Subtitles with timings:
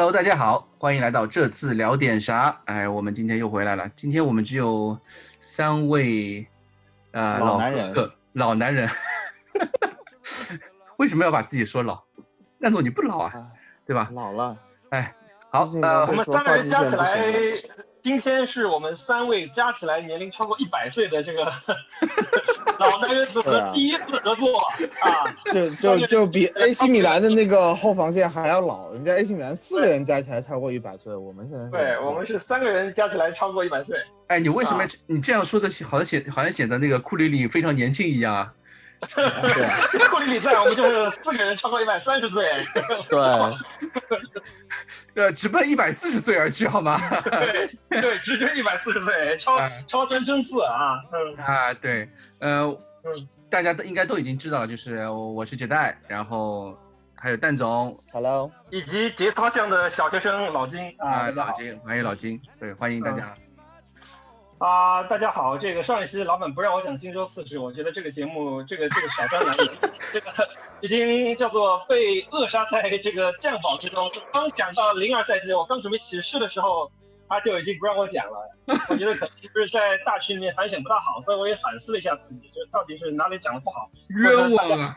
[0.00, 2.58] ？Hello，大家好，欢迎来到这次聊点啥。
[2.64, 3.86] 哎，我们今天又回来了。
[3.94, 4.98] 今天我们只有
[5.40, 6.46] 三位，
[7.10, 8.88] 呃，老男人，老男人。
[10.96, 12.02] 为什么要把自己说老？
[12.56, 13.46] 那总你不老啊，
[13.84, 14.08] 对吧？
[14.14, 14.56] 老了。
[14.88, 15.14] 哎，
[15.50, 17.22] 好，呃，我们三个人加起来。
[18.02, 21.52] 今天是我们三位加起来年龄超过一百岁的这个
[22.80, 25.36] 老男人组合第一次合作啊！
[25.52, 33.98] 就就就比 AC 米兰的那个后防线还要老，人家 AC 米兰四个人加起来超过一百岁，我们现在对我们是三个人加起来超过一百岁。
[34.28, 38.54] 哎，你为什么你这样说的，好像显好像显得那个库里里非常年轻一样啊？
[39.00, 42.44] 对，库里比赛，我们就是四个人超过一百三十岁。
[43.08, 43.18] 对，
[45.14, 47.00] 呃，直奔一百四十岁而去，好吗？
[47.24, 51.00] 对对，直奔一百四十岁，超超三争四啊！
[51.12, 52.08] 嗯啊，对，
[52.40, 52.66] 呃，
[53.04, 56.78] 嗯，大家都应该都已经知道了，就是我是杰代，然后
[57.16, 63.34] 还有蛋总，Hello，以及节操巷的小学生老金啊，老金，欢迎老金，对，欢迎大家。
[64.60, 65.56] 啊，大家好！
[65.56, 69.56] 这个上一期老板不让我讲荆州四志，我觉得这个节目，这个这个小专栏，
[70.12, 70.30] 这个
[70.82, 74.12] 已经叫做被扼杀在这个酱宝之中。
[74.30, 76.92] 刚讲到零二赛季，我刚准备起势的时候，
[77.26, 78.38] 他就已经不让我讲了。
[78.90, 84.94] 我觉得可能是在大群里面反响不大好，所以我也反思了一下自己，就到底是哪里讲的不好，冤枉啊！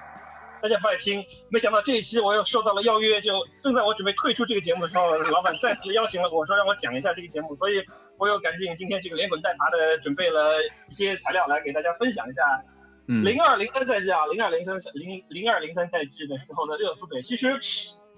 [0.62, 7.82] 大家不爱听，没想到这一期我又受到了邀约，就正在我准备退出这个节目的时候，老板再次邀请了我说让我讲一下这个节目，所以
[8.18, 10.58] 我又赶紧今天这个连滚带爬的准备了
[10.90, 12.64] 一些材料来给大家分享一下。
[13.06, 17.60] 零二零三赛季啊，零二零三赛零零二零三赛季的时候的热刺队，其实，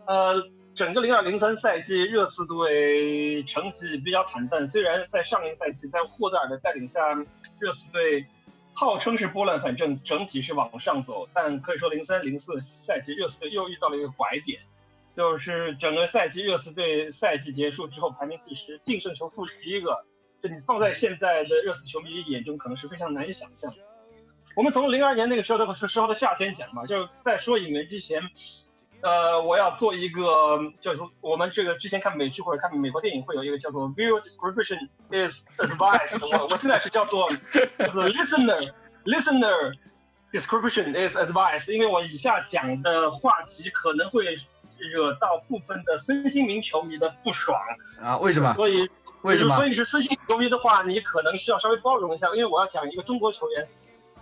[0.05, 0.35] 呃，
[0.75, 7.13] 整个零二零三赛季热刺队成绩比较惨淡，虽然在上一赛季在霍德尔的带领下，
[7.59, 8.25] 热刺队。
[8.77, 14.59] 号称是波澜反正，整体是往上走，但可以说零三零四赛季热刺队又遇到了一个拐点，
[15.15, 20.05] 就是整个赛季热刺队赛季结束之后排名第十，净胜球负十一个，
[20.41, 23.71] 这你放在现在的热刺球迷眼中可能是非常难以想象。
[24.55, 28.21] 我们从零二年那个时候的时候的夏天讲嘛，就是在说引援之前。
[29.01, 34.79] 呃，我要做一个，就是我们这个之前看美剧或者看美国电影会有一个叫做 viewer description
[35.11, 37.29] is advice，我我现在是叫做
[37.77, 39.75] 叫做 listener listener
[40.31, 44.35] description is advice，因为我以下讲的话题可能会
[44.89, 47.59] 惹到部分的孙兴民球迷的不爽
[48.01, 48.53] 啊，为什么？
[48.53, 48.89] 所以
[49.21, 49.55] 为什么？
[49.55, 53.67] 所以你是孙兴球迷的话，你可能需要稍微包容一下，因为我要讲一个中国球员，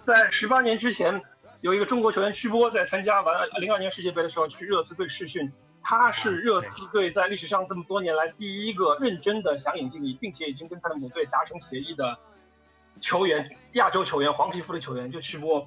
[0.05, 1.21] 在十八年之前。
[1.61, 5.49] 有一个中国球员曲波在参加完零二年世界杯的时候去热刺队试训，
[5.81, 12.17] 他是热刺队在历史上这么多年来第一个认真的想引进你，并且已经跟他的母队达成协议的
[12.99, 15.65] 球员，亚洲球员，黄皮肤的球员就曲波。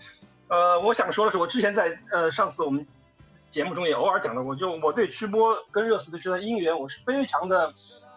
[0.48, 2.86] 呃，我想说的是，我之前在呃上次我们
[3.50, 7.72] 节目中也偶尔讲到过，就我对曲波跟热刺队这段姻缘，我是非常的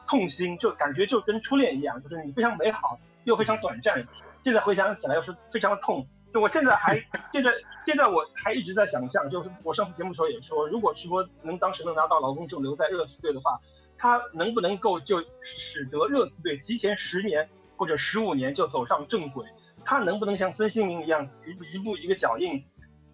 [0.08, 4.06] 痛心，就感觉就跟初恋一样，就是你非常美好又非常短暂，
[4.44, 6.06] 现在回想起来又是非常的痛。
[6.34, 6.96] 就我现在还
[7.32, 7.52] 现在
[7.86, 13.60] 现在我还一直在想象，就是我上次节目时候也说，如果曲波能当时能拿到劳工证留在热刺队的话，
[13.98, 19.46] 他能不能够就使得热刺队提前十年或者十五年就走上正轨？
[19.84, 22.64] 他能不能像孙兴民一样一步一步一个脚印，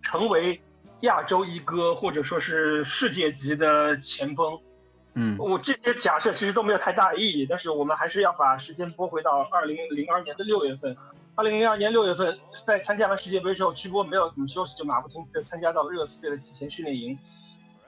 [0.02, 0.62] 成为
[1.02, 4.60] 亚洲一哥或者说是世界级的前锋？
[5.14, 10.96] 嗯，我这些假设其实都没有太大意义，但是我们还是要把时间拨回到二零零二年的六月份。
[11.36, 17.18] 二零零二年六月份，在参加完世界杯之后，曲波没有怎么休息，就马不停蹄地参加到了热刺队的提前训练营。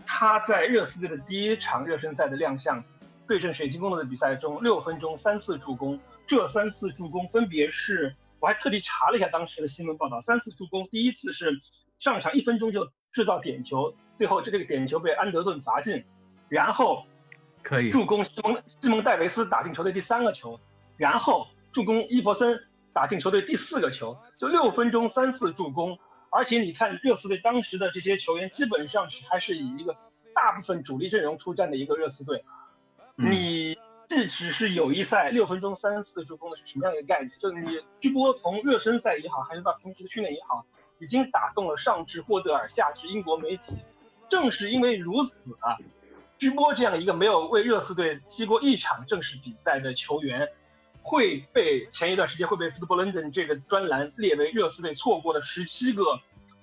[0.06, 2.84] 他在热刺队的第一场热身赛的亮相，
[3.26, 11.62] 对阵水晶宫的比赛中，六分钟三次助攻，这三次助攻分别是，我还特地查了一下当时的新闻报道，三次助攻，第一次是
[12.00, 16.04] 上场一分钟就制造点球，最后这这个点球被安德顿罚进，
[16.50, 17.06] 然后
[17.62, 20.60] 可以助攻西蒙西蒙戴维斯打进球队第三个球，
[20.96, 22.60] 然后助攻伊弗森。
[22.94, 26.00] 打进球队第四个球，就六分钟三次助攻，
[26.32, 29.96] 而且你看热刺队当时的这些球员，基本上是还是以一个
[30.34, 32.44] 大部分主力阵容出战的一个热刺队。
[33.14, 33.78] 你
[34.08, 37.32] 即使是友谊赛六分钟三次助攻的是什么样一个概念？
[37.40, 40.66] 就是你居波从热身赛也好，还是到平时的训练也好，
[41.00, 43.78] 已经打动了上至霍德尔，下至英国媒体。
[44.30, 45.78] 正是因为如此啊，
[46.38, 50.48] 居波这样一个没有为热刺队踢过一场正式比赛的球员。
[51.10, 56.04] 会被前一段时间会被 Football London 这个专栏列为热刺队错过的十七个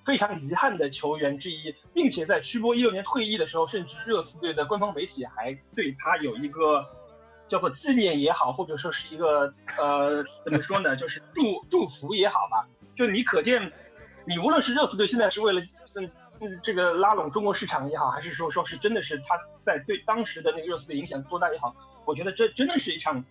[0.05, 6.85] 非常遗憾的球员之一，并且在曲波一六年退役的时候，甚至热刺队的官方媒体还对他有一个
[7.47, 12.69] 叫做纪念也好，或者说是一个呃怎么说呢，就是祝祝福也好吧。
[12.95, 13.73] 就你可见，
[14.27, 15.61] 你无论是热刺队现在是为了
[15.95, 16.09] 嗯
[16.41, 21.73] 嗯这个拉拢中国市场也好，还是说说是真的是他在对当时的那个热刺的影响多大也好，
[22.05, 23.23] 我觉得这真的是一场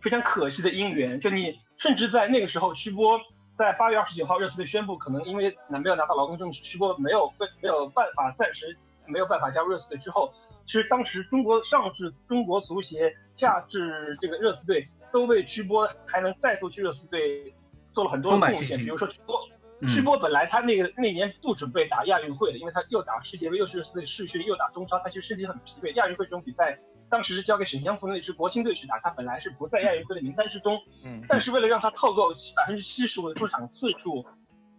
[0.00, 1.20] 非常可惜的姻缘。
[1.20, 3.20] 就你甚至在那个时候，曲波
[3.54, 8.76] 在八月二十九号热刺队宣布可能因为没有拿到劳动证，曲波没有没有办法暂时
[9.06, 10.32] 没有办法加入热刺队之后。
[10.64, 17.54] 其实当时中国上至中国足协，下至这个热刺队，都为曲波还能再度去热刺队
[17.90, 18.76] 做了很多贡献。
[18.76, 19.47] 比如说曲波，
[19.86, 25.92] 曲波本来他那个那年不准备打亚运会的，因为他又打世界杯，又是热刺队试训，又打中超，他其实身体很疲惫。
[25.94, 26.78] 亚运会这种比赛，
[27.08, 30.80] 当时是交给沈祥福那支国青队去打，他本来是不在亚运会的名单之中。
[31.04, 31.22] 嗯。
[31.28, 34.26] 但是为了让他套够百分之七十五的出场次数，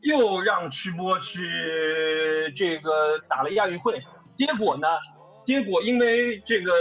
[0.01, 4.01] 又让曲波去这个打了亚运会，
[4.37, 4.87] 结果呢？
[5.45, 6.71] 结果因为这个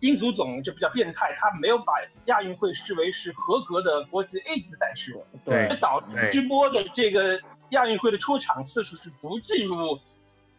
[0.00, 1.92] 英足总就比较变态，他没有把
[2.26, 7.38] 亚运会视为是合格的国际 A 级赛事，对，导致直播的这个
[7.70, 9.98] 亚运会的出场次数是不计入，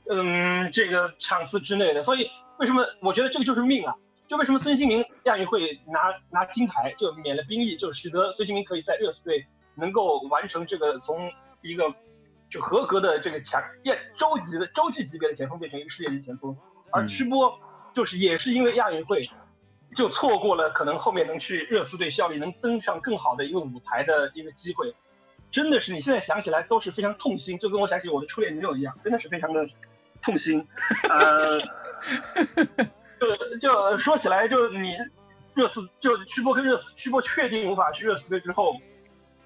[0.09, 2.03] 嗯，这个场次之内的。
[2.03, 3.95] 所以为什么我觉得这个就是命啊？
[4.27, 11.31] 就为什么孙兴民亚运会拿拿金牌就免了兵役，就使得孙兴民可以在热刺队能够完成这个从
[11.61, 11.93] 一个
[12.49, 16.57] 就合格的这个强亚洲级的洲际级别的前锋变成一个世界级前锋。
[16.91, 17.59] 而曲波
[17.93, 19.29] 就是也是因为亚运会，
[19.95, 24.95] 就错过了可能后面能去热刺队效力、能登上更好的一个舞台的一个机会，
[25.55, 29.65] 真的是你现在想起来都是非常痛心，就跟我想起我的初恋女友一样，真的是非常的
[30.21, 30.67] 痛心。
[31.07, 31.61] 呃，
[33.21, 34.97] 就就说起来，就你
[35.53, 38.75] 热刺就曲波跟热刺，曲波确定无法去热刺队之后，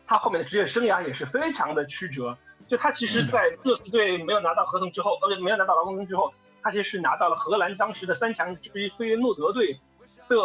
[0.07, 2.35] 他后面的职业生涯也是非常的曲折。
[2.67, 6.33] 就他其实，在热刺队没有拿到合同之后，呃，没有拿到劳工证之后。
[6.61, 9.79] 他其实是拿到了荷兰当时的三强之一费耶诺德队
[10.27, 10.35] 的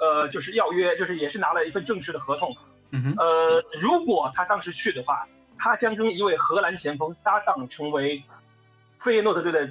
[0.00, 2.56] 呃，就是要约，就是也是拿了一份正式的合同。
[2.90, 3.14] 嗯哼。
[3.18, 5.26] 呃，如果他当时去的话，
[5.58, 8.22] 他将跟一位荷兰前锋搭档，成为
[8.98, 9.68] 费耶诺德队的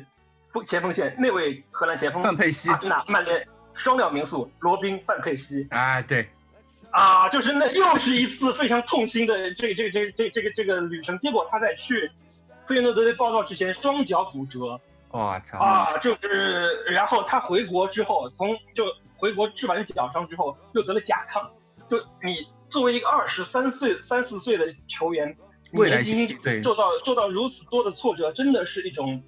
[0.65, 1.15] 前锋线。
[1.19, 5.67] 那位荷兰前锋范佩西，那曼联双料名宿罗宾范佩西。
[5.71, 6.27] 哎，对。
[6.91, 11.17] 啊，就是那又是一次非常痛心的这这这这这个这个旅程。
[11.19, 12.09] 结果他在去
[12.65, 14.79] 费耶诺德队报道之前，双脚骨折。
[15.09, 15.97] 我操啊！
[15.99, 18.85] 就是，然后他回国之后，从就
[19.15, 21.45] 回国治完脚伤之后，又得了甲亢。
[21.89, 25.35] 就你作为一个二十三岁、三四岁的球员，
[25.73, 26.03] 未来
[26.41, 29.21] 对受到受到如此多的挫折，真的是一种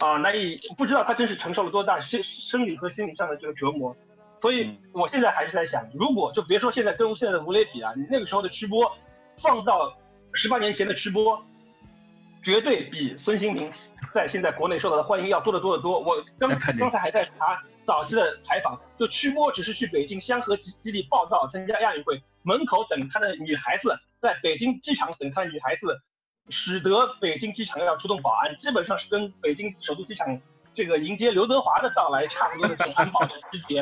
[0.00, 3.96] 啊难以不知道他真是承受了多大生生理和心理上的这个折磨。
[4.38, 8.90] 所以我现在还是在想，如果就别说现在跟现在的吴磊比啊，你那个时候的曲波，
[9.36, 9.96] 放到
[10.32, 11.42] 十八年前的曲波。
[12.44, 13.70] 绝对比孙兴民
[14.12, 16.00] 在现在国内受到的欢迎要多得多得多。
[16.00, 26.00] 我刚刚才还在查早期的采访，就曲波只是去北京香河基基地报道参加亚运会，门口等他的女孩子，在北京机场等他的女孩子，
[26.48, 30.40] 使得北京机场要出动保安，基本上是跟北京首都机场
[30.74, 33.80] 这个迎接刘德华的到来差不多的这种安保的级别。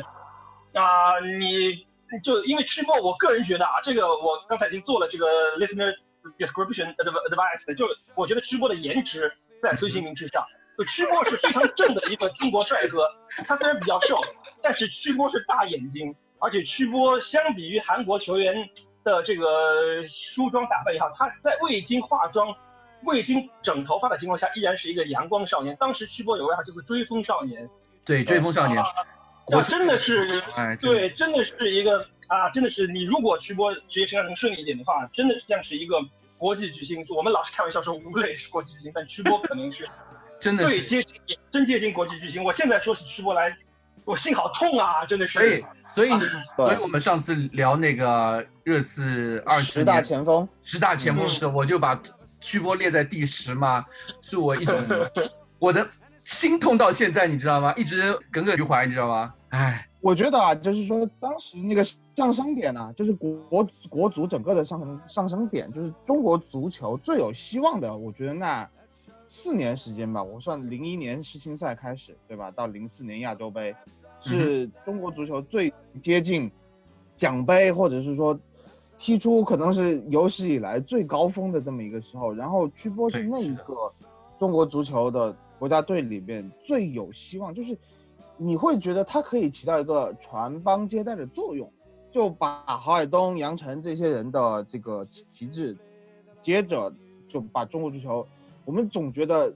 [0.72, 1.86] 啊，你
[2.22, 5.26] 就因为曲波，我个人觉得啊，这个我刚才已经做了这个
[5.58, 5.94] listener。
[6.38, 10.44] description advice 就我觉得曲波的颜值在孙兴民之上，
[10.80, 13.06] 就曲波是非常正的一个中国帅哥，
[13.46, 14.18] 他虽然比较瘦，
[14.62, 18.66] 但是曲波是大眼睛，而且曲波相比于韩国球员
[19.04, 22.56] 的这个梳妆打扮也好，他在未经化妆、
[23.04, 25.76] 未经整头发的情况下，依然是一个阳光少年。
[25.78, 27.68] 当时曲波有外号就是追风少年，
[28.06, 28.82] 对，追风少年，
[29.48, 32.06] 我真的是，哎对，真的是一个。
[32.30, 36.00] 啊，真的是你如果曲波职业生涯能顺利一点的话，真的是像是一个
[36.38, 37.04] 国际巨星。
[37.08, 39.84] 我们老是开玩笑说吴磊是国际巨星，但曲波可能是
[40.40, 41.14] 真的最接近、
[41.52, 42.42] 真接近国际巨星。
[42.42, 43.54] 我现在说起曲波来，
[44.04, 45.04] 我心好痛啊！
[45.06, 45.38] 真的是。
[45.38, 46.10] 所以，所以，
[46.56, 52.00] 所以我们上次聊那个热刺二十大前锋，十大前锋的时候，我就把
[52.40, 53.84] 曲波列在第十嘛，
[54.22, 54.82] 是我一种
[55.58, 55.86] 我的
[56.24, 57.74] 心痛到现在，你知道吗？
[57.76, 59.34] 一直耿耿于怀，你知道吗？
[59.50, 59.86] 哎。
[60.02, 61.84] 我觉得啊，就是说当时那个
[62.16, 67.94] 上升点呢，就是国国足整个的上升上升点，就是中国足球最有希望的。
[67.94, 68.66] 我觉得那
[69.32, 72.50] 四年时间吧，我算零一年世青赛开始，对吧？
[72.50, 73.72] 到零四年亚洲杯，
[74.20, 75.72] 是中国足球最
[76.02, 76.50] 接近
[77.14, 78.36] 奖杯，或者是说
[78.98, 82.34] 踢出可能是有史以来最高峰的这么一个时候。
[82.34, 83.74] 然后曲波是那一个
[84.36, 87.78] 中国足球的国家队里面最有希望，就是。
[88.42, 91.70] 你会觉得他可以起到一个传帮接代的作用，
[92.10, 95.76] 就把郝海东、杨晨这些人的这个旗帜，
[96.40, 96.90] 接着
[97.28, 98.26] 就把中国足球，
[98.64, 99.54] 我们总觉得，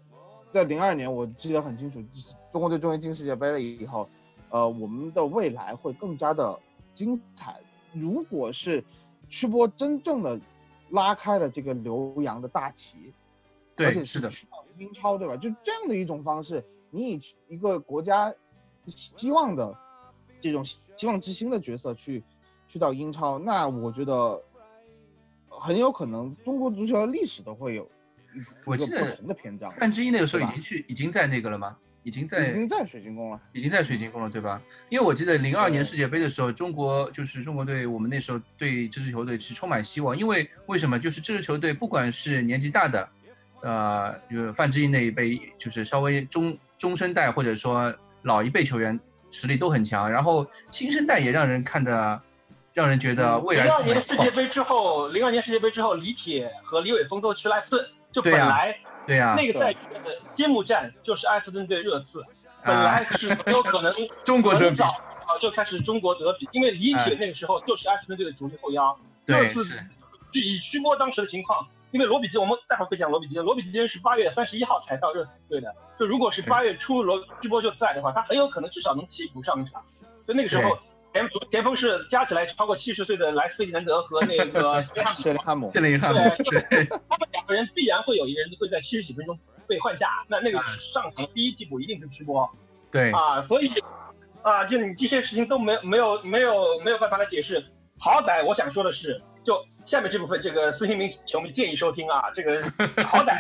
[0.51, 2.03] 在零二年我记得很清楚，
[2.51, 4.09] 中国队终于进世界杯了以后，
[4.51, 6.59] 呃，我们的未来会更加的
[6.93, 7.61] 精彩。
[7.93, 8.83] 如果是
[9.29, 10.41] 曲波真正的
[10.91, 13.13] 拉开了这个留洋的大旗，
[13.77, 14.31] 对，是的，
[14.79, 15.37] 英超，对吧？
[15.37, 18.33] 就这样的一种方式，你以一个国家
[18.87, 19.77] 希望的
[20.41, 22.23] 这种希望之星的角色去
[22.67, 24.41] 去到英超，那我觉得
[25.49, 27.89] 很有可能中国足球的历史都会有一
[28.65, 29.71] 我记得不同的篇章。
[29.71, 31.77] 范志毅那个时候已经去，已经在那个了吗？
[32.03, 34.61] 已经在已经在水晶宫了，已经在水晶宫了，对吧？
[34.91, 40.99] 因为我记得零二年世界杯的时候，中国就是中国队，我们那时候对这支球队是充满希望，因为为什么？
[40.99, 43.09] 就是这支球队不管是年纪大的，
[43.63, 49.01] 呃，就是范志毅那一辈，就是稍微中中生代或者说老一辈球员
[49.31, 52.21] 实力都很强，然后新生代也让人看的，
[52.75, 53.99] 让人觉得未来零二年。
[53.99, 60.01] 世界杯之后，零二年世界杯之后，李铁和李玮峰都去了埃弗顿，就本对呀来对呀、那个赛季的
[60.33, 62.25] 揭幕战就是埃弗顿对热刺，
[62.65, 63.93] 本啊来是很有可能
[64.25, 64.87] 中国德比，很早
[65.27, 69.87] 啊就开始中国德比，因为李铁那个时候就是埃弗顿队的主力后腰，热刺对是，
[70.33, 79.83] 就以曲波当时的情况，因为罗比基，我们待会儿会讲罗比基，罗比基恩是八月三十一号才到热刺队的，就如果是八月初罗曲波就在的话，他很有可能至少能替补上一场，
[80.25, 80.79] 就那个时候。
[81.15, 84.83] 前前锋是加起来超过七十岁的莱斯费迪南德和那个
[85.15, 85.71] 谢汉姆。
[85.73, 86.21] 谢林汉姆。
[86.51, 86.85] 对 对。
[87.09, 92.51] 他们两个人必然会有一个人会在七十几分钟被换下，那那个嗯上场第一替补一定是直播。
[92.91, 93.71] 对啊，所以
[94.43, 97.65] 啊，就你这些事情都没有没有没有没有办法来解释。
[97.99, 102.63] 好歹我想说的是，就下面这部分，这个孙兴民球迷建议收听啊，这个
[103.07, 103.39] 好歹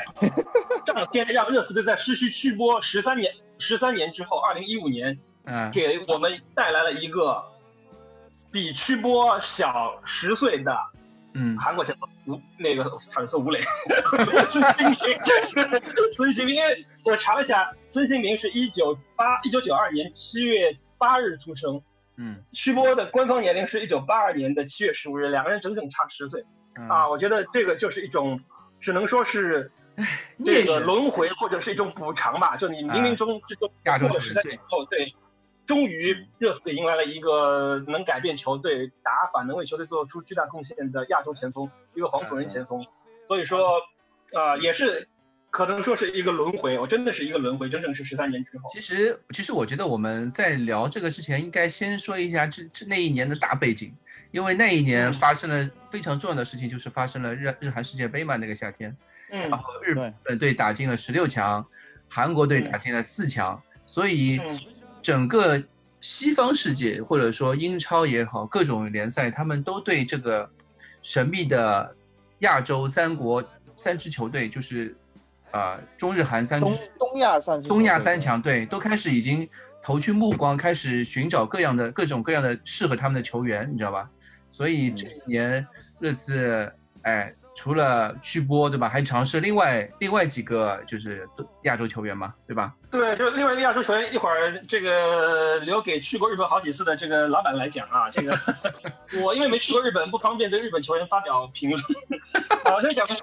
[0.86, 5.70] 上天让热刺队在失去曲波十三年十三年之后，二零一五年嗯。
[5.72, 7.42] 给我们带来了一个
[8.54, 10.78] 比曲波小十岁的
[11.34, 11.58] 嗯。
[11.58, 13.60] 韩国前锋吴那个差点说吴磊，
[14.46, 14.96] 孙兴民，
[16.14, 16.62] 孙兴民，
[17.04, 21.82] 我查了一下，孙兴民是一九八一九九二年七月八日出生，
[22.16, 22.44] 嗯。
[22.52, 26.44] 曲波的官方年龄是一九八二年的七月十五日，两个人整整差十岁。
[26.76, 26.88] 嗯。
[26.88, 27.08] 啊！
[27.08, 28.38] 我觉得这个就是一种，
[28.80, 29.72] 只能说是
[30.44, 35.12] 这个轮回或者是一种补偿吧，就你冥冥中这个亚洲过了十三年后，对，
[35.66, 42.84] 终于热刺队迎来了一个能改变球队打法、能为球队做出巨大贡献的亚洲前锋，一个黄种人前锋。
[43.26, 43.80] 所以说，
[44.32, 45.08] 呃，也是
[45.50, 48.68] 可能说是一个轮回，我真的是一个轮回，整整是十三年之后。
[48.72, 53.96] 其实，其实我觉得我们在聊这个之前，应该先说一下这这那一年的大背景，
[54.30, 58.94] 因为那一年嗯发生了非常重要的事情，就是发生了日日韩世界杯嘛，那个夏天，
[59.30, 59.48] 嗯。
[59.48, 60.12] 然后日对。
[60.22, 61.66] 本队打进了十六强，
[62.08, 62.70] 韩国队嗯。
[62.70, 64.60] 打进了四强，所以嗯
[65.04, 65.62] 整个
[66.00, 70.50] 西方世界或者说英超也好，各种联赛，他们都对这个
[71.02, 71.94] 神秘的
[72.38, 73.44] 亚洲三国
[73.76, 74.96] 三支球队，就是
[75.50, 79.46] 呃中日韩三支东东亚三东亚三强队都开始已经
[79.82, 84.08] 投去目光，开始寻找各样的各种各样的适合他们的球员，你知道吧？
[84.48, 85.66] 所以嗯这一年
[86.00, 91.26] 热刺，哎，除了去波对吧，还尝试另外另外几个就是
[91.62, 92.74] 亚洲球员嘛，对吧？
[92.90, 98.10] 对，就另外一个亚洲球员，一会儿这个留给去过日本好几次的这个老板来讲啊。
[98.10, 98.38] 这个
[99.22, 101.82] 我因为没去过日本，不方便对日本球员发表评论。
[102.66, 103.22] 啊，我在讲的是，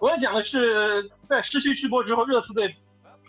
[0.00, 2.74] 我要讲的是，在失去去波之后，热刺队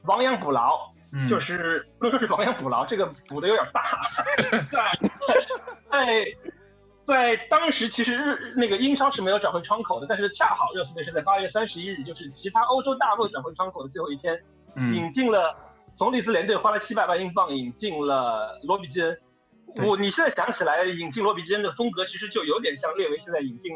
[0.05, 3.99] 亡羊补牢，嗯，就是不能说是亡羊补牢，这个补的有点大，
[4.71, 4.99] 在
[5.91, 6.25] 在
[7.07, 14.43] 在当时其实日那个英超是没有转会窗口的，但是恰好热刺队是在八月三十一日，就是其他欧洲大陆转会窗口的最后一天，
[14.75, 15.55] 嗯引进了
[15.93, 19.17] 从利兹联队花了七百万英镑引进了罗比基恩。
[19.85, 23.73] 我你现在想起来，引进罗比基恩的风格其实就有点像列维现在引进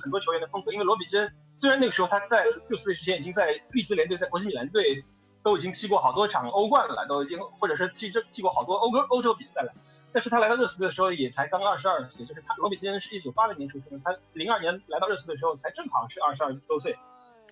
[0.00, 5.02] 很多球员的风格，因为罗比基恩虽然那个时候他在六十岁之前已经在利兹联队、在国际米兰队
[5.42, 9.72] 都已经踢过好多场欧冠了，都已经或者是踢这踢过好多欧洲欧洲比赛了，
[10.16, 16.96] 但是他来到热刺队的时候也才刚二十二岁，就是他罗比基恩是一九八零年出生的，他零二年来到热刺队的时候才正好是二十二周岁。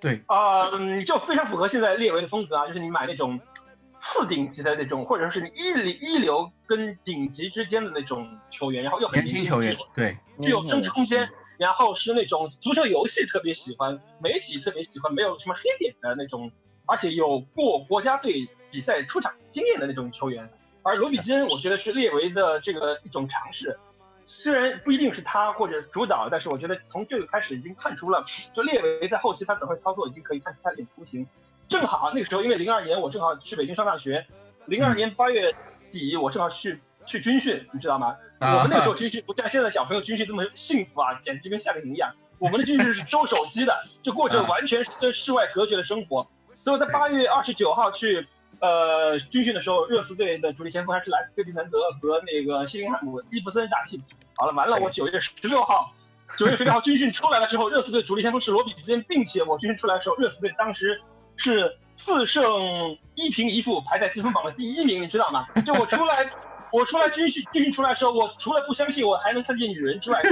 [0.01, 3.39] 对，啊、嗯，就非常符合现在列维的风格啊，就是你买那种
[3.99, 11.29] 次顶级的那种，或者是你一流一流跟顶级之间的那种球员，然后又很年轻球员，对，具有升值空间，
[11.59, 16.51] 然后是那种足球游戏特别喜欢，媒体特别喜欢，没有什么黑点的那种，
[16.87, 20.51] 而且有过国家队比赛出场经验的那种球员。
[20.85, 23.77] 而罗比基恩，我觉得是列维的这个一种尝试，
[24.27, 28.25] 虽然不一定是他或者主导，但是我觉得从这个开始已经看出了，
[28.55, 31.27] 就列维在后期他怎么会操作，已经可以看出他的点雏形。
[31.67, 34.27] 正好那个时候，因为零二年我正好去北京上大学，
[34.67, 35.55] 零二年八月
[35.91, 38.15] 底我正好去去军训，你知道吗？
[38.41, 42.13] 啊我们那时候军训不像现在小朋友军训这么幸福啊，简直跟夏令营一样。
[42.39, 46.27] 我们的军训是收手机的，就过着啊完全是跟室外隔绝的生活。
[46.55, 48.27] 所以我在八月二十九号去
[48.65, 54.05] 呃军训的时候，热刺队的主力前锋还是莱斯费迪南德和那个希林汉姆、伊布森打替补。
[54.37, 55.93] 好了，完了，我九月十六号，
[56.39, 60.99] 九月十六号军训出来了之后，热刺队主力前锋是罗比基恩，并且我军训出来的时候，热刺队当时
[61.37, 65.47] 是四胜一平一负，排在积分榜的第一名，你知道吗？
[65.67, 66.31] 就我出来，
[66.73, 70.23] 我出来军训军训出来的时候，我除了不相信我还能看见女人之外，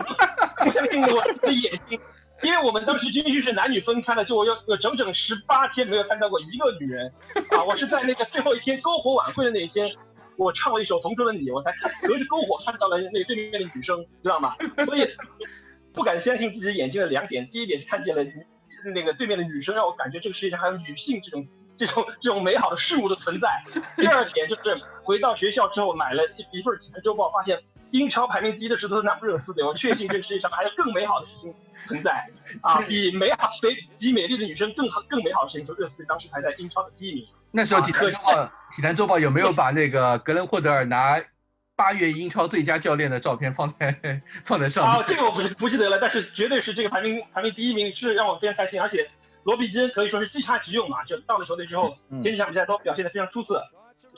[0.64, 2.00] 不相信我的眼睛。
[2.42, 7.10] 因为我们当时军训是男女分开的，就我有有整整十八天没有看到过一个女人，
[7.50, 9.90] 啊，我是在那个最后一天篝火晚会的那一天，
[10.36, 14.54] 我唱了一首《同桌的你》，我才看隔着篝火看到了那个对面的女生，知道吗？
[14.84, 15.08] 所以
[15.92, 18.22] 不敢相信自己眼睛的两点，第一点是看见了
[18.94, 21.46] 那个对面的女生，让我感觉这个世界上还有女性这种
[21.78, 23.48] 这种这种美好的事物的存在。
[23.96, 24.62] 第二点就是
[25.04, 27.62] 回到学校之后买了一一份体坛周报，发现
[27.92, 31.54] 英超排名第一的是托特纳姆热刺的，我确信这个世界上还有更美好的事情。
[31.86, 32.26] 存在
[32.60, 37.26] 啊，比美好、比比美丽的女生更好、更美好的事情，就热刺队当时排在英超的第一名。
[37.50, 41.20] 那时候体坛周报，体坛周报有没有把那个格伦霍德尔拿
[41.76, 45.00] 八月英超最佳教练的照片放在放在上面？
[45.00, 48.80] 啊，这个我不不记得了，但是绝对是这个排名排名第一名，是让我非常开心。
[48.80, 49.08] 而且
[49.44, 53.62] 罗比基恩可以说是即插即用嘛，就到了球队之后，前几场比赛都表现得非常出色。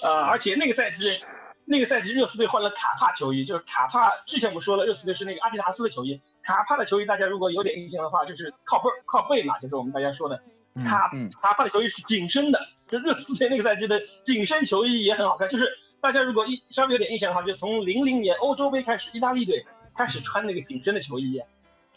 [0.03, 1.19] 呃，而且那个赛季，
[1.65, 6.21] 那个赛季热刺队换了卡帕球衣，就是卡帕之前我们说了，热刺队是那个阿迪达斯的球衣。
[6.47, 10.41] 卡帕的球衣，大家如果有点印象的话，就是靠背靠背嘛，就是我们大家说的
[10.85, 11.11] 卡
[11.43, 15.49] 卡帕的球衣是紧身的，就热刺队那个赛季的紧身球衣也很好看。
[15.49, 15.69] 就是
[16.01, 21.43] 大家如果一稍微有点印象的话，就从零零年欧洲杯开始，意大利队开始穿那个紧身的球衣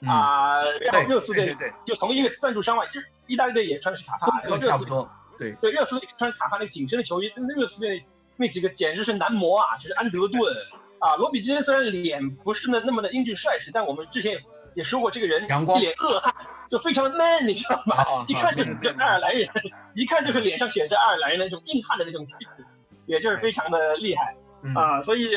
[0.08, 5.08] 啊，然后热刺队就同一个赞助商嘛，就意大利队也穿的是卡帕，都差不多。
[5.38, 8.04] 对对，热刺队穿卡帕那个紧身的球衣，那热刺队
[8.36, 10.42] 那几个简直是男模啊，就是安德顿。
[11.00, 14.38] 啊，罗比金虽然脸不是那那么的英俊帅气，但我们之前
[14.76, 16.34] 也说过，这个人一脸恶汉，
[16.70, 18.26] 就非常的 man，你知道吗？
[18.28, 19.48] 一看就是个爱尔兰人，
[19.96, 22.66] 一看就是脸上写着爱尔兰人那种硬汉的那种气质，
[23.06, 24.36] 也就是非常的厉害
[24.76, 25.02] 啊。
[25.02, 25.34] 所以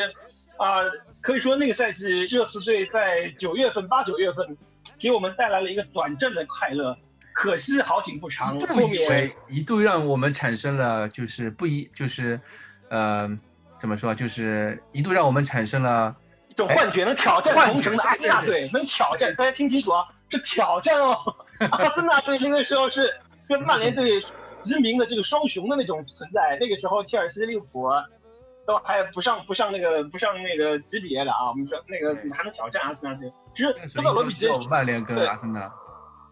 [0.57, 0.83] 啊，
[1.21, 4.57] 可以说那个赛季热刺队在九月份、八九月份
[4.99, 6.97] 给我们带来了一个短暂的快乐，
[7.33, 12.41] 可惜好景不长，后面一度让我们产生了就是不一就是，
[12.89, 13.39] 呃。
[13.83, 14.15] 怎么说？
[14.15, 16.15] 就是一度让我们产生了
[16.47, 19.35] 一种幻觉，能挑战同城的阿森纳队，能挑战。
[19.35, 21.17] 大家听清楚啊，是挑战哦。
[21.69, 23.13] 阿森纳队那个时候是
[23.45, 24.21] 跟曼联队
[24.61, 26.57] 齐名的这个双雄的那种存在。
[26.61, 27.89] 那个时候，切尔西、利物浦
[28.65, 31.49] 都还不上不上那个不上那个级别的啊。
[31.49, 33.29] 我们说那个还能挑战阿森纳队。
[33.53, 35.69] 其实说到罗比金，曼联跟阿森纳。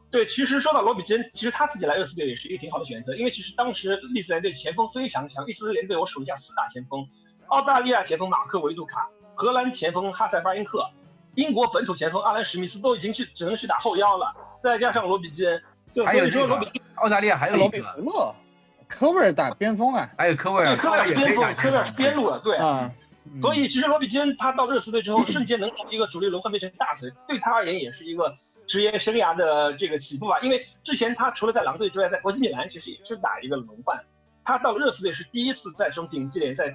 [0.09, 5.45] 对，其实说到罗比金，其实他自己来热刺队也是一个挺好的选择，因为其实当时利兹联队前锋非常强。
[5.45, 7.05] 利兹联队我数一下四大前锋。
[7.51, 10.89] 澳大利亚前锋马克维杜卡，荷兰前锋哈塞巴因克，
[11.35, 14.33] 英国本土前锋阿兰史密斯都已经去只能去打后腰了，
[14.63, 15.61] 再加上罗比基恩，
[15.93, 18.33] 就所以说罗比澳大利亚还有罗比福勒，
[18.87, 22.89] 科威尔打边锋啊，还有科威尔，科威尔边锋，科威尔是边路的，对啊，
[23.41, 28.33] 所以其实罗比基恩他到热刺队之后，瞬间能从一个主力轮换变成大腿，对他而言也是一个
[28.65, 33.99] 职业生涯的这个起步吧，因为之前他除了在狼队之外，在国际米兰其实也是打一个轮换，
[34.45, 36.73] 他到热刺队是第一次在这种顶级联赛。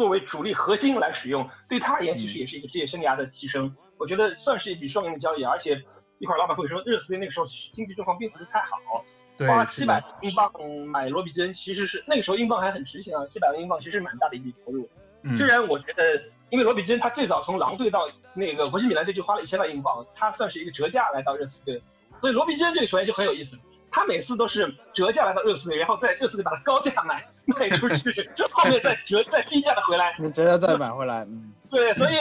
[0.00, 3.76] 作为主力核心来使用，对他而言其实也是一个职业生涯的提升。
[3.98, 5.78] 我觉得算是一笔双赢的交易，而且
[6.16, 9.04] 一会儿老板会说，热刺队那个时候经济状况并不是太好，
[9.46, 10.50] 花七百英镑
[10.86, 14.88] 买罗比金，其实是那个时候英镑还很值钱啊，七百万英镑其实蛮大的一笔投入。
[15.36, 21.82] 虽然我觉得，因为罗比金他最早从狼队到那个国际米兰队就花了一千万英镑，他算是一个折价来到热刺队，
[22.22, 23.58] 所以罗比金这个球员就很有意思。
[23.90, 32.14] 他每次都是折价来到热刺队，然后在热刺队把它高价买卖出去， 后面再折再低价的回来，折价再买回来，嗯，对，所以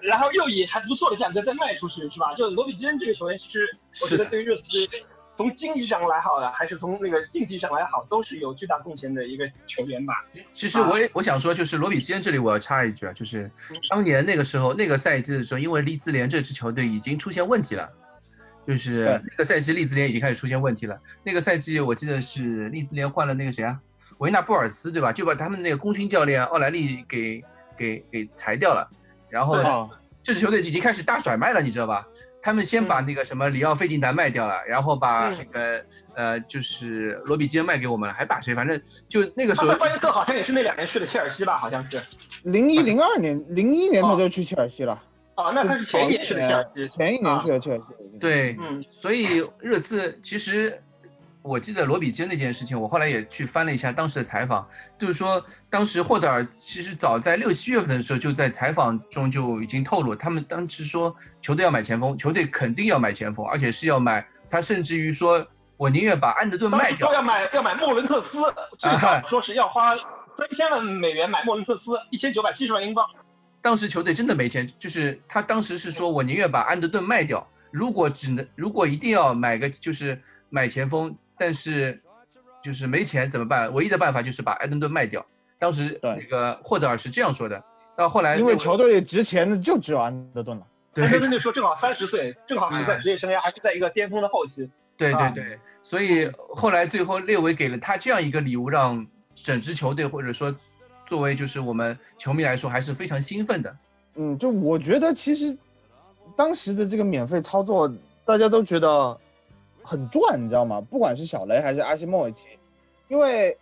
[0.00, 2.34] 然后又以还不错的价格再卖出去，是吧？
[2.34, 3.66] 就罗比基恩这个球员，其实
[4.02, 4.88] 我觉得对于热刺队
[5.36, 10.14] 从经济上来好的，还是从那个竞技上来好，都是有巨大贡献的一个球员吧。
[10.52, 13.50] 其实我也我想说，就是罗比基恩这里我要插一句啊，就是
[13.90, 17.90] 当年那个时候那个赛季的时候，因为利兹联这支球队已经出现问题了。
[18.66, 20.98] 就是那个赛季，利兹联已经开始出现问题了。
[21.22, 23.78] 那个赛季，我记得是利兹联换了那个谁啊，
[24.18, 25.12] 维纳布尔斯，对吧？
[25.12, 27.42] 就把他们那个功勋教练奥莱利给
[27.76, 28.88] 给给裁掉了。
[29.28, 29.90] 然后
[30.22, 32.06] 这支球队已经开始大甩卖了，你知道吧？
[32.40, 38.54] 他们先把那个什么里奥费迪南卖掉了，然后把那个呃，就是罗比基恩卖给我们了，还把谁？
[38.54, 39.74] 反正就那个时候。
[39.76, 41.56] 巴耶克好像也是那两年去的切尔西吧？
[41.56, 42.02] 好像是。
[42.42, 44.92] 零一零二年，零一年他就去切尔西了。
[44.92, 45.02] 啊，
[45.36, 48.18] 那他是前一年去的切尔西，前一年去的切尔西。
[48.18, 50.80] 对，嗯，所以热刺其实，
[51.42, 54.66] 我记得罗比金那件事情，我后来也去翻了一下当时的采访，
[54.96, 65.44] 就是说当时霍德尔其实早在六七月份的时候就在采访中就已经透露，他们当时说球队要买前锋，球队肯定要买前锋，而且是要买，他甚至于说
[65.76, 68.38] 我宁愿把安德顿卖掉，要买要买莫伦特斯，
[68.78, 69.96] 最少说是要花
[70.38, 73.04] 三千万美元买莫伦特斯，一千九百七十万英镑。
[73.64, 81.98] 当时球队真的没钱，就是他当时是说，我宁愿把安德顿卖掉，如果只能，如果一定要买个，就是买前锋，但是
[82.62, 83.72] 就是没钱怎么办？
[83.72, 85.24] 唯一的办法就是把安德顿卖掉。
[85.58, 87.64] 当时那个霍德尔是这样说的。
[87.96, 90.66] 到后来因为球队值钱的就只有安德顿了。
[90.92, 94.68] 对安德顿那时候正好三十岁，正好是在职业生涯还是在一个巅峰的后期。
[94.98, 100.54] 对对啊对，所以后来最后列维给了他这样一个礼物，让整支球队或者说
[101.06, 103.76] 作为就是我们球迷来说还是非常兴奋的。
[104.16, 105.56] 嗯，就我觉得其实
[106.36, 107.92] 当时的这个免费操作，
[108.24, 109.18] 大家都觉得
[109.82, 110.80] 很赚，你知道吗？
[110.80, 112.48] 不管是小雷还是阿西莫维奇，
[113.08, 113.56] 因为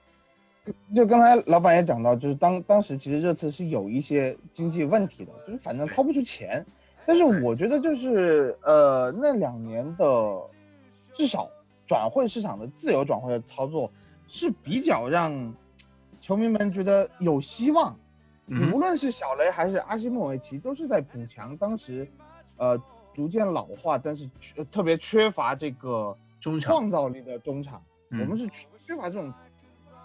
[0.95, 6.65] 就刚才老板也讲到，就是当当时其实热刺是有一些经济问题的，就是反正掏不出钱。
[7.05, 10.41] 但是我觉得就是呃那两年的
[11.13, 11.51] 至少
[11.85, 13.91] 转会市场的自由转会的操作
[14.29, 15.53] 是比较让
[16.23, 17.95] 球迷们觉得有希望。
[18.47, 22.09] 嗯无论是小雷还是阿西莫维奇，都是在补强当时，
[22.57, 22.81] 呃，
[23.13, 27.83] 逐渐老化，但是缺特别缺乏这个中创造力的中场。
[28.11, 29.33] 嗯我们是缺缺乏这种，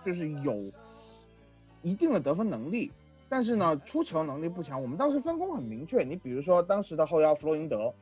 [0.06, 0.56] 就是有
[1.82, 2.92] 一定的得分能力，
[3.28, 4.82] 但是呢，出球能力不强。
[4.82, 7.94] 我们当时分工很明确，你比如说当时的后腰弗洛伊德，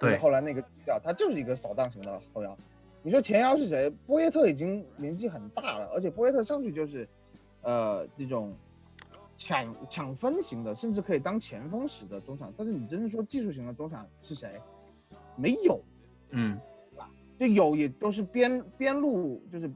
[0.00, 2.56] 对后来那个掉，他就是一个扫荡型的后腰。
[3.02, 3.90] 你说前腰是谁？
[4.06, 7.06] 波耶特已经年纪很大了，而且波耶特上去就是，
[7.66, 8.54] 呃，这种
[9.34, 12.54] 抢抢分型的，甚至可以当前锋使的中场。
[12.56, 14.60] 但是你真正说技术型的中场是谁？
[15.36, 15.80] 没有，
[16.30, 16.56] 嗯
[16.90, 19.70] 对吧就有也都是边边路，就是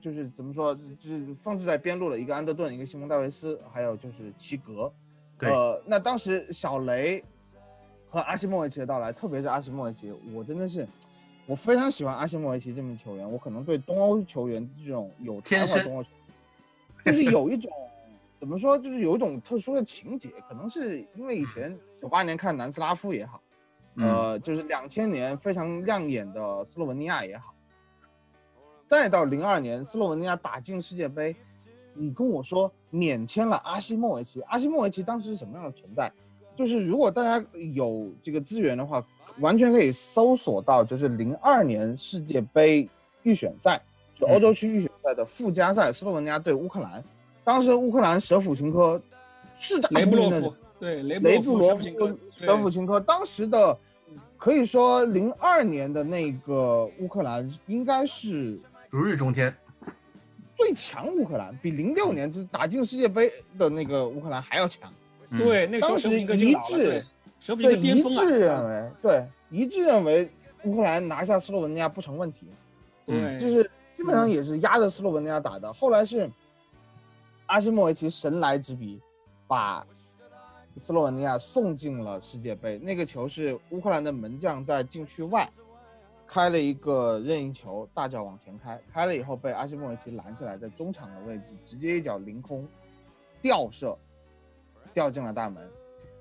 [0.00, 4.92] 就是怎么说，就是放置在边路的一个安德顿，一个西蒙戴维斯，还有就是齐格。
[5.38, 7.24] 对呃，那当时小雷
[8.08, 10.86] 和阿西莫维奇的到来，特别是阿西莫维奇，我真的是
[11.46, 13.30] 我非常喜欢阿西莫维奇这名球员。
[13.30, 16.18] 我可能对东欧球员这种有才天生华的东欧球员，
[17.06, 17.72] 就是有 一种
[18.38, 23.40] 怎么说，就是有一种特殊的情节，可能是因为以前九八年看南斯拉夫也好。
[23.98, 27.54] 嗯呃，就是两千年非常亮眼的斯洛文尼亚也好，
[28.86, 31.34] 再到零二年斯洛文尼亚打进世界杯，
[31.94, 36.12] 你跟我说免签了阿西莫维奇，阿西莫维奇当时是什么样的存在？
[36.54, 37.42] 就是如果大家
[37.74, 39.02] 有这个资源的话，
[39.38, 42.86] 完全可以搜索到，就是零二年世界杯
[43.22, 43.80] 预选赛，
[44.14, 47.02] 就欧洲区预选赛的附加赛，斯洛文尼亚对乌克兰，
[47.44, 49.00] 当时乌克兰舍甫琴科
[49.56, 51.80] 是打雷布洛夫，对雷布罗夫
[52.34, 53.78] 舍甫琴科、当时的，
[54.36, 58.58] 可以说零二年的那个乌克兰应该是
[58.90, 59.54] 如日中天。
[60.56, 64.90] 最强乌克兰，比零六年就是打进世界杯的那个乌克兰还要强。
[65.30, 67.04] 嗯对，那个时候当时一致对，
[67.38, 70.30] 舍甫琴，科一致认啊，为，对，一致认为
[70.64, 72.46] 乌克兰拿下斯洛文尼亚不成问题，
[73.04, 75.72] 对，就是基本上也是压着斯洛文尼亚打的。
[75.72, 76.30] 后来是
[77.46, 79.00] 阿西莫维奇神来之笔，
[79.46, 79.86] 把
[80.76, 82.78] 斯洛文尼亚送进了世界杯。
[82.78, 85.48] 那个球是乌克兰的门将在禁区外
[86.26, 92.68] 开了一个任意球，大脚往前开，开了以后被阿西莫维奇拦下来，在中场的位置直接一脚凌空
[93.40, 93.96] 吊射，
[94.92, 95.66] 掉进了大门。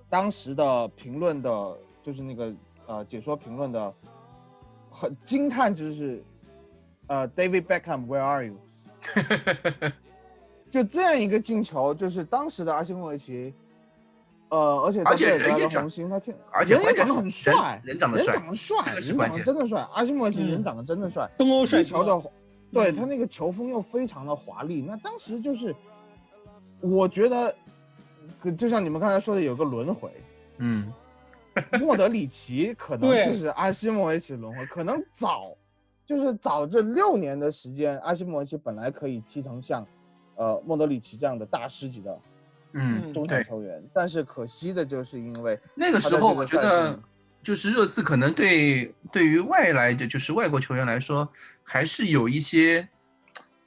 [0.09, 2.53] 当时的评论的，就是那个
[2.85, 3.93] 呃解说评论的，
[4.91, 6.23] 很惊叹，就是
[7.07, 8.59] 呃 David Beckham，Where are you？
[10.69, 13.53] 就这样一个进球，就是当时的阿西莫维奇，
[14.49, 20.47] 呃，而且而且人也长他挺，而且人也长得很帅，人长得帅长得帅，这个人长得关键真的帅，阿西莫维奇嗯。
[20.49, 22.31] 人长得真的帅，东欧帅球的，
[22.73, 22.95] 对嗯。
[22.95, 24.81] 他那个球风又非常的华丽。
[24.81, 25.73] 那当时就是，
[26.81, 27.55] 我觉得，
[28.41, 30.11] 可就像你们刚才说的，有个轮回，
[30.57, 30.91] 嗯，
[31.79, 33.31] 莫德里奇可能对。
[33.31, 35.55] 就是阿西莫维奇轮回，可能早，
[36.05, 39.85] 就是早这六年的时间，阿西莫维奇本来可以踢成像，
[40.35, 42.19] 呃，莫德里奇这样的大师级的
[42.73, 46.99] 嗯，中场，球员，但是可惜的就是因为那个时候我觉得
[47.41, 51.27] 就是热刺可能对对于外来的就是外国球员来说，
[51.63, 52.87] 还是有一些，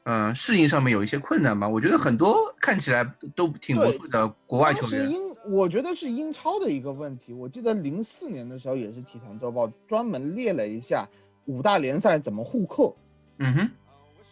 [0.04, 1.68] 嗯、适应上面有一些困难吧。
[1.68, 5.10] 我觉得很多看起来都挺不错的国外球员，
[5.50, 7.32] 我觉得是英超的一个问题。
[7.32, 11.08] 我记得零四年的时候，也是体坛周报专门列了一下
[11.48, 12.92] 五大联赛怎么互克。
[13.38, 13.70] 嗯哼，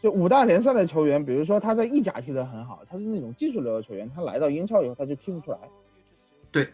[0.02, 5.58] 就五大联赛的球员，比如说他在意甲踢得很好，他是那种技术流的球员，他来到英超以后他就踢不出来。
[6.50, 6.68] 对，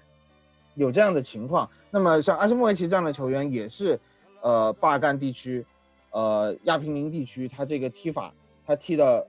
[0.75, 1.69] 有这样的情况。
[1.91, 3.99] 那么像阿什莫维奇这样的球员，也是，
[4.41, 5.65] 呃，巴尔干地区，
[6.11, 8.33] 呃，亚平宁地区，他这个踢法，
[8.67, 9.27] 他踢的，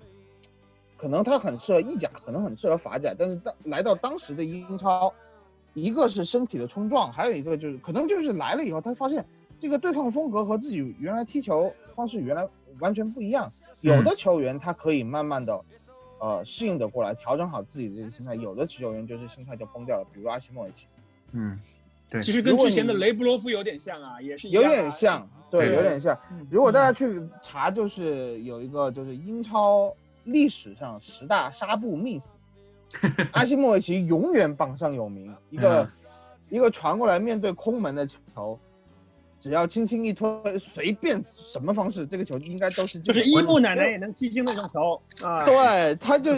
[0.96, 5.14] 可能他很适合意甲，可能很适合法甲，但是当来到当时的英超，
[5.74, 9.26] 一个是身体的冲撞，还有一个就是可能就是来了以后，他发现
[9.64, 12.46] 这个对抗风格和自己原来踢球方式原来
[12.80, 13.50] 完全不一样。
[13.80, 15.58] 有的球员他可以慢慢的，
[16.20, 20.86] 呃，适应的过来，调整好自己的这个心态；有的球员就是心态就崩掉了，比如阿西莫维奇。
[21.32, 21.58] 嗯，
[22.10, 26.14] 对其实跟之前的雷布罗夫有点像啊，也是一有点像，对，有点像。
[26.30, 29.96] 嗯如果大家去查，就是有一个就是英超
[30.26, 32.36] 历史上十大纱布 miss，
[33.32, 35.34] 阿西莫维奇永远榜上有名。
[35.50, 35.92] 一个、嗯
[36.50, 38.60] 一个传过来面对空门的球，
[39.44, 45.44] 只要轻轻一推，随便什么方式，这个球应该都是就是伊布奶奶也能踢进那种球啊。
[45.44, 46.32] 对，他就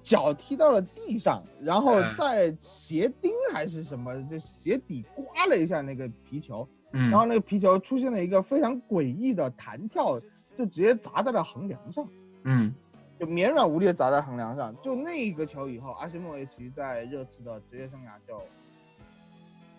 [0.00, 10.18] 脚踢到了地上，然后嗯在鞋钉还是什么，就鞋底刮了一下那个皮球，嗯然后那个皮球出现了一个非常诡异的弹跳，
[10.56, 12.08] 就直接砸在了横梁上，
[12.44, 12.74] 嗯
[13.20, 14.74] 就绵软无力的砸在横梁上。
[14.82, 18.40] 就那一个球以后，阿西莫维奇在热刺的职业生涯就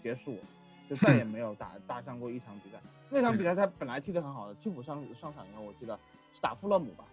[0.04, 0.40] 结束了，
[0.90, 2.80] 就再也没有打打上过一场比赛。
[3.10, 5.98] 那场比赛他本来踢得很好的，替补上上场以后，我记得
[6.34, 7.06] 是打富勒姆吧，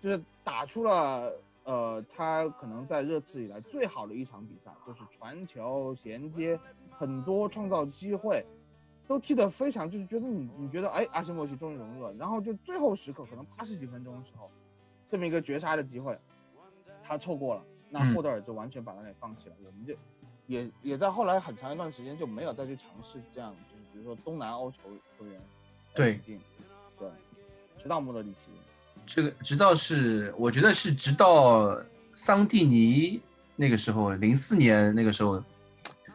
[0.00, 1.32] 就是打出了
[1.64, 6.58] 呃他可能在热刺以来最好的一场比赛，就是传球、衔接，
[6.90, 8.44] 很多创造机会，
[9.08, 14.50] 都踢得非常，就是觉得你你觉得哎阿西莫维奇终于融入了，然后就最后时刻可能八十几分钟的时候，
[15.10, 16.18] 这么一个绝杀的机会，
[17.02, 18.14] 他错过了，那嗯。
[18.14, 19.94] 霍德尔就完全把他给放弃了，我们就
[20.46, 24.78] 也也在后来很长一段时间就没有再去尝试这样，就是比如说东南欧球
[25.18, 25.40] 球员
[25.94, 26.20] 对
[26.98, 27.08] 对，
[27.82, 28.50] 直到莫德里奇，
[29.04, 31.76] 这个直到是我觉得是直到
[32.14, 33.20] 桑蒂尼
[33.56, 35.42] 那个时候，零四年那个时候，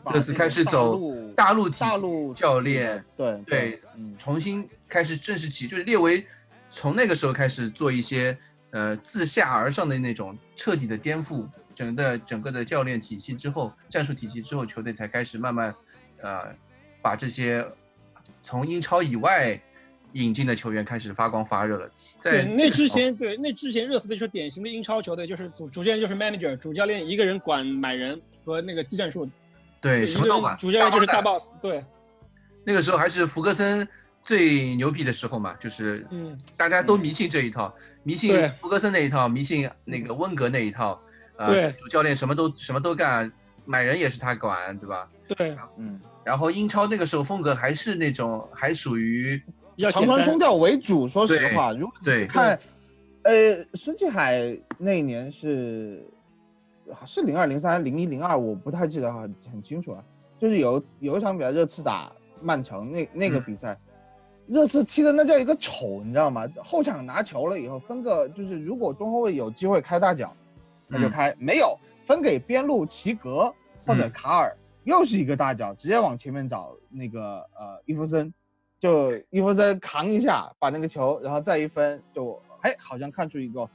[0.03, 0.99] 把热刺开始走
[1.35, 6.25] 大大陆体陆教练，对对，嗯，重新开始正式起，就是列为
[6.69, 8.37] 从那个时候开始做一些
[8.71, 11.45] 呃自下而上的那种彻底的颠覆
[11.81, 15.73] 整个整个的教练体系之后，战术体系之后，球队才开始慢慢
[16.21, 16.55] 呃
[17.01, 17.65] 把这些
[18.43, 19.59] 从英超以外
[20.13, 21.89] 引进的球员开始发光发热了。
[22.19, 29.27] 在，那之前对那之前热刺队是典型的英超球队，就是主主教练就是 manager，主教练一个人管买人和那个技战术，
[29.81, 31.83] 对什么都管，主教练就是大大 boss，对，
[32.63, 33.87] 那个时候还是福格森
[34.21, 38.47] 最牛逼的时候嘛，就是嗯，大家都迷信这一套，迷信对。
[38.49, 41.01] 福格森那一套，迷信那个温格那一套，
[41.41, 43.31] 呃，对主教练什么都什么都干，
[43.65, 45.09] 买人也是他管，对吧？
[45.27, 49.41] 对，嗯，然后英超那个时候风格还是那种还属于
[49.91, 50.37] 长传冲。
[50.37, 51.07] 吊为主。
[51.07, 52.59] 说实话，如果对看，
[53.23, 56.05] 呃，孙继海那一年是
[57.05, 60.03] 是零二零三零一零二，我不太记得很很清楚了。
[60.39, 63.77] 就是有有一场比赛，热刺打曼城那那个嗯比赛，
[64.47, 66.47] 热刺踢的那叫一个丑，你知道吗？
[66.63, 70.35] 后场拿球了以后分个，就是如果中后卫有机会开大脚，
[70.91, 71.11] 那就嗯。
[71.11, 73.53] 开；没有分给边路齐格
[73.85, 74.11] 或者嗯。
[74.11, 78.31] 卡尔，又是一个大脚，直接往前面找那个呃伊夫森，
[78.77, 83.67] 就伊夫森扛一下把那个球，然后再一分，就哎好像看出一个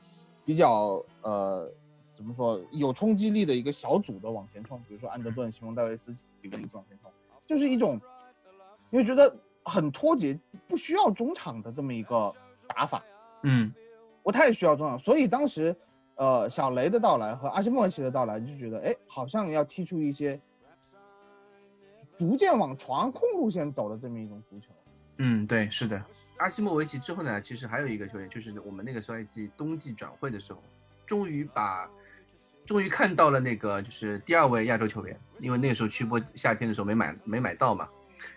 [0.45, 1.73] 比较呃
[2.15, 7.11] 怎么说有冲击力的一个小组的往前冲，比如说安德顿、西蒙戴维斯几个一起往前冲，
[7.47, 7.99] 就是一种
[8.91, 12.31] 你会觉得很脱节，不需要中场的这么一个
[12.69, 13.03] 打法。
[13.43, 13.73] 嗯。
[14.23, 15.73] 不太需要中场，所以当时，
[16.17, 20.41] 呃，小雷的到来和阿西莫维奇的到来，就觉得，哎，好像要踢出一些
[22.15, 24.69] 逐渐往传控路线走的这么一种足球。
[25.19, 26.03] 嗯，对，是的。
[26.39, 30.63] 阿西莫维奇之后呢，其实还有一个球员，就是我们那个赛季冬季转会的时候，
[31.07, 31.89] 终于把，
[32.65, 37.89] 终于看到了那个就是第二位亚洲球员，因为那个时候曲波夏天的时候没买没买到嘛，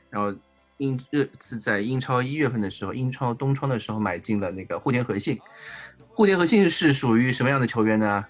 [0.10, 0.38] 然后
[0.80, 5.38] 英这次在英超一月份的时候，英超冬窗的时候买进了那个户田和信。
[6.10, 8.26] 户田和信是属于什么样的球员呢？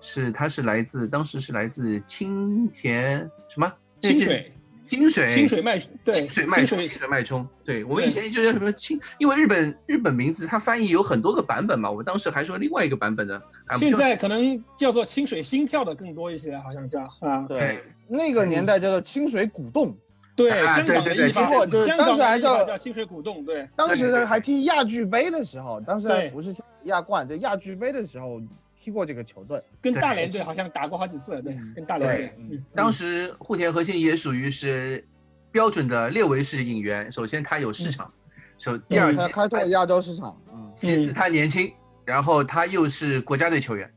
[0.00, 4.52] 是他是来自当时是来自青田什么清水，
[4.86, 7.48] 清水清水脉，对，清水脉冲，清水脉冲。
[7.64, 13.40] 对我们以前就叫什么清，因为日本日本名字它翻译有很多个版本嘛，我当时还说另外一个版本呢。
[13.66, 17.40] 啊现在可能叫做清水心跳的更多一些，好像叫啊。
[17.48, 19.96] 对，那个年代叫做清水鼓动，
[20.36, 28.40] 对，啊香港的对对对译法听过就是香港当时还叫叫清水鼓动，对，当时还踢亚俱杯的时候，当时还不是亚冠，就亚俱杯的时候
[28.76, 29.62] 踢过这个球队。
[29.80, 35.02] 跟大连队好像打过好几次，对，跟大连队，嗯，当时户田和信也属于是
[35.50, 38.12] 标准的列维式引援，首先他有市场，
[38.58, 41.72] 首第二嗯他开拓了亚洲市场，嗯，其次他年轻，
[42.04, 43.90] 然后他又是国家队球员。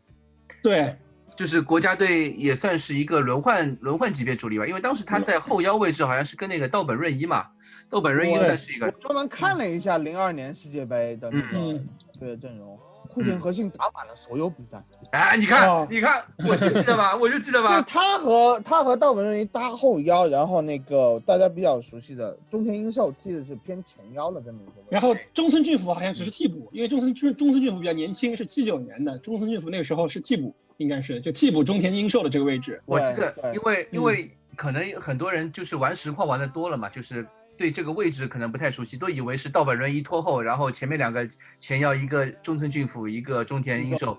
[0.63, 0.95] 对，
[1.39, 7.45] 就是国家队也算是一个轮换轮换级别主力吧，因为当时他在后腰位置好像是跟那个道本润一嘛，
[7.89, 11.87] 道本润一算是一个我专门看了一下零二年世界杯的那个嗯。
[12.19, 14.83] 队的阵容，库田和信打满了所有比赛。
[15.11, 24.87] 哎，你看哦你看，我就记得吧，我就记得对吧， 他和他和道本润一搭后腰，然后那个大家比较熟悉的中田英寿踢的是偏前腰的这么一个位置。
[24.89, 32.81] 然后中村俊辅好像只是替补，因为中村中中村俊辅比较年轻，是七九年的，中村俊辅那个时候是替补，应该是就替补中田英寿的这个位置。
[32.85, 37.25] 我记得对，对因为因为可能很多人就是玩实况玩的多了嘛，就是
[37.57, 41.27] 对这个位置可能不太熟悉，都以为是盗版轮一拖后，然后前面两个
[41.59, 44.17] 前腰一个中村俊辅，一个中田英寿。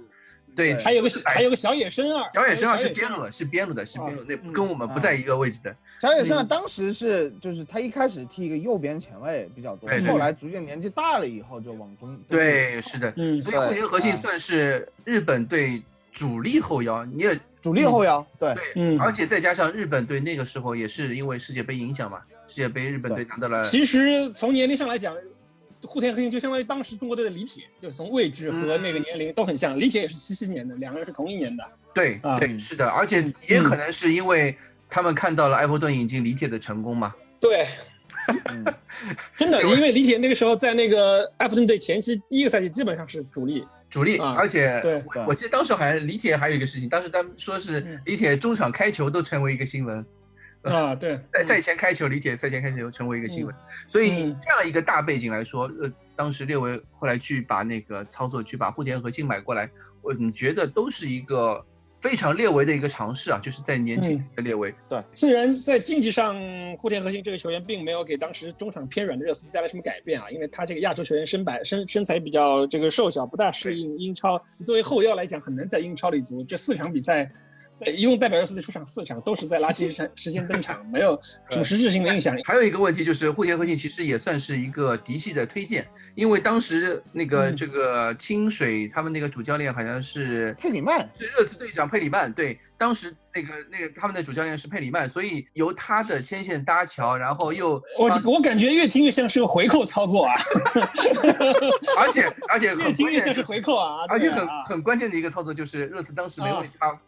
[0.54, 5.74] 对，还有个还有个小野伸二，小野伸二是边路的，是边路的，是边路，那跟我们不在一个位置的。
[6.02, 12.20] 小野伸二当时是就是他一开始踢一个右边前卫比较多，后来逐渐年纪大了以后就往中。
[12.28, 23.62] 对，是的，嗯，所以后田核心算是日本队主力后腰，你也主力后腰，对，嗯，而且再加上日本队那个时候也是因为世界杯影响嘛，世界杯日本队拿到了。
[23.62, 25.14] 其实从年龄上来讲。
[25.84, 29.80] 户田核心就相当于当时中国队的李铁，就是从位置和那个年龄都很像。
[29.80, 31.64] 李铁也是七七年的，两个人是同一年的。
[31.94, 34.54] 对对，是的，而且也可能是因为
[34.90, 37.14] 他们看到了埃弗顿引进李铁的成功嘛。
[37.40, 37.66] 对，
[39.38, 50.06] 真的，因为李铁那个时候在那个埃弗顿队前期第一个赛季基本上是主力，主力，而且对，我记得当时好像李铁还有一个事情，当时他们说是李铁中场开球都成为一个新闻。
[50.64, 53.54] 啊，对，在赛前开球，李铁赛前开球成为一个新闻，
[53.86, 59.70] 所以这样一个大背景来说，呃，当时列维后来去把那个操作，去把户田核心买过来，
[60.02, 61.64] 我你觉得都是一个
[62.00, 64.74] 非常列维的一个尝试啊，就是在年轻的列维。
[64.88, 66.34] 对，虽然在竞技上，
[66.78, 74.42] 户田核心这个球员并没有给当时中场偏软的热刺带来什么改变啊，因为他这个亚洲球员身板身身材比较这个瘦小，不大适应英超。
[74.64, 76.38] 作为后腰来讲，很难在英超立足。
[76.48, 77.30] 这四场比赛。
[77.86, 81.18] 一共代表热刺队出场四场，都是在垃圾时时间登场，没有
[81.50, 82.36] 什么实质性的影响。
[82.44, 92.32] 还有一个问题就是，户田和信其实也算是一个嫡系的推荐，因为当时那个这个清水他们那个主教练好像是佩里曼，是热刺队长佩里曼。
[92.32, 100.34] 对，当时那个那个他们的主教练是佩里曼，所以由他的牵线搭桥，然后又我我感觉越听越像是个回扣操作啊，
[101.98, 106.98] 而且而且越听越像是回扣啊，而且很很关键的一个操作就是热刺当时没有他。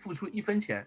[0.00, 0.86] 付出一分钱，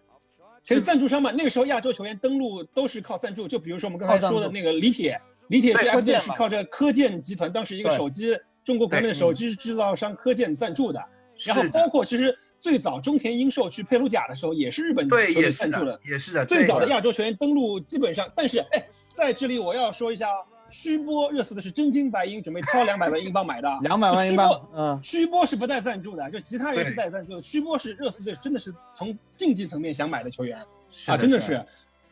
[0.63, 3.47] 其实赞助商嘛，那个时候亚洲球员登陆都是靠赞助。
[3.47, 10.99] 就比如说我们刚才说的那个李铁，李铁是 F 是靠着科健集团，当时一个手机中国国内的手机制造商科健赞助的。
[11.45, 16.43] 然后包括其实最早中田英寿去佩鲁贾的时候，也是日本球队赞助的，也是的。
[16.45, 20.27] 最早的亚洲球员登陆基本上，但是哎，在这里我要说一下。
[20.73, 23.69] 曲波热刺的是真金白银，准备掏 两百万英镑买的。
[23.81, 27.41] 两百万英镑，嗯，曲波是不带赞助的，就其他人是带赞助的。
[27.41, 30.57] 曲波是热刺队真的是从竞技层面想买的球员。
[31.05, 31.63] 啊，真的是，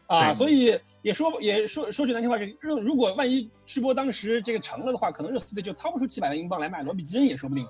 [0.05, 7.67] 啊，所以也说也说说句难听话，是热如果万一曲波当时这个成了的话，可能热刺队就掏不出七百万英镑来买罗比基恩也说不定。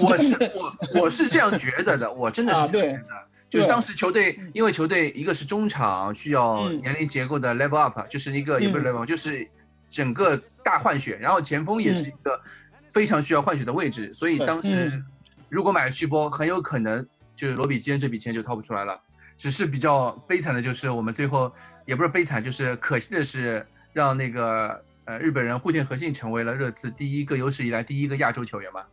[0.00, 0.52] 我是
[0.94, 3.04] 我我是这样觉得的，我真的 是这样觉得，
[3.50, 9.46] 就是当时球队因为球队一个是中场需要年龄结构的 level up，就是一个也不是 level，就是。
[9.90, 12.40] 整个大换血，然后前锋也是一个
[12.92, 15.02] 非常需要换血的位置，所以当时
[15.48, 18.98] 如果买了曲波，很有可能就是罗比基恩这笔钱就掏不出来了。
[19.36, 21.50] 只是比较悲惨的就是我们最后
[21.86, 28.84] 也不是悲惨，就是可惜的是让那个呃日本人户田和信成为了热刺第一个有史以来第一个亚洲球员嘛。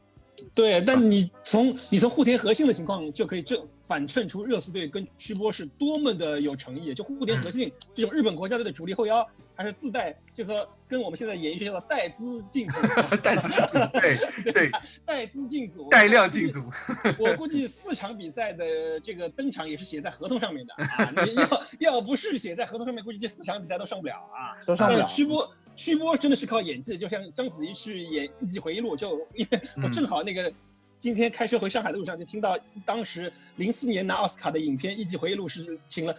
[0.53, 6.93] 对，但你从你从户田和信的情况就可以正反衬出热刺队跟曲波是多么的有诚意。
[6.93, 9.27] 就户田和信这种日本国家队的主力后腰。
[9.59, 12.79] 还是自带，就是说跟我们现在演艺学校的带资进组，
[13.23, 13.49] 带资
[13.91, 14.71] 对对，
[15.03, 16.63] 带资进组，带量进组。
[17.17, 21.11] 我估计四场比赛的这个登场也是写在合同上面的啊！
[21.25, 24.53] 你要要不是写在合同上面，估计这四场比赛都上不了啊！
[24.63, 25.03] 都上不了。
[25.07, 30.51] 曲波曲波真的是靠演技，就像章子怡去演《一级回忆录》，就因为我正好那个
[30.99, 36.13] 今天开车回上海的路上，就听到当时零四年拿奥斯卡的影片《一级回忆录》是请了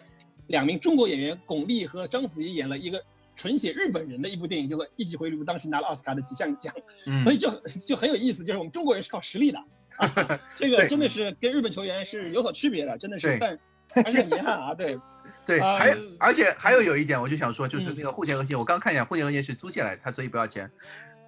[0.46, 3.02] 两名中国演员巩俐和章子怡演了一个。
[3.40, 6.74] 纯写日本人的一部电影，叫做《一级回忆录》，当时拿了奥斯卡的几项奖，
[7.22, 7.48] 所以就
[7.86, 8.42] 就很有意思。
[8.42, 13.38] 就是我们中国人是靠实力的， 啊这个真的是跟日本球员是有所区别的，真的是。
[13.40, 13.56] 但
[14.04, 14.98] 还是很遗憾啊，对。
[15.46, 20.70] 对，还而且还有有一点，我就想说，就是那个户田和弦，我刚看一下，户田和弦是租借来的，他所以不要钱。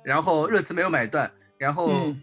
[0.02, 2.14] 然后热刺没有买断，然后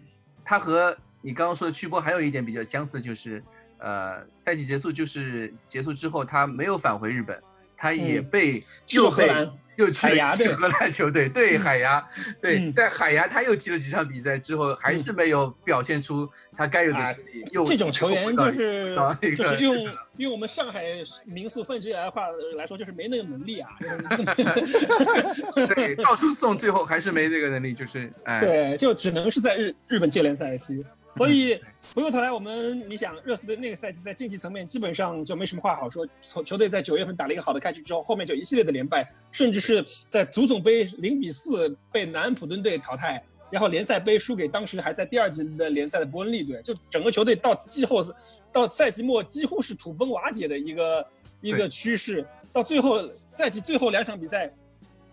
[0.43, 3.43] 他和你刚刚说的曲波还有一点比较相似，就是
[3.78, 7.41] 呃，赛季结束就是结束之后，他没有返回日本，
[7.76, 9.49] 他也被就被。
[9.78, 12.05] 又去了荷兰球队，对海牙，
[12.41, 17.45] 对在海牙他又踢了几场比赛之后，还是没有表现出他该有的实力。
[17.51, 18.95] 又这种球员就是
[19.36, 20.84] 就是用用我们上海
[21.25, 23.69] 民宿范志来的话来说，就是没那个能力啊。
[25.75, 28.39] 对，到处送，最后还是没这个能力，就是哎。
[28.39, 30.84] 对，就只能是在日日本界联赛踢。
[31.18, 31.55] 所以
[31.95, 36.07] 回过头来，我们你想，热刺队那个赛季在竞技层面基本上就没什么话好说。
[36.22, 48.13] 从球队在九月份打了一个好的开局之后，后面就一系列的连败，甚至是在足总杯零比四被南安普敦队淘汰，然后联赛杯输给当时还在第二级的联赛的伯恩利队，就整个球队到季后赛
[48.51, 51.07] 到赛季末几乎是土崩瓦解的一个
[51.41, 52.26] 一个趋势。
[52.53, 54.51] 到最后赛季最后两场比赛，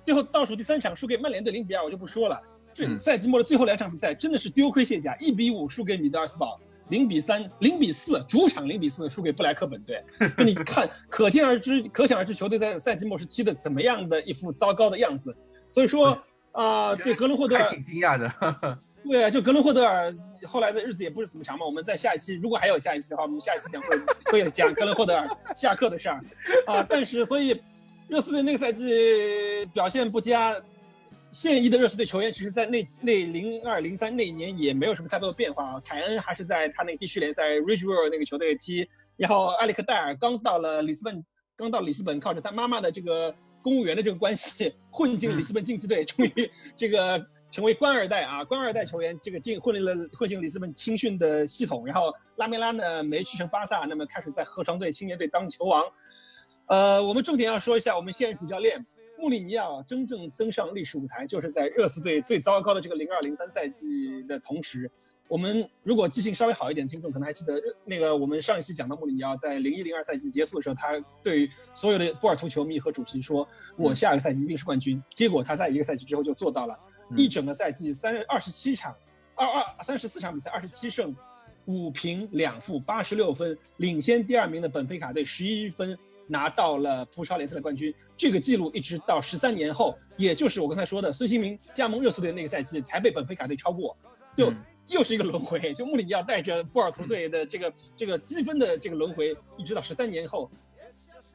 [0.04, 2.40] 最后倒数第三场输给曼联队零比二，我就不说了。
[2.74, 6.58] 这赛季末的最后两场比赛真的是丢盔卸甲，一比五输给米德尔斯堡，
[6.88, 10.04] 零比三、零比四主场零比四输给布莱克本队。
[10.36, 15.34] 那你看，可见而知，可想而知，球队在赛季末是踢的怎么样的一副糟糕的样子。
[15.70, 16.20] 所以说
[16.50, 18.28] 啊，对格伦霍德尔挺惊讶的。
[19.08, 20.12] 对啊，就格伦霍德尔
[20.44, 21.64] 后来的日子也不是怎么长嘛。
[21.64, 26.20] 我们在下一期如果还有下一期的话，我们下一期讲会会讲格伦霍德尔下课的事儿
[26.66, 26.84] 啊。
[26.88, 27.60] 但是所以
[28.08, 30.56] 热刺队那个赛季表现不佳。
[31.34, 35.80] 现役的热刺队球员，其实，在那那零二零三那一年也没有什么太多的变化啊。
[35.84, 41.24] 凯恩还是在他那个地区联赛 Ridgewell 那个球队踢，然后埃里克戴尔刚到了里斯本，
[41.56, 47.20] 刚到里斯本，靠着他妈妈的这个公务员的这个关系混进了里斯本竞技队，终于这个
[47.50, 51.84] 成为官二代啊，官二代球员，这个进混进了混进里斯本青训的系统。
[51.84, 55.82] 然后拉梅拉呢没去成巴萨，那么开始在合成队青年队当球王。
[56.66, 58.86] 呃，我们重点要说一下我们现任主教练。
[59.24, 64.90] 穆里尼奥真正登上历史舞台，就是在热刺队最糟糕的这个零二零三赛季的同时。
[65.28, 73.48] 我们如果记性稍微好一点，听众可能还记得，那个我们上一期讲到穆里尼奥在零一零二赛季结束的时候，他对所有的波尔图球迷和主席说
[73.78, 76.78] ：“我下个赛季一定是冠军。”结果他在一个赛季之后就做到了，
[77.16, 78.94] 一整个赛季三二十七场，
[79.34, 81.16] 二二三十四场比赛，二十七胜，
[81.64, 85.98] 五平两负，八十六分，领先第二名的本菲卡队十一分。
[86.26, 93.96] 拿到了葡超联赛的冠军，这个记录一直到十三年后，也就是我刚才说的孙兴民加盟热刺队那个赛季才被本菲卡队超过，
[94.36, 94.52] 就
[94.88, 95.74] 又是一个轮回。
[95.74, 100.50] 就穆里尼奥带着波尔图队的这个这个积分的这个轮回，一直到十三年后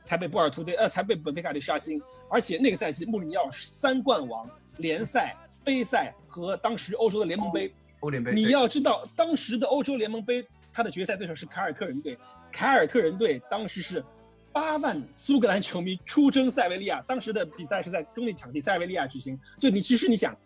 [0.04, 2.02] 才被波尔图队呃才被本菲卡队刷新。
[2.30, 7.72] 而且那个赛季穆里尼奥三冠王，联赛、杯赛和当时欧洲的联盟杯。
[8.00, 8.34] 欧联杯。
[8.34, 12.18] 你要知道，当时的欧洲联盟杯，他的决赛对手是凯尔特人队，
[12.52, 14.04] 凯尔特人队当时是。
[14.52, 19.40] 八万苏格兰球迷出征塞维利亚，当时的比赛是在中立场地塞维利亚举行。
[19.60, 20.38] 就你其实你想，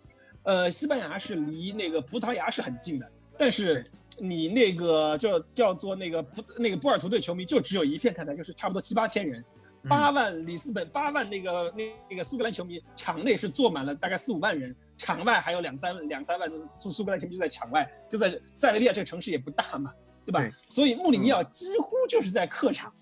[0.44, 3.86] 呃，西班牙是离那个葡萄牙是很近的，但是
[4.20, 9.44] 你那个就叫做那个葡那个波尔图队球迷就只有一片看台，就是差不多七八千人。
[9.90, 19.92] 八万里斯本八万那个那那个苏格兰球迷，场内是坐满了大概四五万人，场外还有两三两三万苏苏格兰球迷就在场外，就在塞维利亚这个城市也不大嘛，
[20.26, 20.42] 对吧？
[20.70, 22.94] 所以穆里尼奥几乎就是在客场。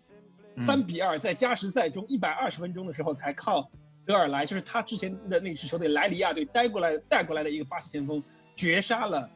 [0.57, 3.69] 三比二，在加时赛中一百二十分钟的时候，才靠
[4.05, 8.21] 德尔莱，就是他之前的那支球队莱里亚队带过来带过来的一个巴西前锋，
[8.55, 9.29] 绝杀了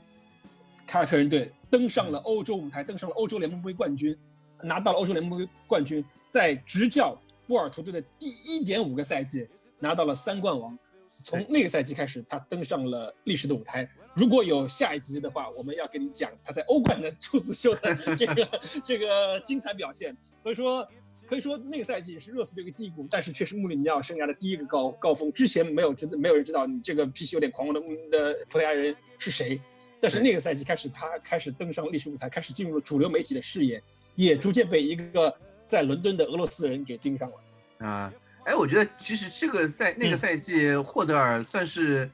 [0.86, 4.18] 凯尔特人队，登上了欧洲舞台，登上了欧洲联盟杯冠军，
[4.61, 9.47] 拿到了欧洲联盟杯冠军，在执教波尔图队的第一点五个赛季
[9.80, 10.78] 拿到了三冠王，
[11.22, 13.88] 从那个赛季开始，他登上了历史的舞台。
[14.16, 20.16] 如果有下一集的话，我们要给你讲他在欧冠的 处子秀的这个这个精彩表现。
[20.39, 20.88] 所以说。
[21.28, 25.32] 可以说那个赛季是热刺这个低谷，但是却是穆里尼奥生涯的第一个高高峰。
[25.34, 29.59] 之前没有知没有人知道你这个脾气有点狂妄的的葡萄牙人是谁，
[29.99, 33.82] 但是那个赛季开始，他开始登上历史舞台，开始进入了主流媒体的视野，
[34.15, 37.88] 也逐渐被一个在伦敦的俄罗斯人给盯上了。
[37.88, 38.13] 啊，
[38.45, 42.09] 哎，我觉得其实这个赛那个赛季，霍德尔算是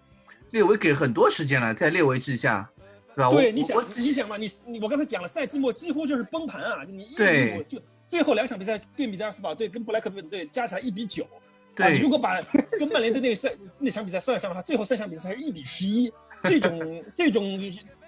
[0.51, 2.70] 列维给很多时间了，在列维之下。
[3.14, 3.30] 对吧？
[3.30, 6.82] 对，你想，你想嘛，你你我刚才讲了，赛季末几乎就是崩盘啊！
[6.88, 7.78] 你一比五，就
[8.12, 11.26] 最后两场比赛对米德尔斯堡队跟布莱克本队加起来一比九，
[11.74, 12.41] 对，你如果把
[12.78, 13.49] 跟曼联的那个赛
[13.80, 16.12] 那场比赛算上的话，最后三场比赛是一比十一，
[16.43, 17.57] 这种这种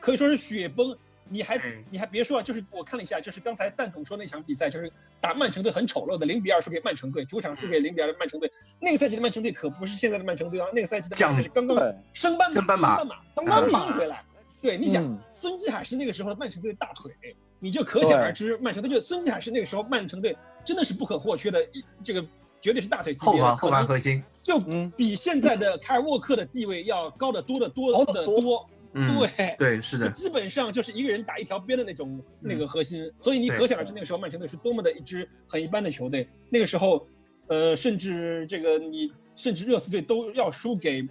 [0.01, 0.93] 可以说是雪崩。
[1.29, 1.57] 你还
[1.89, 4.91] 你还别说啊，就是我看了一下，就是刚才蛋总说那场比赛，就是
[5.21, 8.51] 打曼城队很丑陋的零比二输给曼城队，主场输给零比二的曼城队。
[8.81, 11.77] 那个赛季的曼城队可不是现在的曼城队啊，那个赛季的曼城队是刚刚
[12.11, 14.21] 升班马，升班马，升回来。
[14.63, 17.11] 对，你想孙继海是那个时候的曼城队的大腿，
[17.59, 20.33] 你就可想而知，曼城队就孙继海是那个时候曼城队
[20.63, 21.59] 真的是不可或缺的，
[22.01, 22.25] 这个
[22.61, 24.57] 绝对是大腿级别的后防核心，就
[24.95, 28.69] 比现在的凯尔沃克的地位要高得多得多得多。
[28.93, 36.29] 对对是的，基本上就是一个人打一条边的那种那个核心，所以你可想而知那个时候曼城队是多么的一支很一般的球队。
[36.49, 37.05] 那个时候，
[37.47, 41.05] 呃，甚至这个你甚至热刺队都要输给。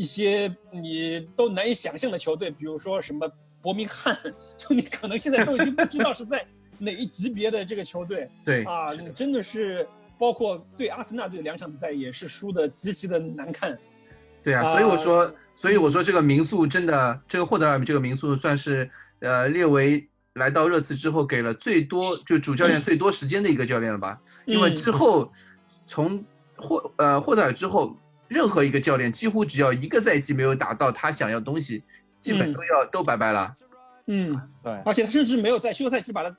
[0.00, 3.30] 一些你都难以想象的球队，比如说什么
[3.60, 4.18] 伯明翰，
[4.56, 6.42] 就你可能现在都已经不知道是在
[6.78, 8.30] 哪一级别的这个球队。
[8.42, 9.86] 对啊，真的是
[10.18, 13.78] 包括对阿森纳队两场比赛也是输的极其的难看。
[14.42, 24.18] 对啊，所以我说，所以我说这个民宿真的，这个霍德尔这个民宿算是呃列为来到热刺之后给了最多就主教练最多时间的一个教练了吧？
[24.46, 25.30] 因为之后
[25.86, 26.24] 从
[26.56, 27.94] 霍呃霍德尔之后。
[28.30, 31.82] 任何一个教练几乎只要一个赛季没有达到他想要东西，
[32.20, 33.52] 基本都要都拜拜了。
[34.06, 34.72] 嗯，对。
[34.84, 36.34] 而且他甚至没有在休赛期把他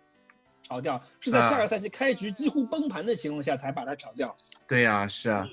[0.64, 4.34] 炒掉，是在下个赛季开局几乎崩盘的情况下才把他炒掉。
[4.70, 5.46] 对呀，是啊，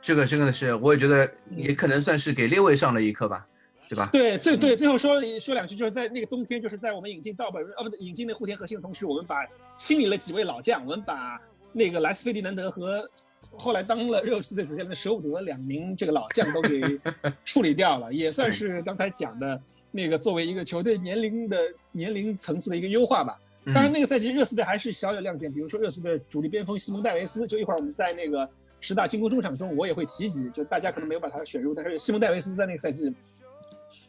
[0.00, 3.44] 这个真的是，我也觉得也可能算是给列位上了一课吧，
[3.88, 4.08] 对吧？
[4.12, 9.44] 对，最对最后说说两句，就是在那个冬天，就是在我们引进道本哦不，引进那户田核心的同时，我们把
[9.76, 11.40] 清理了几位老将，我们把
[11.72, 13.10] 那个莱斯菲迪南德和。
[13.58, 16.80] 后来当了热刺队主教练的舍伍德两名这个老将都给
[17.44, 21.58] 处理掉了，也算是刚才讲的那个作为一个球队年龄的
[21.92, 23.38] 年龄层次的一个优化吧。
[23.66, 28.46] 当然那个赛季热刺队还是小有亮点，比如说热刺队主力边锋西蒙戴维斯，就一会儿我们在那个
[28.80, 33.14] 十大进攻中场中我也会提及，就大家可能没有把他选入，但是西蒙戴维斯在那个赛季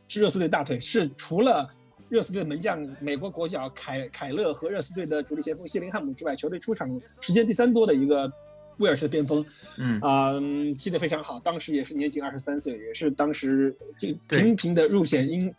[0.09, 1.69] 是热刺队大腿，是除了
[2.09, 8.29] 热刺队门将美国国脚凯凯勒和热刺队的主力前锋谢林汉姆之外，球队出场时间第三多的一个。
[8.77, 9.45] 威尔士的边锋，
[9.77, 10.33] 嗯啊，
[10.77, 11.39] 踢得非常好。
[11.39, 15.53] 当时也是年仅二十三岁，也是当时就频频的入选英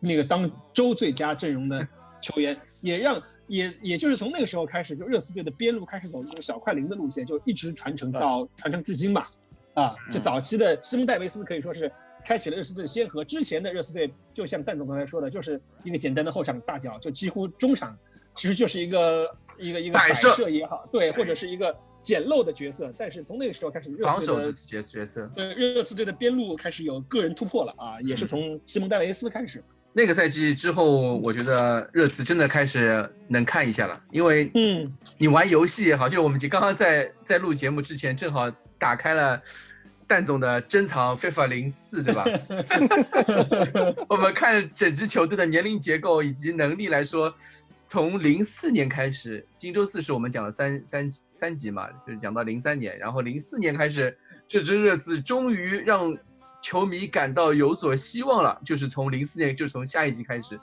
[0.00, 1.86] 那个当周最佳阵容的
[2.20, 9.26] 球员，也让也也就是从那个时候开始，就热刺队的边路开始走这种小快灵的路线，就一直传承到传承至今吧。
[9.74, 11.90] 啊，就早期的西蒙戴维斯可以说是
[12.24, 13.24] 开启了热刺队的先河。
[13.24, 17.96] 之前的热刺队就像蛋总刚才说的，就是一个简单的后场大脚，就几乎中场
[18.34, 21.76] 其实就是一个一个一个摆设也好，对，或者是一个。
[22.00, 29.62] 简陋的角色，但是从那个时候开始，防守的角角色，对热刺队的边路开始有个人突破了啊，也是从西蒙戴维斯开始。
[29.92, 39.42] 那个赛季之后，我觉得热刺真的开始能看一下了，因为嗯，你玩游戏也好，就我们刚刚在在录节目之前，正好打开了
[40.06, 42.24] 蛋总的珍藏 FIFA 零四，对吧？
[44.08, 47.34] 我们看整支球队的年龄结构以及能力来说。
[47.88, 54.14] 从零四年开始，荆州刺史我们讲了三三三集嘛，就是讲到零三年，然后零四年开始，
[54.46, 56.14] 这支热刺终于让
[56.60, 60.60] 球迷感到有所希望了，就是从零四年，就是从下一集开始，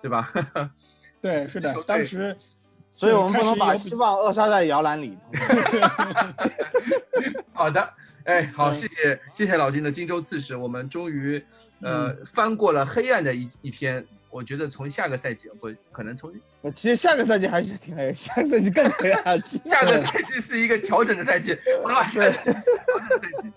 [0.00, 0.32] 对吧？
[1.20, 2.36] 对，是的，当时，
[2.94, 5.18] 所以我们不能把希望扼杀在摇篮里。
[7.52, 7.94] 好的，
[8.26, 11.44] 哎，好，谢谢谢谢老金的荆州刺史，我们终于
[11.80, 14.06] 呃翻过了黑暗的一一篇。
[14.34, 16.34] 我觉得从下个赛季不可能从，
[16.74, 19.36] 其实下个赛季还是挺黑， 下个赛季更黑啊！
[19.64, 21.54] 下个赛季是一个调整的赛季！
[21.86, 22.04] 调
[23.08, 23.52] 整赛季，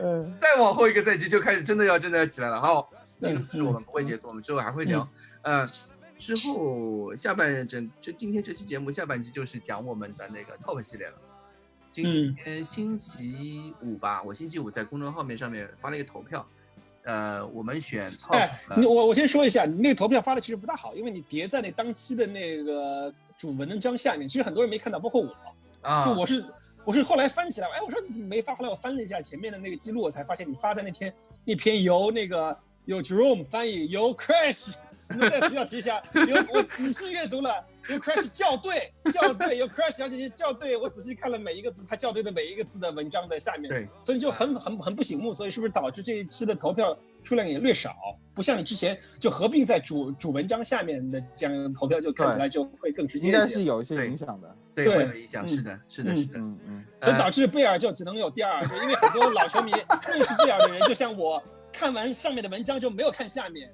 [0.00, 2.58] 嗯，再往后一个赛季就开始真的要真的要起来了。
[2.58, 2.90] 好，
[3.20, 5.06] 进入四十我们不会结束，我们之后还会聊。
[5.42, 5.68] 嗯，
[6.16, 11.14] 之后下半整这今天这期节目下半期就是讲我们的那个 Top 系列了。
[11.90, 16.48] 今天星期五吧，我星期五在公众号面上面发了一个投票。
[17.04, 18.12] 呃，我们选。
[18.30, 25.36] 哎，你我我先说一下，你那个投票发的其实不大好，因为你叠在那当期的那个主文章下面，其实很多人没看到，包括我。
[25.88, 26.04] 啊。
[26.04, 26.44] 就我是
[26.84, 28.54] 我是后来翻起来，哎，我说你怎么没发？
[28.54, 31.12] 后来我翻了一下前面的那个记录，我才发现你发在那天
[31.44, 34.74] 那篇由那个由 Jerome 翻译，由 Crash，
[35.10, 37.64] 我们再次要提一下，由我仔细阅读了。
[37.88, 47.94] 有 crash 校对，校对，有 crash 小姐姐校对，我仔细看了每一个字，她校对的每一个字的文章的下面，对，所以就很很很不醒目，所以是不是导致这一期的投票数量也略少？
[48.34, 53.38] 不像你之前就合并在主主文章下面的这样投票，就看起来就会更直接一些。
[53.38, 59.72] 应该是有一些影响的，对，会有影响，是的，是的，是的，嗯嗯，所以导致贝尔就只能有第二，就因为很多老球迷
[60.06, 63.70] 认识贝尔的人，就像我看完上面的文章就没有看下面。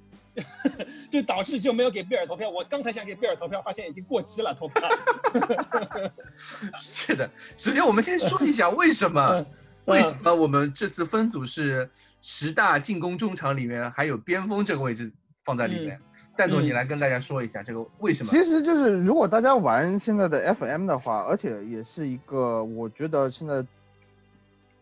[1.08, 2.48] 就导致就没有给贝尔投票。
[2.48, 4.54] 我刚才想给贝尔投票，发现已经过期了。
[4.54, 4.82] 投票
[6.78, 7.30] 是的。
[7.56, 9.46] 首先，我们先说一下为什么
[9.86, 11.88] 为什么我们这次分组是
[12.20, 15.12] 十大进攻中场里面还有边锋这个位置
[15.44, 16.00] 放在里面。
[16.36, 18.30] 蛋总，你来跟大家说一下这个为什么？
[18.30, 23.64] 其实就是如果大家玩现在的 FM 的话，而且也是一个我觉得现在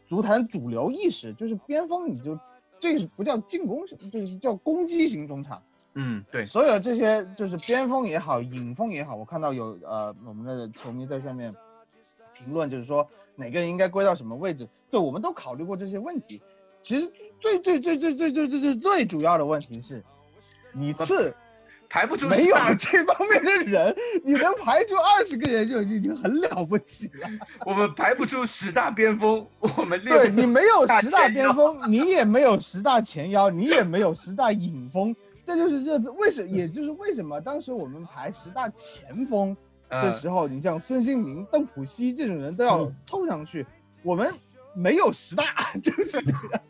[0.09, 2.39] 足坛主流意识，就是边锋你就。
[2.79, 5.63] 这是不叫进攻型，就是叫攻击型中场。
[5.95, 11.55] 嗯，对，所有这些就是边锋也好，影锋也好，我看到有呃我们的球迷在下面
[12.35, 14.69] 评论，就是说哪个人应该归到什么位置。
[14.91, 16.41] 对，我们都考虑过这些问题。
[16.83, 17.11] 其实
[17.41, 20.03] 最最最最最最最最最主要的问题是，
[20.73, 21.35] 你次。
[21.89, 27.29] 排不出没有这方面的人，你能排出二十个人就已经很了不起了。
[27.65, 35.15] 我们排不出十大边锋，我们对你没有十大边锋，你也没有十大前腰，你也没有十大影锋，
[35.45, 39.57] 这就是热刺为什，也就是为什么当时我们排十大前锋
[39.89, 43.65] 的时候，你像孙兴民、邓普西这种人都要凑上去，
[44.03, 44.31] 我们
[44.75, 45.45] 没有十大，
[45.83, 46.63] 就是这样，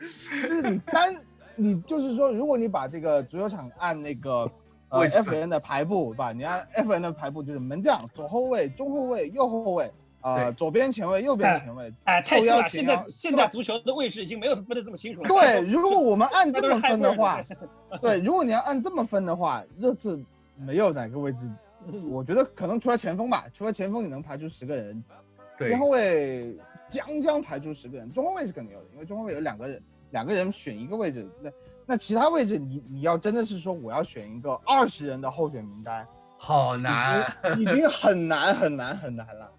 [0.48, 1.16] 就是你单
[1.56, 4.48] 你就是说，如果你把这个足球场按那个。
[4.88, 12.64] 呃，F N 的排布吧，你按 F N 的排布就是门将、左后卫、中后卫、右后卫，呃，左边前卫、右边前卫，哎，太细了。
[12.64, 15.28] 现在现在足球的位置已经没有分得这么清楚了。
[15.28, 17.42] 对， 如果我们按这么分的话，
[18.00, 20.22] 对，如果你要按这么分的话，热刺
[20.56, 21.38] 没有哪个位置
[21.88, 25.04] 嗯我觉得可能除了前锋吧，除了前锋你能排出十个人，
[25.56, 26.56] 对边后卫
[26.88, 31.50] 将将排出十个人，中后卫是肯定有的，因为中后卫有两个人，两个人选一个位置，那
[31.86, 36.06] 那其他位置你你要真的是说我要选一个二十人的候选名单，
[36.36, 37.24] 好难。
[37.56, 39.50] 已经很难很难很难了。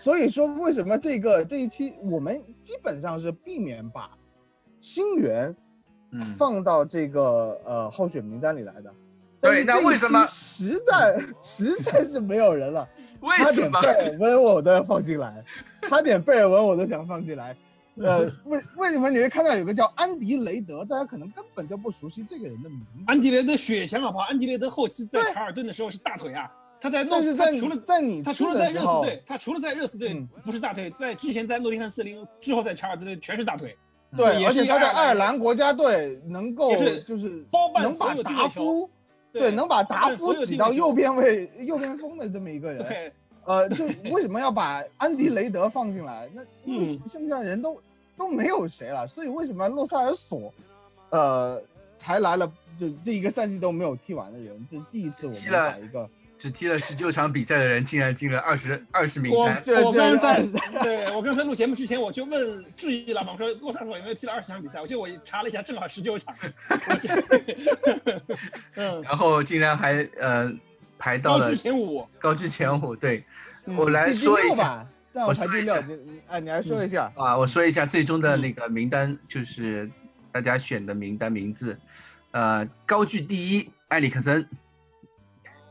[0.00, 4.08] 所以说，为什么这个这一期我们基本上是避免把
[4.80, 5.54] 新援
[6.12, 8.94] 嗯，放到这个呃候选名单里来的。
[9.38, 12.88] 对但是这一那为什么期实在 实在是没有人了？
[13.20, 13.82] 为什么？
[13.82, 15.44] 差点贝尔温我都要放进来，
[15.90, 17.54] 差点贝尔文我都想放进来。
[18.04, 23.04] 呃，为为什么你会看到有个叫安迪雷德，大家可能根本就不熟悉这个人的名字。
[23.06, 24.24] 安迪雷德血强好不好？
[24.24, 30.28] 安迪雷德后期在查尔顿的时候是大腿啊，他在诺但是在他除了在你他除了在热刺队，他除了在热刺队嗯。
[30.44, 33.74] 不是大腿，在之前在诺丁汉森林之后在查尔顿队全是大腿，
[34.14, 38.90] 对，也而且他在爱尔兰国家队能够就是包办能把达夫
[39.32, 39.50] 对。
[39.50, 43.12] 能把达夫挤到右边位右边锋的这么一个人，对，
[43.46, 46.28] 呃，就为什么要把安迪雷德放进来？
[46.34, 46.42] 那
[47.06, 47.80] 剩下人都
[48.16, 50.52] 都没有谁了，所以为什么洛塞尔索，
[51.10, 51.62] 呃，
[51.98, 52.50] 才来了？
[52.78, 59.62] 就这一个赛季都没有踢完的人，这是第一次我们踢了把一个只踢了十九场比赛的人，竟然进了二十二十名我单。
[59.64, 60.42] 这这我刚刚在
[60.82, 64.78] 对我刚才录节目之前我就问质疑了嘛，我说洛萨索有没有踢了二十场比赛？
[64.78, 66.34] 我就我查了一下，正好十九场。
[68.76, 70.52] 嗯，然后竟然还呃
[70.98, 72.06] 排到了高居前五。
[72.18, 72.94] 高居前五。
[72.94, 73.24] 对，
[73.64, 74.86] 嗯我来说一下
[75.24, 75.32] 我。
[75.32, 77.12] 说一下你你哎，你来说一下。
[77.16, 79.90] 啊，我说一下最终嗯的那个名单，就是
[80.32, 81.78] 大家选的名单名字。
[82.32, 84.42] 呃，高居第一，埃里克森；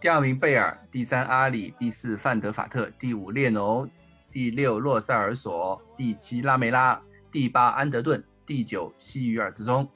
[0.01, 3.87] 第二名贝尔，第三阿里，第四范德法特，第五列侬，
[4.31, 6.99] 第六洛塞尔索，第七拉梅拉，
[7.31, 9.87] 第八安德顿，第九西于尔兹宗，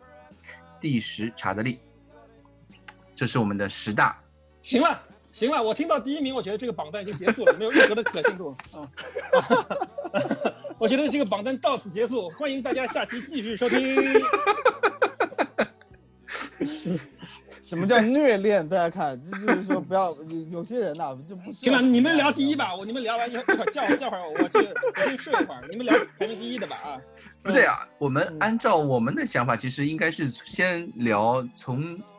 [0.80, 1.80] 第十查德利。
[3.16, 4.22] 这是我们的十大。
[4.62, 5.02] 行了，
[5.40, 8.84] 行了，我听到第一名，我觉得这个榜单已经结束了，没有任何的可信度 啊。
[10.78, 13.80] 我觉得这个榜单到此结束，欢迎大家下期继续收听。
[17.64, 18.68] 什么叫虐恋？
[18.68, 27.00] 大家看，就就是说不要有有些人呐、 就不行了，你们聊第一吧，我你们聊完一会儿一会儿叫我叫会儿我，我去我先睡一会儿，你们聊排名第一的吧啊。
[27.42, 32.19] 不对啊，我们嗯按照我们的想法，其实应该是先聊从五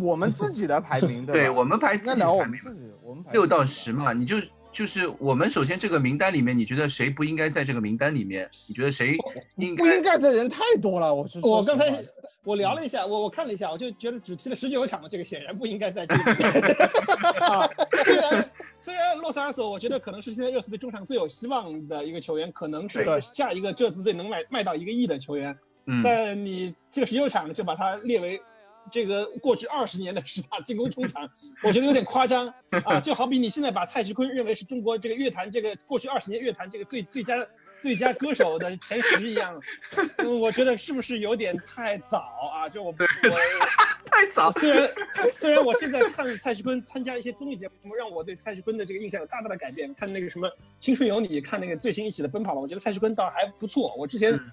[0.00, 1.32] 我们自己的排名 对？
[1.34, 4.36] 对我们排自那己的排名我们，我们排六到十嘛，你就
[4.72, 8.48] 就是我们首先这个名单里面，你觉得谁不应该在这个名单里面？
[8.68, 9.16] 你觉得谁
[9.56, 10.12] 应该不应该？
[10.12, 12.02] 该的人太多了，我是我刚才
[12.44, 16.76] 我聊了一下，我我看了一下，我就觉得只踢了十九场的，这个显然不应该在这里面
[17.42, 17.68] 啊。
[18.04, 25.56] 虽然虽然洛萨尔索，我觉得可能是现在热刺队中场最有希望的一个球员，可能是对下一个热刺队能卖卖到一个亿的球员，
[25.86, 28.40] 嗯，但你这个十九场就把他列为
[28.90, 31.28] 这个过去二十年的十大进攻中场，
[31.62, 32.52] 我觉得有点夸张
[32.84, 33.00] 啊！
[33.00, 37.46] 就好比你现在把蔡徐坤认为是中国这个乐坛这个过去二十年乐坛这个最最佳
[37.78, 39.58] 最佳歌手的前十一样，
[40.18, 42.18] 嗯，我觉得是不是有点太早
[42.52, 42.68] 啊？
[42.68, 43.38] 就我我
[44.04, 44.52] 太早。
[44.52, 44.90] 虽然
[45.32, 49.94] 虽然我现在看蔡徐坤参加一些综艺节目，让我对蔡徐坤的这个印象有大大的改变。
[49.94, 50.46] 看那个什么
[50.78, 53.94] 《青春有你》，看那个最新一期的《奔跑吧》，我觉得蔡徐坤倒还不错。
[53.96, 54.52] 我之前嗯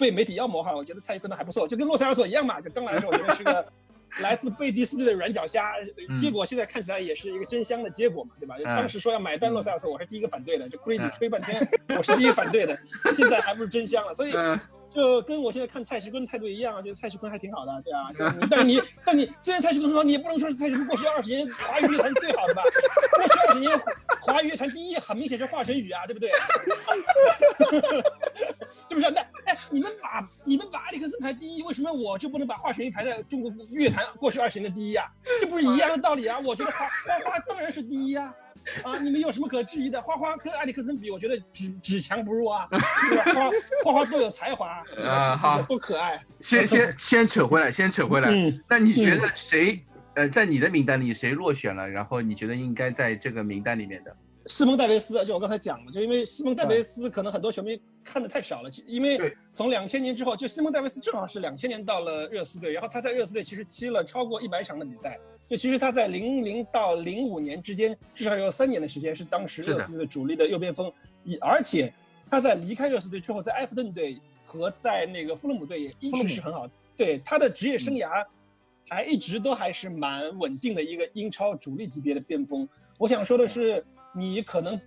[0.00, 2.60] 被媒体妖魔化，我觉得蔡徐坤的还不错，就跟洛萨尔索一样嘛。
[2.60, 3.64] 就刚来的时候，我觉得是个
[4.20, 5.74] 来自贝蒂斯队的软脚虾，
[6.08, 8.56] 嗯结果现在看起来也是一个真香的结果嘛，对吧？
[8.74, 12.76] 当时说要买单洛萨尔索，我是第一个反对的，就库里迪嗯吹半天，我是第一个反对的，
[13.12, 14.32] 现在还不是真香了，所以。
[14.90, 18.10] 就跟我现在看蔡徐坤态度一样，觉得蔡徐坤还挺好的，对啊。
[18.50, 22.62] 但是你，但你虽然蔡徐坤很好，你也不能说是蔡徐坤过去二十年华语乐坛最好的吧？
[23.16, 23.70] 过去二十年
[24.22, 26.30] 华语乐坛第一，很明显是华晨宇啊，对不对？
[28.88, 29.10] 是不是？
[29.10, 35.06] 那哎，你们把你们把埃里克森排第一，为什么我就不能把华晨宇排在中国乐坛过去二十年的第一啊？
[35.38, 36.38] 这不是一样的道理啊？
[36.44, 38.34] 我觉得花花花当然是第一啊。
[38.82, 40.00] 啊，你们有什么可质疑的？
[40.00, 42.68] 花花跟埃里克森比，我觉得只只强不弱啊，
[43.08, 43.24] 是吧？
[43.84, 46.20] 花花花多有才华， 啊好多可爱。
[46.40, 48.30] 先先 先扯回来，先扯回来。
[48.30, 49.80] 嗯，那你觉得谁
[50.14, 51.88] 呃在你的名单里谁落选了？
[51.88, 54.16] 然后你觉得应该在这个名单里面的？
[54.46, 65.18] 西蒙戴维斯，就我刚才讲的，就因为西蒙戴维斯可能很多球迷看的太少了，就因为对从两千年之后，就西蒙戴维斯正好是两千年到了热刺队，然后他在热刺队其实踢了超过一百场的比赛，
[65.50, 70.90] 就其实他在零零到零五年之间至少有三年的时间是当时热刺队的主力的右边锋，
[71.24, 71.92] 以而且
[72.30, 78.24] 他在离开热刺队之后，在埃弗顿队和在那个富勒姆队也一直是很好，对他的职业生涯
[78.88, 82.68] 还一直都还是蛮稳定的一个英超主力级别的边锋。
[82.96, 83.48] 我想说的。
[83.48, 84.80] 是，你可能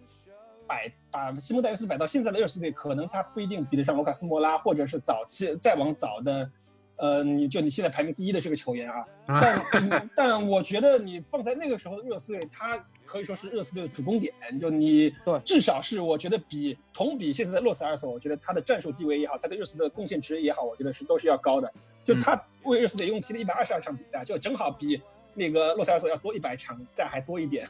[0.66, 6.50] 摆把西蒙戴维斯摆到现在的热刺队，可能他不一定比得上卢卡斯莫拉，或者是早期再往早的
[6.98, 9.06] 呃，你就你现在排名第一的这个球员啊，
[9.42, 21.74] 但但我觉得你放在那个时候的热刺队，他可以说是热刺队的主攻点，就你对至少是我觉得比同比现在的洛塞尔索，我觉得他的战术地位也好，他对热刺的贡献值也好，我觉得是都是要高的。
[22.04, 25.02] 就他为热刺队一共踢了一百二十二场比赛，就正好比
[25.34, 27.68] 那个洛塞尔索要多一百场，再还多一点，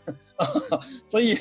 [1.07, 1.35] 所以。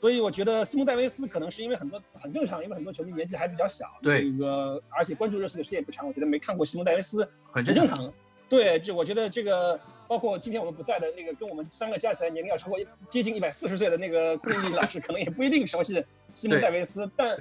[0.00, 8.10] 所以我觉得西蒙戴维斯可能是因为很多很正常，因为很多球迷年纪还比较小，对，那个而且关注热刺的时间也不长，我觉得没看过西蒙戴维斯很正常。
[8.48, 9.78] 对，就我觉得这个
[10.08, 12.78] 包括今天我们不在的那个跟我们三个加起来年龄要超过
[13.10, 17.36] 接近一百四十岁的那个库里尼老师， 可能也不一定熟悉西蒙戴维斯，但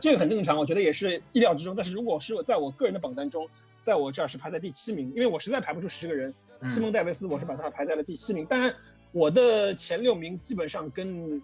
[0.00, 1.76] 这个很正常，我觉得也是意料之中。
[1.76, 3.46] 但是如果是在我个人的榜单中，
[3.82, 6.32] 在我这儿是排在第七名，因为我实在排不出十个人，
[6.70, 8.46] 西蒙戴维斯我是把他排在了第七名。
[8.46, 8.74] 当然，
[9.12, 11.38] 我的前六名基本上跟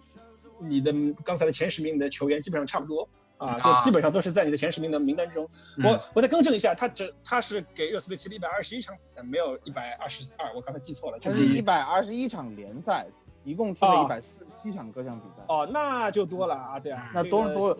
[0.59, 0.93] 你的
[1.23, 3.07] 刚才的前十名的球员基本上差不多
[3.37, 5.47] 啊，就基本上都是在你的前十名的名单中。
[5.83, 13.07] 我我再更正一下，他只他是给热刺队踢了一百二十一场比赛，没有一百二十二，我刚才记错了，就是一百二十一场联赛，
[13.45, 15.43] 一共踢了一百四十七场各项比赛。
[15.47, 17.79] 哦，那就多了啊，对啊，那多多，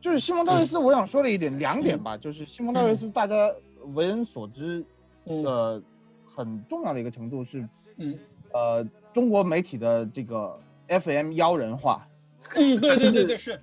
[0.00, 3.52] 就是西蒙戴维斯，我想说的一点两点吧，就是西蒙戴维斯大家
[3.94, 4.82] 为人所知
[5.26, 5.82] 的
[6.34, 8.18] 很重要的一个程度是，嗯，
[8.54, 10.58] 呃，中国媒体的这个。
[10.88, 12.06] FM 妖人化，
[12.54, 13.60] 嗯，对对对对是，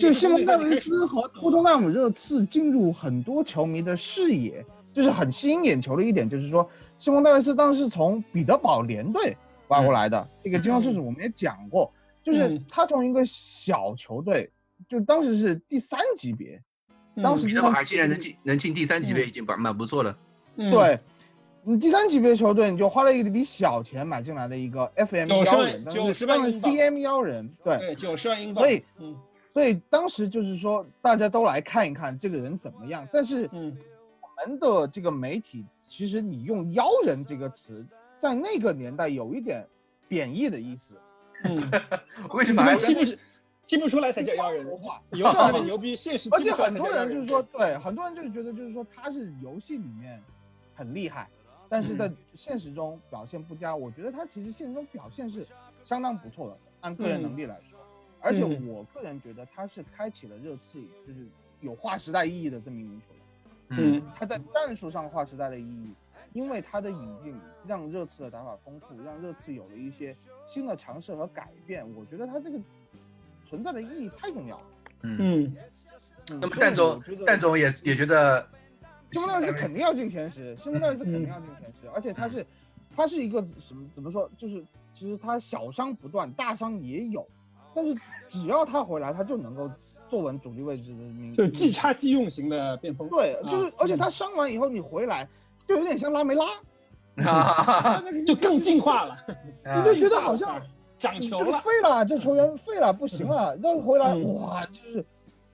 [0.00, 6.68] 就西蒙戴维斯和托特纳姆热刺进入很多球迷的视野，就是很吸引眼球的一点，就是说
[6.98, 9.36] 西蒙戴维斯当时从彼得堡联队
[9.68, 11.92] 挖过来的，这个金刚之子我们也讲过，
[12.22, 14.50] 就是他从一个小球队，
[14.88, 16.60] 就当时是第三级别，
[17.22, 20.16] 当时彼得堡还竟然能进能进第三级别，已经蛮蛮不错了，
[20.56, 20.98] 对。
[21.66, 28.62] 你第三级别球队，你就花了一笔小钱买进来的一个 FM 妖人，九十万 CM 妖人，对，九十万英镑。
[28.62, 28.84] 所以，
[29.52, 33.08] 所以当时就是说，大家都来看一看这个人怎么样。
[33.10, 33.74] 但是，嗯，
[34.20, 37.86] 我们的这个媒体，其实你用妖人这个词，
[38.18, 39.66] 在那个年代有一点
[40.06, 40.94] 贬义的意思。
[41.44, 41.66] 嗯，
[42.34, 42.74] 为什么？
[42.76, 43.00] 记不
[43.64, 44.66] 记不出来才叫妖人？
[45.12, 46.28] 游戏的牛逼，现实。
[46.30, 50.22] 而且很多人就是说，对，很多人就是觉得，就是说他是游戏里面
[50.74, 51.26] 很厉害。
[51.68, 55.46] 但是在现实中表现不佳，我觉得他其实现实中表现是
[55.84, 57.78] 相当不错的，按个人能力来说。
[58.20, 61.26] 而且我个人觉得他是开启了热刺就是
[61.60, 63.98] 有划时代意义的这么一名球员。
[64.00, 65.92] 嗯，他在战术上划时代的意义，
[66.32, 70.14] 因为他的引进让热刺的打法丰富，让热刺有了一些
[70.46, 71.84] 新的尝试和改变。
[71.96, 72.58] 我觉得他这个
[73.48, 74.64] 存在的意义太重要了。
[75.02, 75.54] 嗯，
[76.40, 78.46] 那么蛋总，蛋总也也觉得。
[79.14, 82.44] 西蒙戴维斯肯定要进前十，西蒙戴维斯肯定要进前十，而且他是，
[82.96, 84.28] 他是一个什么怎么说？
[84.36, 87.26] 就是其实他小伤不断，大伤也有，
[87.74, 87.94] 但是
[88.26, 89.70] 只要他回来，他就能够
[90.08, 93.08] 坐稳主力位置的名，就是即插即用型的边锋。
[93.08, 95.28] 对，就是而且他伤完以后你回来，
[95.66, 96.46] 就有点像拉梅拉，
[98.26, 99.16] 就更进化了，
[99.76, 100.60] 你就觉得好像
[100.98, 105.04] 长球了，废了，这球员废了，不行了，那回来哇，就是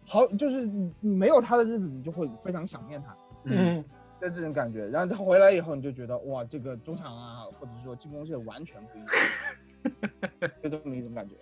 [0.07, 0.69] 好，就是
[1.01, 3.17] 没有他的日子，你就会非常想念他。
[3.45, 3.85] 嗯，
[4.21, 11.35] 在这种感觉，然后他回来以后，你就觉得哇，这个中场啊，或者说进攻线完全不一样， 就这么一种感觉。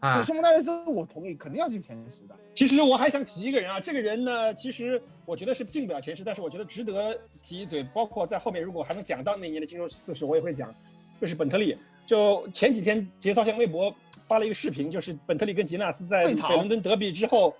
[0.00, 2.34] 啊，西蒙戴维斯，我同意，肯定要进前十的。
[2.54, 7.82] 其实我还想提一个人啊，这个人呢，其实我觉得是进不了前十，但是我觉得值得提一嘴。
[7.82, 10.74] 包括在后面，如果还能讲到那年的金州四十，我也会讲。
[11.20, 11.76] 就是本特利，
[12.06, 13.92] 就前几天节操向微博
[14.26, 17.54] 发了一个视频，就是本特利跟吉纳斯在北伦敦德比之后。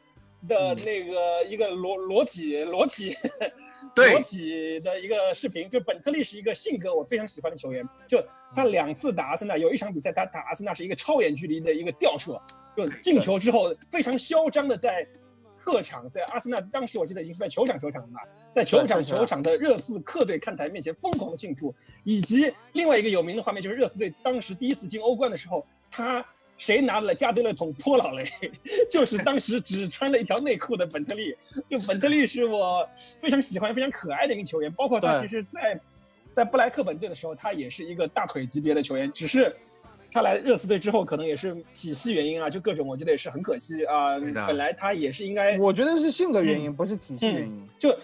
[0.47, 3.17] 的那个一个裸裸体裸体
[3.97, 8.25] 裸体的一个视频，就本特利是一个性格我非常喜欢的球员，就
[8.55, 12.41] 他两次打阿森纳，有一场比赛他打阿森纳是一个超远距离的一个吊射，
[12.77, 15.05] 就进球之后非常嚣张的在
[15.59, 18.21] 客场，在阿森纳当时我记得已经是在球场球场了吧，
[18.53, 21.75] 在球场球场的热刺客队看台面前疯狂的庆祝，
[22.05, 26.25] 以及另外一个有名的画面就是热刺队当时第一次进欧冠的时候，他。
[26.59, 28.25] 谁拿了加德勒桶泼老雷？
[28.91, 31.35] 就是当时只穿了一条内裤的本特利。
[31.69, 32.87] 就本特利是我
[33.21, 34.71] 非常喜欢、非常可爱的一个球员。
[34.73, 35.81] 包括他其实，在
[36.31, 39.11] 在布莱克本队的时候，他也是一个大腿级别的球员。
[39.13, 39.55] 只是
[40.11, 44.19] 他来热刺队之后，可能也是体系原因啊，就各种，我觉得也是很可惜啊。
[44.19, 47.65] 本来他也是应该，我觉得是性格原因，不是体系原因。
[47.79, 47.97] 就。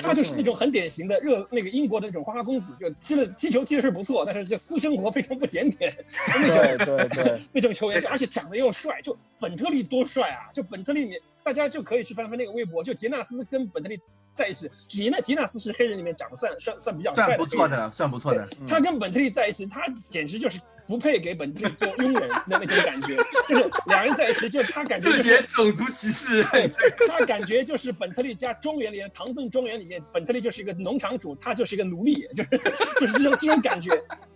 [0.00, 5.92] 他就是那种很典型的热那个英国的那种花花公子，就踢了踢球踢的是不错，但是这私生活非常不检点，
[6.28, 10.48] 那种对对 那种球员，就而且长得又帅，就本特利多帅啊！
[10.52, 14.00] 就本特利，你大家就可以去翻翻那个微博，就杰纳斯跟本特利
[14.34, 18.48] 在一起，杰纳杰纳斯是黑人里面长得算算算比较帅的，算不错的，算不错的。
[18.66, 23.16] 他跟本特利在一起，他简直就是不配给本特利做佣人的那种感觉，
[23.48, 26.68] 就是两人在一起，就是他感觉就这是些种族歧视，对
[27.08, 32.50] 他感觉就是本特利家庄园里面，唐顿庄园里面，本特利就是一个农场主，他就是一个奴隶，就是
[33.00, 33.90] 就是这种这种感觉。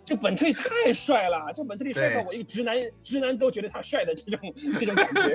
[0.04, 5.34] 就本特利太帅了，就本特利帅到我一个直男直男都觉得他帅的这种这种感觉。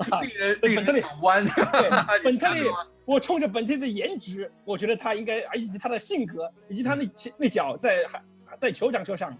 [0.74, 1.44] 本特利弯。
[1.44, 1.90] 对，
[2.24, 2.62] 本特利
[3.04, 7.04] 我冲着本特利的颜值，我觉得他应该，啊以及他的性格，以及他那
[7.36, 7.98] 那脚在
[8.56, 9.36] 在酋长车上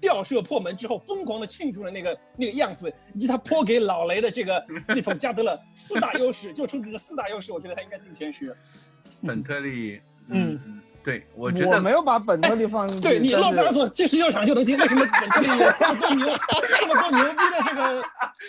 [0.00, 8.56] 吊射破门之后疯狂的庆祝的那个那个样子，以及他泼给老雷的这个 那桶加德勒四大优势，就冲这个四大优势，我觉得他应该进前十。
[9.26, 13.08] 本特利，嗯嗯，对，我觉得我没有把本特利放进 去。
[13.08, 16.26] 对你但是洛塞尔索这十六场就能进，为什么本特利有这么多牛
[16.78, 18.04] 这么多牛逼的这个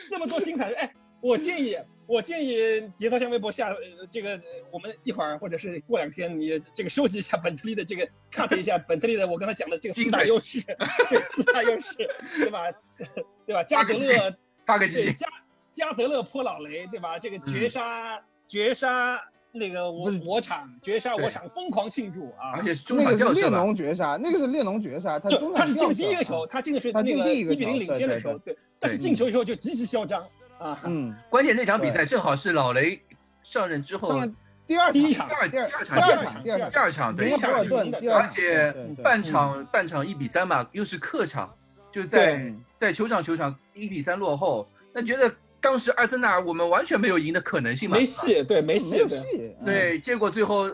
[0.10, 0.72] 这么多精彩？
[0.74, 1.78] 哎，我建议
[2.08, 2.56] 我建议
[2.96, 4.42] 节操向微博下呃这个呃
[4.72, 10.62] 我们一会儿或者是过两天你这个收集一下本特利的这个 cut 一下本特利的我刚才讲的这个四大优势，
[11.10, 11.94] 对四大优势，
[12.38, 12.62] 对吧？
[13.46, 13.64] 对吧？
[13.64, 14.34] 加德勒
[14.66, 15.28] 发个激进，对加
[15.74, 17.20] 加德勒泼老雷，对吧？
[17.20, 22.56] 这个绝杀、绝杀那个我我场绝杀我场疯狂庆祝啊！
[22.56, 23.58] 而且是中场吊射吧？
[23.58, 30.26] 侬绝杀，那个是列侬绝杀，他他是进的第一个球，啊他进的是他那个一比零领先的时候，对，但是进球以后就极其嚣张
[30.60, 30.80] 啊！
[30.86, 33.02] 嗯，关键那场比赛正好是老雷
[33.44, 34.22] 上任之后
[34.66, 41.56] 第二第一场，第二第二第二场，第二场第，二场第二场，而且对对半场半场一比三嘛，又是客场，
[41.90, 50.70] 就在在球场球场一比三落后，那觉得当时阿森纳我们完全没有赢的可能性嘛，没戏，对，没没戏，对，结果最后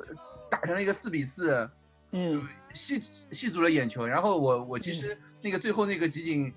[0.49, 1.69] 打成了一个四比四，
[2.13, 2.99] 嗯，吸
[3.31, 4.07] 吸足了眼球。
[4.07, 6.51] 然后我我其实那个最后那个集锦，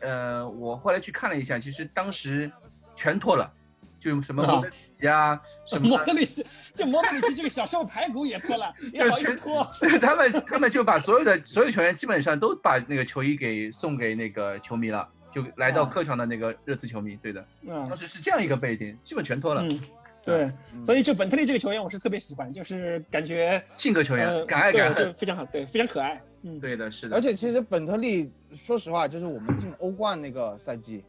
[0.00, 2.50] 呃，我后来去看了一下，其实当时
[2.94, 3.50] 全脱了，
[3.98, 9.64] 就什么啊莫德里奇啊，什么莫德里奇，就莫德里奇这个小瘦排骨也脱了， 也好意思脱，
[10.00, 17.16] 他们他们就把所有的所有球员基本上都把那个球衣给送给那个球迷了，就来到啊客场的那个热刺球迷。
[17.16, 19.62] 对的，嗯当时是这样一个背景，基本全脱了。
[19.62, 19.80] 嗯，
[20.24, 25.12] 对，嗯所以就本特利这个球员我是特别喜欢，就是感觉性格球员，呃敢爱敢恨。
[25.14, 27.16] 非常好，对，非常可爱，嗯，对的，是的。
[27.16, 31.04] 而且其实本特利，说实话，就是我们进欧冠那个赛季，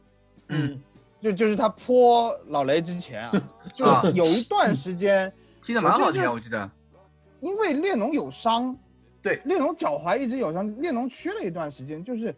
[0.48, 0.80] 嗯，
[1.20, 3.32] 就就是他泼老雷之前啊，
[3.74, 6.70] 就啊有一段时间， 踢得蛮好的呀，我觉得我记得。
[7.40, 8.76] 因为列侬有伤，
[9.20, 12.34] 对列侬脚踝一直有伤，列侬缺了一段时间，就是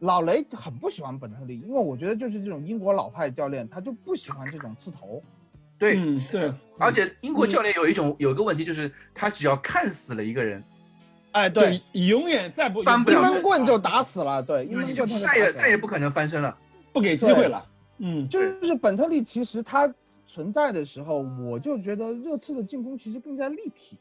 [0.00, 5.22] 老雷很不喜欢本特利，因为我觉得就是这种英国老派教练，他就不喜欢这种刺头。
[5.78, 10.62] 对，嗯，对，而且英嗯国教练有一种有一个问题，就是他只要看死了一个人，
[11.32, 15.52] 哎，对，永远再不翻不了闷棍就打死了，对，一你闷就再也棍他就打死了。
[15.52, 16.56] 再也不可能翻身了。
[16.92, 17.66] 不给机会了，
[18.00, 19.90] 嗯，就是本特利，其实他
[20.26, 23.96] 存在的时候，我就觉得热刺的进攻其实更加立体，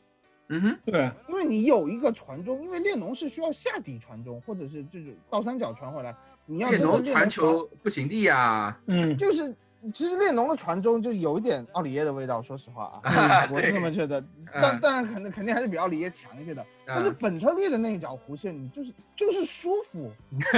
[0.49, 6.13] 嗯哼，对，因为你有一个传中，因为列侬是需要下底传中，或者是这种倒三角传回来，
[6.45, 8.77] 你要列侬传球不行的呀。
[8.87, 9.55] 嗯，就是
[9.93, 14.23] 其实列侬的传中就有一点奥里耶的味道，说实话啊， 啊我是这么觉得。
[14.53, 16.65] 但但当然肯定肯定还是比奥里耶强一些的。
[16.85, 20.11] 但是嗯本特利的那一脚弧线，你就是就是舒服，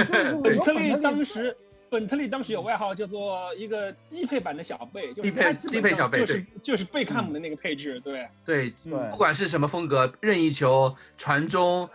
[0.06, 0.42] 就是舒服。
[0.44, 1.56] 本特利当时，
[1.94, 9.10] 本特利当时有外号叫做一个低配版的小贝，就是低配低配小贝就是就是贝克汉姆的那个配置，对，对，对。
[9.12, 11.88] 不管是什么风格，任意球、传中，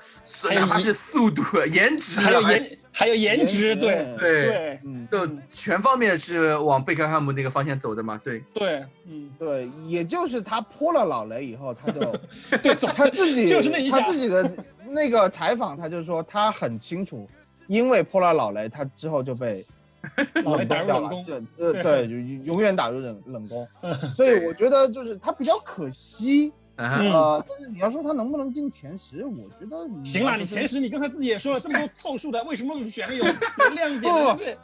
[0.55, 4.45] 哪怕是速度、 颜值，还有颜还有颜值，对对。
[4.45, 4.79] 对。
[4.85, 8.17] 嗯，就全方面是往贝克汉姆那个方向走的嘛。
[8.23, 11.99] 对，对，嗯，对，也就是他泼了老雷以后，他就
[12.63, 13.99] 对，总他自己就是那一下。
[13.99, 14.49] 他自己的
[14.87, 17.29] 那个采访，他就说他很清楚，
[17.67, 19.65] 因为泼了老雷，他之后就被
[20.43, 21.25] 老雷打入冷宫，
[21.57, 23.67] 对，就永远打入冷冷宫。
[24.15, 33.33] 所以我觉得就是他比较可惜， 嗯哼嗯呃，但是你要说他能不能进前十，我觉得行了，你前十十，你刚才自己也说了，这么多凑数的，为什么不选个有有
[33.75, 34.35] 亮点的？
[34.37, 34.57] 对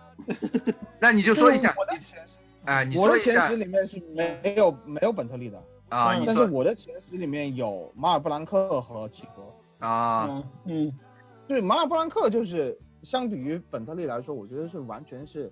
[1.00, 2.36] 那你就说一下我的前十，
[2.72, 5.58] 啊，你我的前十里面是没有没有本特利的，
[5.90, 9.86] 啊，但是我的前十里面有马尔布兰克和齐格。
[9.86, 11.00] 啊，嗯嗯
[11.48, 12.76] 对，马尔布兰克就是
[13.06, 15.52] 相比于本特利来说，我觉得是完全是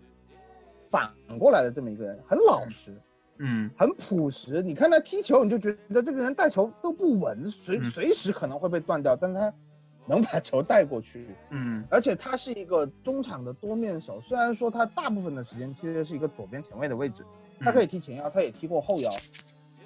[0.83, 2.93] 反过来的这么一个人，很老实，
[3.37, 4.61] 嗯很朴实。
[4.61, 9.53] 你看他踢球，你就觉得这个人带球都不稳，随嗯随时可能会被断掉，但他
[10.05, 14.19] 能把球带过去，嗯而且他是一个中场的多面手。
[14.19, 17.23] 虽然说他大部分的时间踢的是一个左边前卫的位置，
[17.61, 19.09] 他可以踢前腰，他也踢过后腰，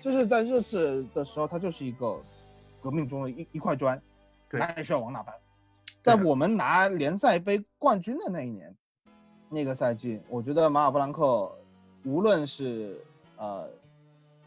[0.01, 2.19] 就是在热刺的时候，他就是一个
[2.81, 4.01] 革命中的一一块砖，
[4.49, 5.35] 对他也需要往哪搬。
[6.07, 8.73] 在我们拿联赛杯冠军的那一年，
[9.49, 11.53] 那个赛季，我觉得马尔布兰克
[12.05, 12.97] 无论是
[13.35, 13.67] 呃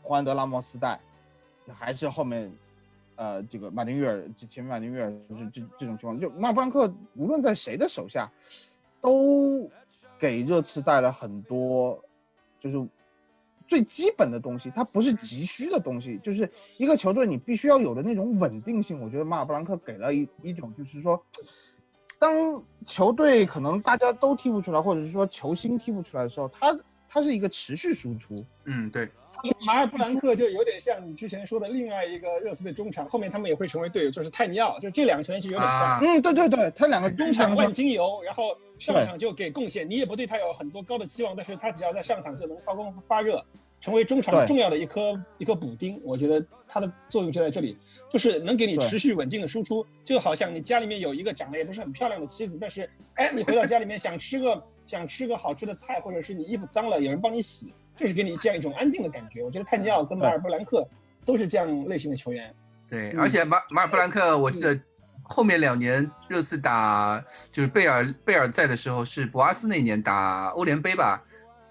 [0.03, 0.99] 霍安德拉莫斯带，
[1.69, 2.51] 还是后面
[3.17, 8.27] 呃这个马丁约尔，就前面马丁约尔这这这种情况，就马尔布兰克无论在谁的手下，
[8.99, 9.71] 都
[10.19, 12.03] 给热刺带来很多，
[12.59, 12.89] 就是
[13.71, 19.01] 最基本的东西，它不是急需的东西，就是一个球队你必须要有的那种稳定性。
[19.01, 21.25] 我觉得马尔布兰克给了一一种，就是说，
[22.19, 26.77] 当球队可能大家都踢不出来，或者是说球星踢不出来的时候，他
[27.09, 28.45] 他是一个持续输出。
[28.65, 29.09] 嗯，对。
[29.67, 35.99] 马尔布兰克就有点像你之前说的另外一个热刺的中场，后面他们也会成为队友，就是泰尼奥，就这两个球员其实有点像。
[36.01, 43.45] 嗯，对对对，他两个中场万金油，然后上场就给贡献，你也不对他有很多高的期望，但是他只要在上场就能发光发热，
[43.81, 46.01] 成为中场重要的一颗一颗补丁。
[46.05, 47.77] 我觉得他的作用就在这里，
[48.11, 57.73] 就是能给你持续稳定的输出，就好像你家里面有一个长得也不是很漂亮的妻子，但是哎，你回到家里面想吃个想吃个好吃的菜，或者是你衣服脏了有人帮你洗。
[58.01, 59.43] 就是给你这样一种安定的感觉。
[59.43, 60.89] 我觉得泰尼奥跟马尔布兰克
[61.23, 62.51] 都是这样类型的球员。
[62.89, 64.81] 对，而且马马尔布兰克，我记得
[65.23, 67.23] 后面两年热刺打
[67.53, 71.23] 就是贝尔贝尔在的时候，是博阿斯那年打欧联杯吧，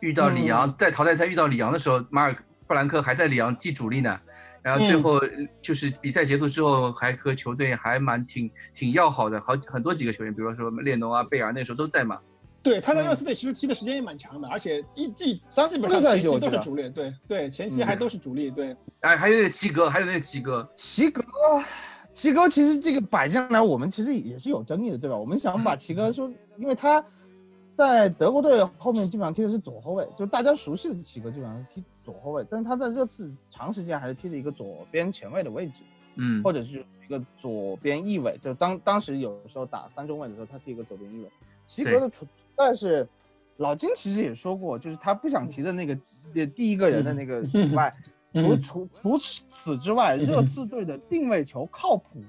[0.01, 2.35] 遇到里昂，在淘汰赛遇到里昂的时候，马尔
[2.67, 4.19] 布兰克还在里昂踢主力呢。
[4.61, 5.19] 然后最后
[5.63, 12.19] 就是比赛结束之后，还和球队还蛮挺挺要好的，好很多几个球员，比如说列侬啊、贝尔那时候都在嘛。
[12.61, 16.89] 对，他在热刺队其实踢的时间也蛮长的，而且一季基本上前期都是主力。
[16.89, 18.51] 对对，前期还都是主力。
[18.51, 21.23] 对，哎，还有那个齐格，还有那个齐格，齐格，
[22.13, 25.15] 齐格其实这个摆进来，我们其实也是有争议的，对吧？
[25.15, 27.03] 我们想把齐格说，因为他
[27.73, 35.75] 在德国队后面基本上踢的是左后卫，就大家熟悉的齐格基本上是踢左后卫，但是他在热刺长时间还是踢了一个左边前卫的位置，
[36.15, 41.31] 嗯，或者是一个左边翼位，就当当时有时候打三中卫的时候，他踢一个左边翼卫。
[41.69, 43.07] 齐格的存但是
[43.57, 45.95] 老金其实也说过，就是他不想提的那个
[46.55, 47.91] 第一个人的那个以外，
[48.33, 52.23] 除除除此之外，热刺队的定位球靠谱，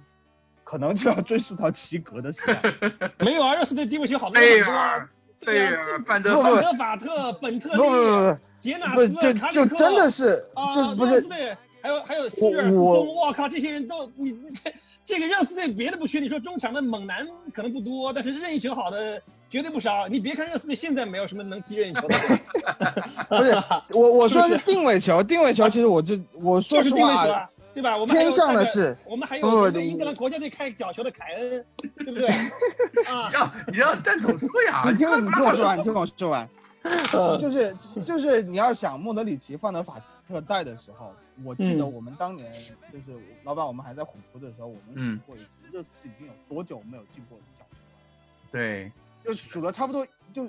[0.62, 2.62] 可能就要追溯到齐格的时代。
[3.24, 5.08] 没有啊，热刺队定位球好多很多。
[5.38, 14.70] 对呀，范德范德法特、本特利、杰纳斯、卡里克，就真的是啊，不是队还有还有希尔松，我靠，这些人都你这
[15.10, 19.20] 这个热刺队别的不缺，你说中场的猛男可能不多，但是任意球好的。
[19.50, 22.16] 绝对不少，你别看热刺队现在没有什么能踢任意球的，
[23.28, 23.52] 不是
[23.98, 27.96] 我我说是定位球，定位球其实我就我说实话，对吧？
[27.98, 32.28] 我们偏向的是，我们还有英格兰国家队开角球的凯恩，对不对？
[33.10, 36.48] 啊，你让你让詹总说呀，你听你听我说完，你听我说完，
[37.40, 39.96] 就是就是你要想莫德里奇、范德法
[40.28, 41.12] 特在的时候，
[41.44, 42.52] 我记得我们当年
[42.92, 47.80] 就是老板，我们还在虎扑的时候，我们数过一次，热刺已经有多久没有进过角球了？
[48.50, 48.92] 对。
[49.22, 50.48] 就数了差不多，就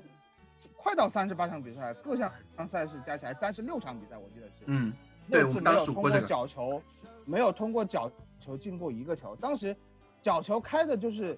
[0.77, 2.31] 快到三十八场比赛，各项
[2.65, 4.63] 赛事加起来三十六场比赛，我记得是。
[4.67, 4.93] 嗯，
[5.29, 6.81] 对，我没有通过角球，
[7.25, 9.35] 没有通过角球进过一个球。
[9.35, 9.75] 当时
[10.21, 11.37] 角球开的就是，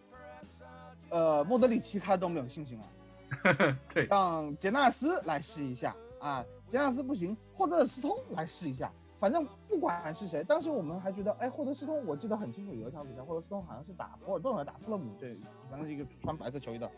[1.09, 3.75] 呃，莫德里奇开都没有信心了。
[3.91, 8.93] 对，让杰纳斯来试一下啊，杰纳斯不行，霍德尔斯通来试一下。
[9.23, 15.37] 反正不管是谁，当时我们还觉得，哎，霍德斯通，我记得很清楚，有一场比赛，霍德斯通好像是打博尔顿还是打富勒姆，对，
[15.71, 16.91] 反正是一个穿白色球衣的。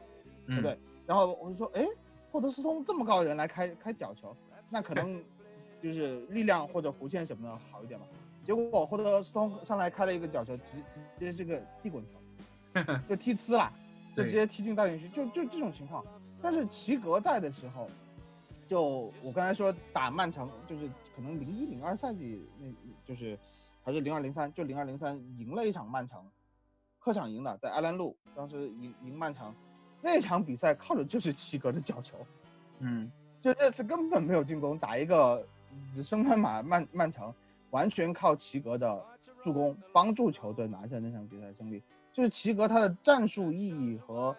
[0.48, 0.76] 对不对？
[1.06, 1.86] 然后我就说，哎，
[2.32, 4.36] 霍德斯通这么高的人来开开角球，
[4.72, 5.24] 那可能
[5.84, 8.08] 就是力量或者弧线什么的好一点吧。
[8.44, 10.64] 结果霍德斯通上来开了一个角球，直
[11.20, 13.72] 直接是个地滚球， 就踢呲了，
[14.18, 16.04] 就直接踢进大禁区，就就这种情况。
[16.42, 17.88] 但是齐格在的时候，
[18.68, 22.68] 就我刚才说打曼城，就是可能零一零二赛季那，
[23.06, 23.38] 就是
[23.84, 26.20] 还是零二零三，就零二零三赢了一场曼城，
[27.00, 29.54] 客场赢的，在埃兰路，当时赢赢曼城。
[30.02, 32.18] 那场比赛靠的就是齐格的角球，
[32.80, 33.12] 嗯，
[33.42, 35.44] 就这次根本没有进攻，打一个
[36.04, 37.34] 升班马曼曼城，
[37.72, 39.04] 完全靠齐格的
[39.42, 41.82] 助攻帮助球队拿下那场比赛胜利。
[42.14, 44.36] 就是齐格他的战术意义和，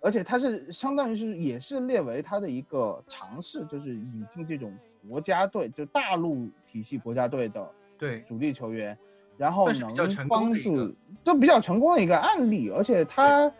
[0.00, 4.72] 而且他是相当于是也是列为他的一个尝试，就是引进这种
[5.08, 8.96] 国家队，就大陆体系国家队的对主力球员，
[9.36, 9.94] 然后能
[10.28, 13.52] 帮助，就比较成功的一个案例，而且他。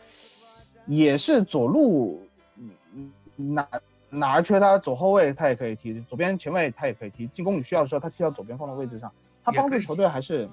[0.91, 2.27] 也是左路，
[3.37, 3.69] 哪
[4.09, 9.13] 哪儿缺他左后卫他也可以踢，左边前卫他也可以踢，进攻你需要的时候他踢到左边锋的位置上，
[9.45, 10.49] 他帮助球队还是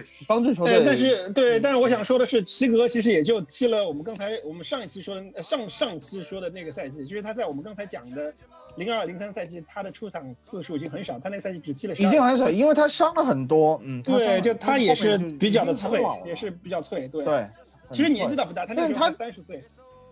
[0.00, 0.82] 对帮助球队。
[0.84, 8.34] 但是对，但是我想说的是，齐格其实也就踢了我们刚才我们上一期说的上上期说的那个赛季，就是他在我们刚才讲的
[8.76, 17.48] 零二零三赛季他的出场次数已经很少，他那个赛季只踢了已经很少，因为他伤了很多，嗯，对，就他也是比较的脆，也是比较脆，对对。
[17.90, 19.62] 其实年纪倒不大，他那时候三十岁。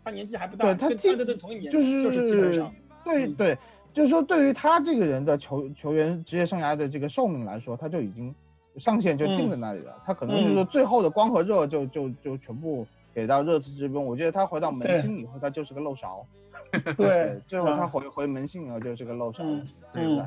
[0.04, 2.74] 他年纪还不大，对他踢的同一年，就是就是基本上，
[3.04, 3.56] 对对，
[3.94, 8.34] 就是说对于他这个人的球球员职业生涯的这个寿命来说，他就已经
[8.76, 10.02] 上限就定在那里了。
[10.04, 16.26] 他可能就是说最后的光和热就就就全部给到热刺这边，我觉得他回到门对兴以后，他就是个漏勺。
[16.98, 20.24] 对，最后他回回门兴以后就是个漏勺，嗯对不对？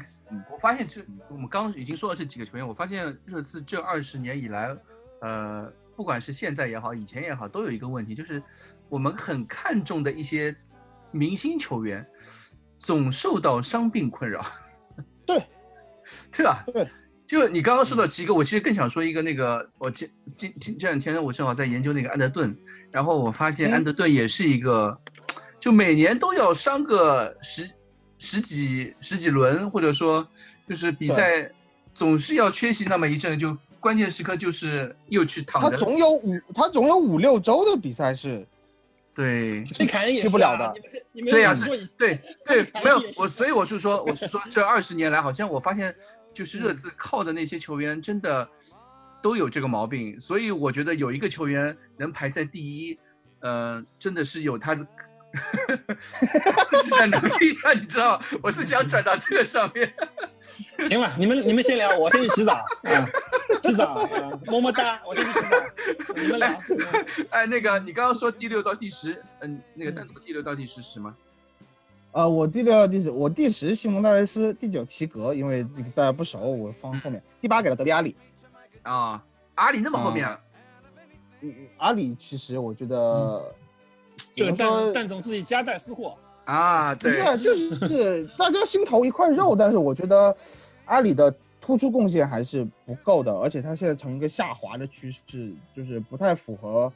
[0.51, 4.75] 我发现这我们刚刚已经说了这几个球员，我发现热刺这二十年以来，
[5.21, 8.41] 呃，不管是现在也好，以前也好，都有一个问题，就是
[8.89, 10.55] 我们很看重的一些
[11.11, 12.03] 明星球员，
[12.79, 14.43] 总受到伤病困扰。
[15.27, 15.37] 对，
[16.33, 16.63] 对吧？
[16.73, 16.87] 对。
[17.27, 22.55] 就你刚刚说到几个，我其实更想说一个那个，我今今今这两天呢，我正好在研究那个安德顿，
[22.91, 23.73] 然后我发现嗯。
[23.73, 24.95] 安德顿也是一个，
[25.59, 27.69] 就每年都要伤个十
[28.19, 30.27] 十几十几轮，或者说
[30.69, 31.49] 就是比赛
[31.93, 35.77] 总是要缺席那么一阵，就关键时刻就是又去躺他着。
[35.77, 38.45] 总有五，他总有五六周的比赛是
[39.15, 39.63] 对。
[39.63, 45.93] 这凯恩也是踢不了的啊你们你们对呀说以对对 没有我，所以我是说，我是说这二十年来，好像我发现
[46.35, 48.47] 就是热刺靠的那些球员真的
[49.21, 52.99] 都有这个毛病，所以我觉得有一个球员能排在第一，
[53.39, 54.85] 呃，真的是有他的
[56.69, 58.21] 自己的能力啊， 你知道？
[58.43, 59.91] 我是想转到这个上面。
[60.87, 63.09] 行了，你们你们先聊，我先去洗澡 啊，
[63.61, 65.57] 洗澡啊，么么哒，我先去洗澡，
[66.15, 66.61] 你们聊。
[66.69, 66.77] 嗯
[67.31, 71.15] 哎，那个你刚刚说第六到第十，嗯，那个单独第六到第十是什么？
[72.15, 77.21] 呃，我第六、第十，我第十西蒙戴维斯，第九齐格，因为这个大家不熟，我放后面。
[77.41, 78.15] 第八给了德里阿里，
[78.83, 79.21] 啊，
[79.55, 80.39] 阿里那么后面啊，
[81.41, 83.43] 嗯，阿里其实我觉得，
[84.33, 90.33] 这个蛋蛋总自己夹带私货，啊，对，不是啊，就是 大家心头一块肉，但是我觉得
[90.85, 96.89] 阿里的突出贡献还是不够的，而且他现在呈一个下滑的趋势，就是不太符合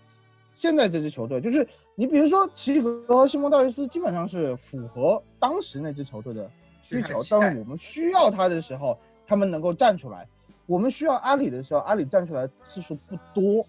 [0.55, 1.41] 现在这支球队。
[1.41, 1.67] 就是
[1.99, 6.49] 你比如说齐格和西蒙戴维斯，基本上是符合当时那支球队的
[6.81, 8.97] 需求对很，期待但是我们需要他的时候，
[9.27, 10.25] 他们能够站出来；
[10.65, 13.65] 我们需要阿里的时候，阿里站出来次数不多。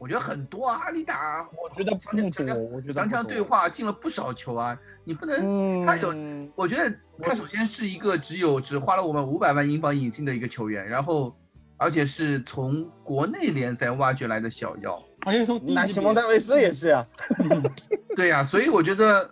[0.00, 5.36] 我觉得很多啊，阿里打，我觉得不多，强强强我觉得强强对话进了不少球啊，你不能，
[5.84, 6.12] 嗯，他有
[6.56, 6.92] 我觉得
[7.22, 11.32] 他首先是一个只有只花了我们五百万英镑引进的一个球员，然后
[11.76, 17.04] 而且是从国内联赛挖掘来的小妖，而且是从低那级别西蒙戴维斯也是啊。
[18.14, 19.28] 对呀、所以我觉得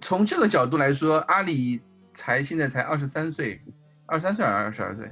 [0.00, 1.80] 从这个角度来说，阿里
[2.14, 3.60] 才现在才二十三岁，
[4.06, 5.10] 二十三岁还是二十二岁，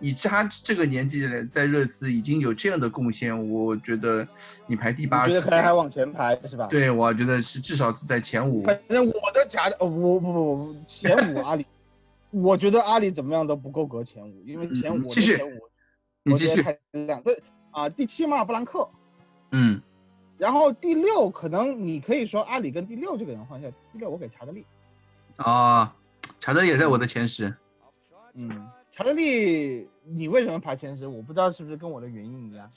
[0.00, 4.28] 以他这个年纪来在热刺已经有这样的贡献，我觉得
[4.66, 8.62] 你排第八是我觉得可能还往前排是吧？，对，我觉得是至少是在前五。
[8.64, 11.66] 反正我的假的，哦不不不不，前五阿里，
[12.30, 15.58] 我觉得阿里怎么样都不够格前五，因为前五嗯继续前五，
[16.22, 16.62] 你继续，
[17.70, 18.88] 啊，第七嘛布兰克，
[19.50, 19.80] 嗯，
[20.36, 24.64] 然后第六可能你可以说阿里跟第六这个人换一下，第六我给查德利，
[25.36, 25.94] 啊，
[26.38, 27.54] 查德利也在我的前十。
[28.34, 31.06] 嗯，查德利你为什么排前十？
[31.06, 32.70] 我不知道是不是跟我的原因一样，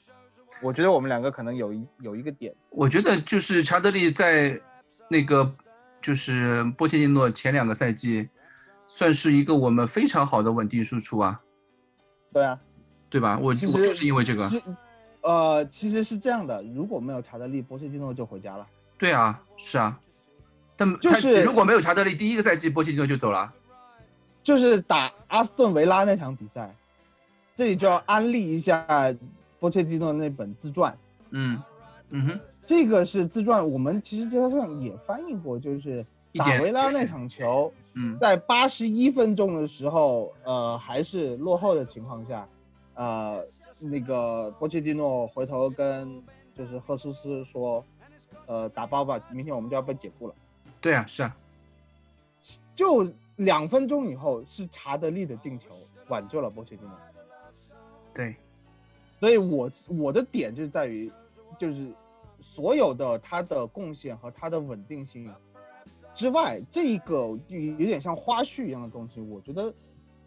[0.61, 4.59] 我觉得我们两个可能有一有一个点，我觉得就是查德利在
[5.09, 5.51] 那个
[6.01, 8.30] 就是波切蒂诺前两个赛季，
[8.88, 11.41] 算是一个我们非常好的稳定输出啊，
[12.34, 12.59] 对啊，
[13.09, 13.38] 对吧？
[13.39, 14.61] 我我就是因为这个，是，
[15.22, 18.67] 呃，其实是这样的，如果没有查德利，波切蒂诺就回家了。
[18.97, 19.99] 对啊，是啊。
[20.76, 23.53] 但他就是如果没有查德利，第一个赛季波切蒂诺就走了。
[24.43, 26.76] 就是打阿斯顿维拉那场比赛，
[27.55, 28.84] 这里就要安利一下
[29.59, 30.97] 波切蒂诺那本自传。
[31.30, 31.61] 嗯
[32.09, 36.03] 嗯哼，这个是自传，我们其实节目上也翻译过，就是
[36.34, 42.47] 打维拉那场球，嗯在八十一分钟的时候，呃，还是落后的情况下，
[42.95, 43.43] 呃，
[43.82, 47.83] 那个波切蒂诺回头跟就是赫苏斯说，
[48.45, 50.36] 呃，打包吧，明天我们就要被解雇了。
[50.79, 51.36] 对啊，是啊，
[52.75, 55.70] 就两分钟以后，是查德利的进球
[56.09, 56.93] 挽救了波切蒂诺。
[58.13, 58.36] 对，
[59.09, 61.12] 所以我我的点就在于，
[61.58, 61.91] 就是
[62.39, 65.33] 所有的他的贡献和他的稳定性
[66.13, 67.16] 之外，这一个
[67.47, 69.74] 有有点像花絮一样的东西，我觉得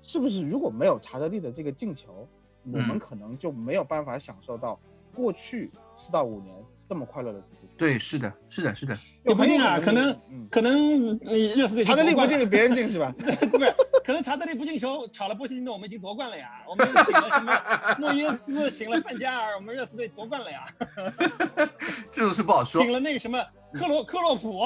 [0.02, 2.26] 是不是如果没有查德利的这个进球，
[2.72, 4.78] 我们嗯可能就没有办法享受到
[5.14, 6.54] 过去四到五年
[6.88, 7.42] 这么快乐的。
[7.76, 13.12] 对，是的，是的，是的，也不定啊，可能嗯，可能你热刺队查德利不进进，别人进是吧？
[13.50, 13.74] 不是，
[14.04, 16.62] 可能查德利不进球，炒了波切蒂诺，我们已经夺冠了呀。
[16.68, 20.64] 我们请了什么 诺耶斯，请了范加尔，我们热刺队夺冠了呀。
[22.12, 22.92] 这种事不好说请。
[22.92, 24.62] 了那个什么克洛克洛普？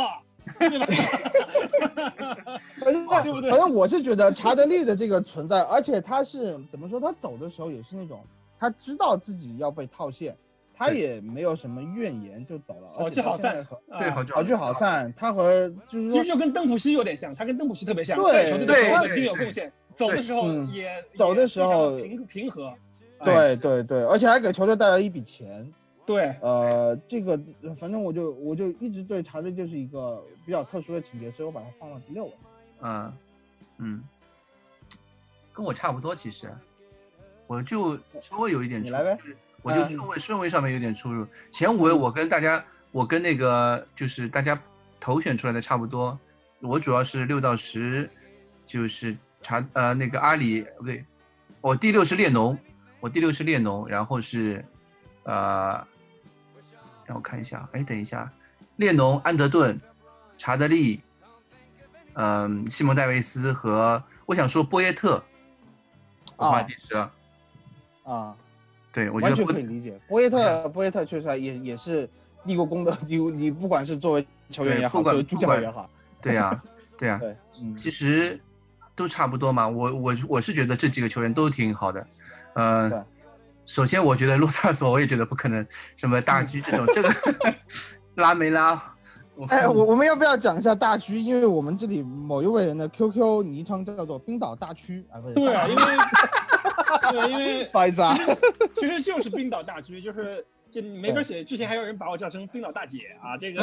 [0.57, 0.71] 反
[2.93, 7.01] 正对不对反正我是觉得查德利的这个存在，而且他是怎么说？
[7.01, 8.21] 他走的时候也是那种，
[8.59, 10.37] 他知道自己要被套现，
[10.75, 12.89] 他也没有什么怨言就走了。
[12.99, 13.67] 而且好聚好散
[13.99, 14.73] 对，啊好聚好聚好。
[14.75, 15.13] 散。
[15.17, 22.73] 他和就是其实，就跟邓普西有点像，他跟邓普西特别像，对在球队的时候一定有贡献，走的时候嗯也走的时候平平和。
[23.25, 25.69] 对对对，而且还给球队带来一笔钱。
[26.09, 27.39] 对，呃，这个
[27.77, 32.33] 反正我就我就一直对查的就是一个比较特殊的情节，所以我把它放到第六位。
[32.81, 33.13] 嗯
[33.77, 34.03] 嗯，
[35.53, 36.51] 跟我差不多，其实
[37.47, 39.23] 我就稍微有一点出入你来呗，
[39.61, 41.27] 我就嗯顺位顺位上面有点出入。
[41.51, 44.59] 前五位我跟大家，我跟那个就是大家
[44.99, 46.19] 投选出来的差不多，
[46.63, 48.09] 我主要是六到十，
[48.65, 51.05] 就是查呃那个阿里不对，
[51.61, 52.59] 我第六是列侬，
[52.99, 54.65] 我第六是列侬，然后是
[55.25, 55.87] 呃，
[57.09, 58.31] 让我看一下，哎，等一下，
[58.77, 59.81] 列侬、安德顿、
[60.37, 61.01] 查德利，
[62.13, 65.25] 嗯、西蒙戴维斯和我想说波耶特，
[66.37, 67.11] 啊第十了。
[68.05, 68.37] 啊，
[68.93, 69.99] 对，我觉完得波全可以理解。
[70.07, 72.07] 波耶特，波耶特确实也也是
[72.45, 72.97] 立过功的。
[73.09, 75.89] 你你不管是作为球员也好，作为助不管教也好，
[76.21, 76.63] 对呀、
[76.99, 78.39] 对呀、对，嗯，其实
[78.95, 79.67] 都差不多嘛。
[79.67, 82.07] 我我我是觉得这几个球员都挺好的。
[82.53, 83.07] 嗯呃，
[83.69, 85.65] 首先我觉得洛萨索，我也觉得不可能
[85.95, 87.15] 什么大狙这种， 这个
[88.15, 88.83] 拉梅拉，
[89.35, 91.19] 我哎，我我们要不要讲一下大区？
[91.21, 95.35] 因为我们这里某一位人的 QQ 昵称叫做冰岛大区啊，不是？
[95.35, 95.83] 对啊，因为
[97.13, 98.17] 对，因为 不好意思啊，
[98.75, 101.45] 其实就是冰岛大狙，就是就没法写。
[101.45, 103.63] 之前还有人把我叫成冰岛大姐啊，这个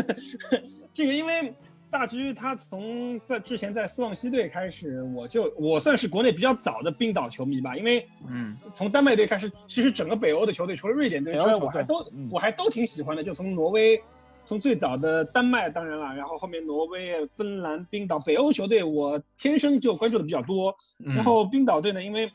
[0.94, 1.54] 这个因为
[1.90, 14.00] 大狙他从在之前在斯旺西队开始，我就我算是国内比较早的冰岛球迷吧，因为嗯从丹麦队开始，其实整个北欧的球队除了瑞典队之外，我还都嗯我还都挺喜欢的，就从挪威。
[14.42, 20.74] 从最早的丹麦，当然了，然后后面挪威、芬兰、冰岛，北欧球队我天生就关注的比较多。
[21.04, 22.28] 嗯，然后冰岛队呢，因为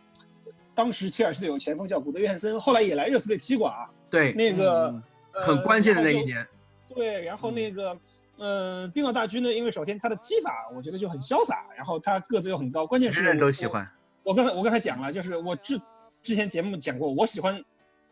[0.74, 3.90] 当时切尔西队有前锋叫古德约翰森，后来也来热刺队踢过啊。
[4.10, 5.04] 对，那个、嗯
[5.34, 6.24] 呃很关键的那一。
[6.24, 6.48] 年，
[6.94, 7.98] 对，然后那个
[8.38, 13.88] 呃，冰岛大军呢，因为首先他的踢法我觉得就很潇洒，然后他个子又很高，关键是人人都喜欢。
[14.24, 15.80] 我刚才我刚才讲了，就是我之
[16.22, 17.64] 之前节目讲过，我喜欢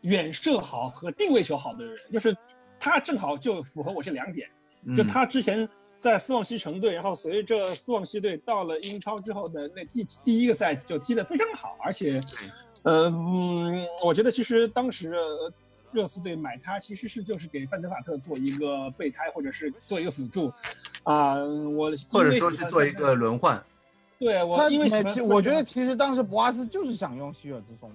[0.02, 2.36] 远射好和定位球好的人，就是
[2.78, 4.48] 他正好就符合我这两点。
[4.96, 5.66] 就嗯他之前
[5.98, 12.20] 在斯旺西城队，然后随着斯旺西队到了英超之后的那第第一个赛季就踢得非常好，而且，
[12.82, 15.52] 呃嗯，我觉得其实当时呃
[15.94, 20.52] 热刺队买他其实是就是给范德法特做一个备胎，或者是做一个辅助，
[21.04, 23.62] 啊、我或者说是做一个轮换。
[24.18, 27.90] 对我他因为喜欢我觉得其实当时博阿斯就是想用希尔之松，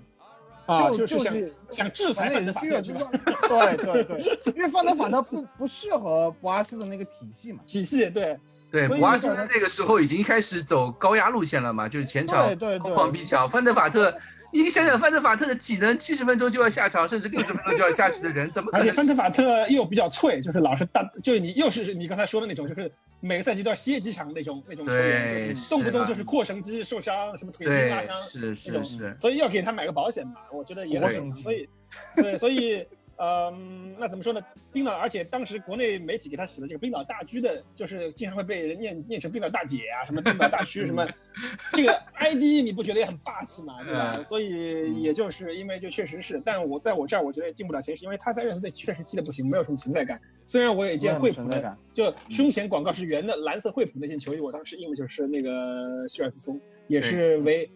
[0.65, 7.59] 啊，就就是想是想制裁范德法希特对对对，因为范德法特不不适合博阿斯的那个体系嘛。
[7.65, 8.38] 体系对
[8.71, 13.47] 对，博阿斯那个时候已经开始走高压路线了嘛，就是前场对对对疯狂逼抢。
[13.49, 14.15] 范德法特，
[14.51, 18.81] 你想想范德法特的体能，七十分钟就要下场，甚至六十分钟就要下去的人，怎么可能？
[18.81, 31.69] 而且范德法特又比较脆，就是老是大，就是你又是你刚才说的那种，就是每个赛季都要歇几场那种那种球员，就动不动就是扩绳肌受伤，什么腿筋拉伤，，是那种是是，所以要给他买个保险嘛，我觉得也很所以
[32.15, 32.85] 对，所以
[33.21, 34.41] 嗯，那怎么说呢？
[34.71, 41.05] 冰岛，而且当时国内媒体给他起的这个冰岛大狙的，就是经常会被人念念成冰岛大姐啊，什么冰岛大狙什么，
[41.73, 44.13] 这个 ID 你不觉得也很霸气嘛， 对吧？
[44.15, 50.17] 嗯所以也就是因为就确实是，但我在我这儿我觉得也进不了前十，因为他在热刺队确实踢的不行，没有什么存在感。
[50.45, 57.69] 虽然我有一件惠普的就胸前广告是圆的蓝色惠普那件球衣，我当时印的就是那个希尔兹松，也是为。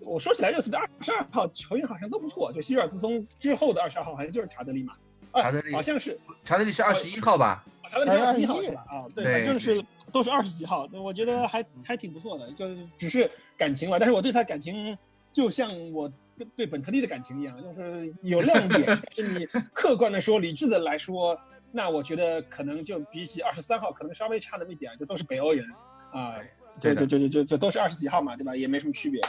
[0.00, 4.94] 我说起来，热刺的二十二号球员好像都不错，就希尔兹松之后的二十二号好像就是查德利嘛，
[5.32, 7.64] 啊查德利好像是查德利是二十一号吧？
[7.88, 8.84] 查德利是二十一号是吧？
[8.88, 12.66] 啊，对，对反正是都是二十几号，我觉得还还挺不错的，就
[12.96, 14.96] 只是感情吧，但是我对他感情
[15.32, 16.10] 就像我
[16.56, 21.38] 对本特利的感情一样，就是有亮点， 但是你客观的说、理智的来说，
[21.70, 25.64] 那我觉得可能就比起二十三号可能稍微差那么一点，就都是北欧人
[26.12, 26.36] 啊，
[26.78, 28.56] 就对的就就就就就都是二十几号嘛，对吧？
[28.56, 29.20] 也没什么区别，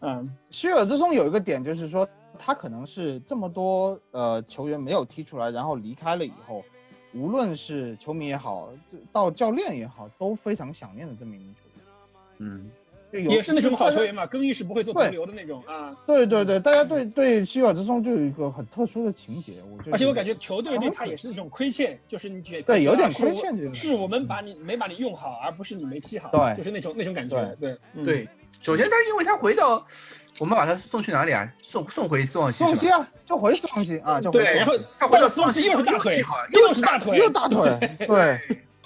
[0.00, 2.08] 嗯，希尔之中有一个点就是说，
[2.38, 6.64] 他可能是这么多呃球员没有踢出来，然后离开了以后，
[7.12, 8.70] 无论是球迷也好，
[9.12, 11.84] 到教练也好，都非常想念的这么一名球员。
[12.38, 12.70] 嗯，
[13.12, 14.02] 也是那种好球。
[14.04, 15.96] 员嘛，更衣室不会做毒瘤的那种啊。
[16.06, 19.92] 对对对，大家对对希尔之松就有一个很特殊的情节，我觉得。
[19.92, 28.28] 而且我感觉球队对他也是一种亏欠，就是你觉得对有点亏欠这种是我们把你没把你用好，而不是你没踢好，对就是那种那种感觉，对嗯对。
[28.60, 29.84] 首先他因为他回到，
[30.38, 31.50] 我们把他送去哪里啊？
[31.62, 32.58] 送送回斯旺西？
[32.58, 38.38] 斯旺西啊，就回斯旺西啊，就回对，然后他回到斯旺西又是大腿又踢好，又又是大腿，又大腿，对，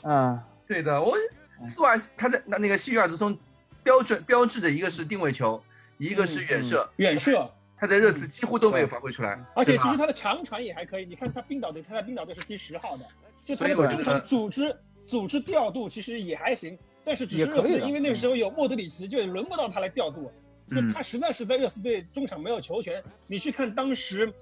[0.02, 0.38] 嗯，
[0.68, 1.16] 对的，我
[1.62, 3.36] 斯瓦他在那那个希尔之松
[3.84, 5.62] 标准标志的一个是定位球，
[5.98, 11.04] 一个是远射，远射，他在热刺几乎都没有发挥出来，而且其实他的长传也还可以。
[11.04, 13.04] 你看他冰岛队，他在冰岛队是踢十号的，
[13.44, 14.74] 就他那个中场组织
[15.04, 20.32] 组织调度其实也还行，但是只是热刺因为那个时候有莫德里奇，就也轮不到他来调度。
[20.70, 23.04] 就嗯他实在是在热刺队中场没有球权。
[23.26, 24.32] 你去看当时，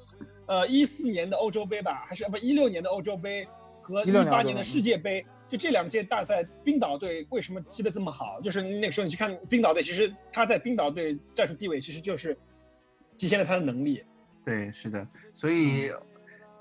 [0.47, 3.44] 呃一四年的欧洲杯吧，还是不一六年的欧洲杯
[3.81, 8.40] 和一16年八年的世界杯，就这两届大赛，冰岛队为什么踢得这么好？
[8.40, 12.34] 就是那个时候你去看冰岛队，其实他在冰岛队战术地位其实就是
[13.18, 14.02] 体现了他的能力。
[14.46, 15.92] 对，是的，所以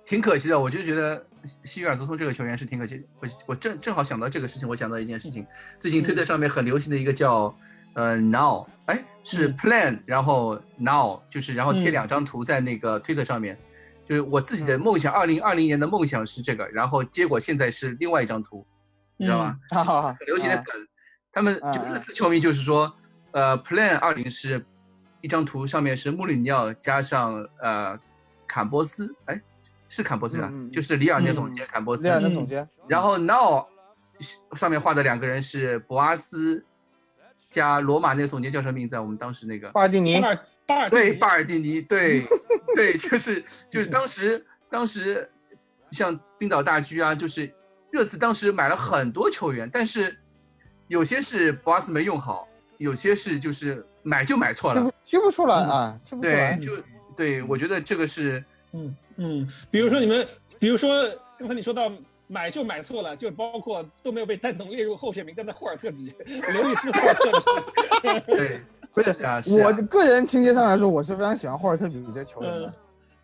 [0.04, 0.60] 挺可惜的。
[0.60, 3.02] 我就觉得西西约尔泽通这个球员是挺可惜。
[3.22, 5.48] 我我正正好想到这个事情，我想到一件事情，
[5.80, 7.58] 最近推特上面很流行的一个叫
[7.94, 13.58] 呃 now，哎是嗯 plan，然后 now 就是然后贴嗯两张图在那个推特上面。
[14.04, 18.66] 就是我自己的梦想，二零二零年的梦想是这个，然后结果现在是另外一张图，
[19.22, 19.56] 你知道吧？
[20.18, 20.88] 很流行的啊梗，
[21.32, 22.92] 他们就热刺球迷就是说，
[23.34, 24.66] 呃，Plan 二零是
[25.22, 27.96] 一张图，上面是穆里尼奥加上呃
[28.48, 29.40] 坎波斯，哎，
[29.88, 30.48] 是坎波斯吧？
[30.52, 32.04] 嗯嗯嗯就是里尔那总监坎波斯。
[32.04, 33.68] 里尔的总监，然后 Now
[34.56, 36.66] 上面画的两个人是博阿斯
[37.52, 39.02] 加罗马那个总监叫什么名字啊？
[39.04, 42.24] 我们当时那个巴尔蒂尼巴，尔巴尔蒂尼对巴尔蒂尼，对
[42.76, 45.30] 对，就是就是当时当时
[45.92, 47.54] 像冰岛大狙啊，就是
[47.92, 50.18] 热刺当时买了很多球员，但是
[50.88, 52.48] 有些是博阿斯没用好，
[52.78, 56.66] 有些是就是买就买错了听不，出来嗯啊，听不出来对，。
[56.66, 56.84] 就
[57.16, 60.28] 对我觉得这个是嗯嗯，比如说你们，
[60.58, 60.90] 比如说
[61.38, 61.92] 刚才你说到
[62.28, 67.60] 买就买错了，就包括都没有被蛋总列入候选名单的霍尔特比、刘易斯·霍尔特
[68.02, 68.34] 比。
[68.34, 68.62] 对
[68.94, 72.74] 不是是啊是啊我个人情节上来说，我是非常喜欢霍尔特比这球员的嗯。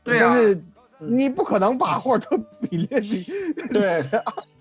[0.04, 0.64] 对啊但是嗯
[1.18, 3.24] 你不可能把霍尔特比列进
[3.72, 4.02] 对，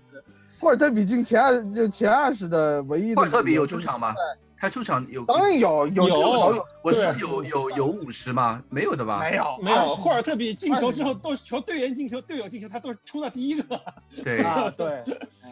[0.59, 3.21] 霍尔特比进前二就前二十的唯一的。
[3.21, 4.13] 霍尔特比有出场吗？？
[4.59, 5.23] 他出场有？
[5.25, 8.59] 当然有，有有有我是有有有五十吗？
[8.69, 9.19] 没有的吧？
[9.19, 13.79] 没有没有霍尔特比进球之后都是球队员进球、队友进球，他都是冲到第一个，
[14.23, 14.67] 对 啊？
[14.75, 15.03] 对，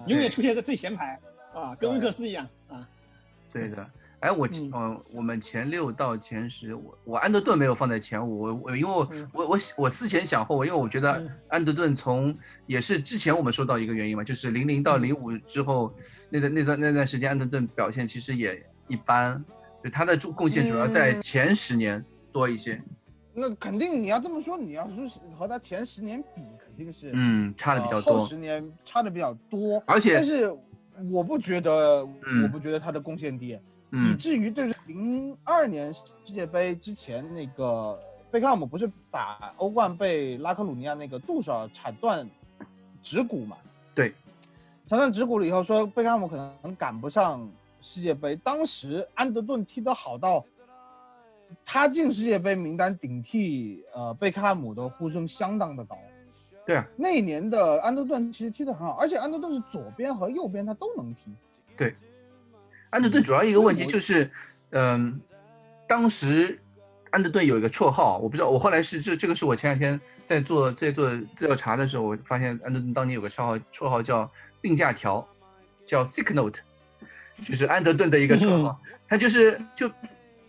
[0.08, 1.20] 永远出现在最前排
[1.54, 2.88] 啊，跟温克斯一样啊。
[3.54, 3.88] 对的。
[4.20, 4.72] 哎，我嗯。
[4.74, 9.30] 嗯，我们前六到前十，我我安德顿没有放在前五，我我因为我嗯。
[9.34, 11.30] 我我我思前想后，因为我觉得嗯。
[11.50, 12.36] 安德顿从
[12.66, 15.04] 也是之前我们说到一个原因嘛，就是零零到嗯。
[15.04, 15.94] 零五之后
[16.30, 19.44] 那段那段那段时间，安德顿表现其实也一般，
[19.84, 21.22] 就他的助贡献主要在嗯。
[21.22, 22.82] 前十年多一些，
[23.34, 30.50] 那肯定你要这么说，你要说和他前十年比，肯定是嗯，差的比较呃后多十，年差的比较多，而且但是
[31.12, 32.44] 我不觉得，嗯。
[32.44, 33.60] 我不觉得他的贡献低，
[33.92, 38.00] 以嗯至于就是零二年世界杯之前那个
[38.32, 42.28] 贝克汉姆不是打欧冠被拉科鲁尼亚那个杜少铲断
[43.02, 43.58] 指骨嘛？
[43.94, 44.14] 对，
[44.88, 47.50] 铲断指骨了以后说贝克汉姆可能赶不上
[47.82, 50.44] 世界杯，当时安德顿踢得好到。
[51.64, 55.96] 他进世界杯名单顶替呃贝克汉姆的呼声相当的高，
[56.66, 61.32] 对啊，那一年的安德顿其实踢得很好，而且安德顿是左边和右边他都能踢。
[62.96, 64.32] 安德顿主要一个问题就是，
[64.70, 65.20] 嗯、
[65.86, 66.58] 当时
[67.10, 74.32] 安德顿有一个绰号，我不知道，我后来是这这个是我前两天在做在做资料查的时候，我发现安德顿当年有个绰号绰号叫
[74.62, 75.28] 病假条，
[75.86, 76.62] 叫 sick note，
[77.44, 79.92] 就是安德顿的一个绰号，他就是就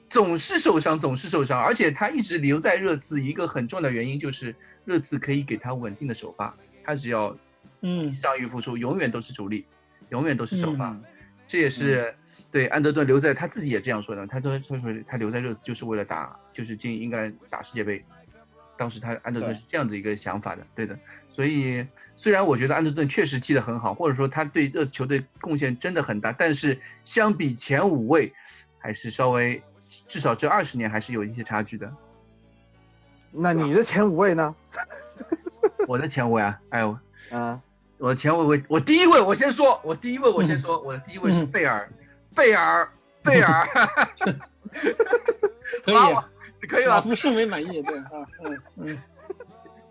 [0.08, 4.54] 总是受伤，总是受伤，而且他一直留在热刺，一个很重要的原因就是
[4.84, 6.54] 热刺可以给他稳定的首发，
[6.84, 7.36] 他只要
[7.80, 8.12] 嗯。
[8.12, 9.66] 伤愈复出，永远都是主力，
[10.10, 10.90] 永远都是首发。
[10.90, 11.04] 嗯
[11.46, 12.14] 这也是
[12.50, 18.04] 对安德顿留在他自己也这样说的，他都他说他留在热刺就是为了打，就是进英格兰打世界杯。
[18.78, 20.98] 当时他安德顿是这样的一个想法的，对的。
[21.30, 28.30] 所以虽然我觉得安德顿确实踢得很好，或者说他对热刺球队贡献真的很大，但是相比前五位，
[28.78, 31.90] 还是稍微至少这二十年还是有一些差距的。
[33.30, 34.54] 那你的前五位呢？
[35.88, 36.98] 我的前五位啊，哎呦，
[37.30, 37.58] 啊，
[37.98, 41.88] 我的前卫位，我第一位我先说，我第一位我先说，我的第一位是嗯贝尔，
[42.34, 42.86] 贝尔，
[43.22, 43.66] 贝尔，
[45.84, 45.96] 可以
[46.68, 47.00] 可以吧？
[47.00, 48.10] 不是没满意，对啊，
[48.44, 48.98] 嗯嗯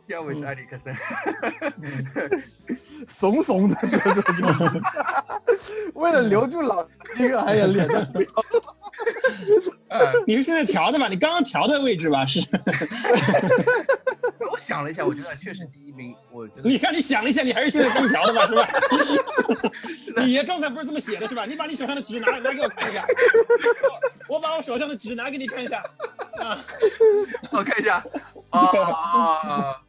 [0.07, 0.95] 第二位是埃里克森，
[1.81, 2.43] 嗯，
[3.07, 4.13] 怂怂的说说
[4.53, 4.71] 说，
[5.95, 8.27] 为了留住老金，哎呀，脸都不要。
[9.89, 11.07] 呃，你是现在调的吧？
[11.07, 12.23] 你刚刚调的位置吧？
[12.23, 12.39] 是？
[14.51, 18.47] 我想了一下，我觉得确实第一名，我觉得你看你想了一下，你还是现在刚调的吧？
[18.47, 18.53] 是
[20.13, 20.23] 吧？
[20.23, 21.45] 你爷刚才不是这么写的，是吧？
[21.45, 23.03] 你把你手上的纸拿拿给我看一下，
[24.29, 25.79] 我我把我手上的纸拿给你看一下，
[26.39, 26.57] 啊，
[27.51, 28.03] 我看一下，
[28.49, 29.81] 啊，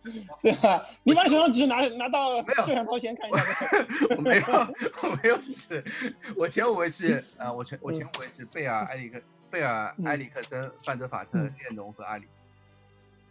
[0.42, 0.84] 对吧？
[1.04, 3.44] 你把你手上纸拿拿到摄像头前看一下。
[4.16, 4.44] 我没有，
[5.02, 5.84] 我没有纸，
[6.36, 9.20] 我前五位是呃，我前我前五位是贝尔、埃里克、
[9.50, 12.26] 贝尔、嗯埃里克森、范德法特、嗯列侬和阿里。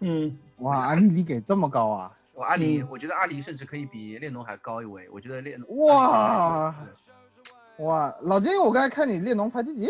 [0.07, 2.11] 嗯哇，安迪给这么高啊！
[2.35, 5.09] 我阿里，嗯我觉得阿里甚至可以比列侬还高一位。
[5.09, 6.75] 我觉得列侬哇
[7.79, 9.87] 哇，老金，我刚才看你列侬排第几？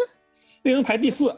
[0.64, 1.38] 列侬排第四啊，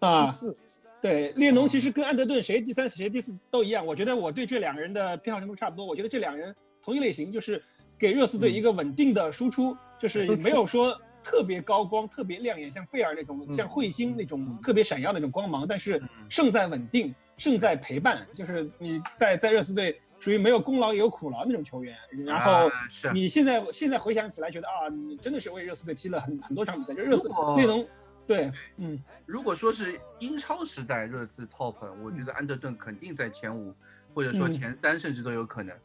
[0.00, 0.56] 第啊，四。
[1.02, 5.84] 对，列侬其实跟安德顿谁第三谁第四都一样，我觉得我对这两个人的偏好程度差不多。
[5.84, 7.62] 我觉得这两个人同一类型，就是
[7.98, 18.26] 给热刺队一个稳定的输出，就是没有说特别高光、特别亮眼，像贝尔那种、像彗星那种特别闪耀那种光芒，但是胜在稳定，胜在陪伴。
[18.34, 21.96] 就是你在在热刺队属于没有功劳也有苦劳那种球员。
[22.24, 22.70] 然后
[23.12, 27.86] 你现在现在回想起来，觉得啊，你真的是为热刺队踢了很很多场比赛，就热刺内容。
[28.26, 33.74] 对，嗯，如果说是英超时代热刺 top，我觉得安德顿肯定在前五，
[34.14, 35.76] 或者说前三，甚至都有可能。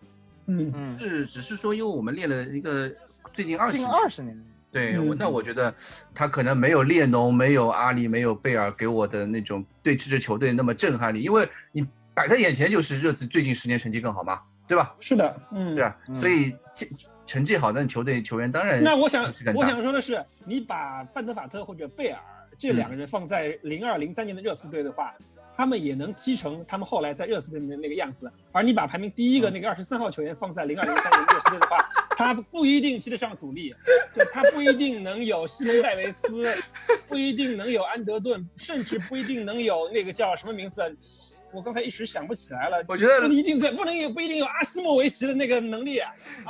[0.46, 2.90] 嗯嗯，是只是说，因为我们练了一个
[3.34, 4.42] 最近二十二十年，
[4.72, 5.74] 对我那我觉得
[6.14, 14.96] 他可能没有列侬、没有阿里、没有贝尔给我的那种对这支球队那么震撼力，因为你摆在眼前就是热刺最近十年成绩更好嘛，对吧？
[15.00, 16.56] 是的，嗯，对啊，所以
[17.26, 18.84] 成绩好的球队球员当然。
[18.84, 19.24] 那我想
[19.56, 22.20] 我想说的是，你把范德法特或者贝尔。
[22.58, 25.14] 这两个人放在零二零三年的热刺队的话，
[25.56, 28.30] 他们也能踢成他们后来在热刺队的那个样子。
[28.52, 31.78] 而你把排名第一个那个二十三号球员放在零二零三年热刺队的话，
[32.18, 33.76] 他不一定踢得上主力，
[34.14, 36.56] 就他不一定能有西蒙戴维斯，
[37.08, 40.82] 不一定能有安德顿，甚至不一定能有那个叫什么名字，
[41.54, 42.84] 我刚才一时想不起来了。
[42.88, 46.00] 我觉得不一定对，不能有不一定有阿西莫维奇的那个能力。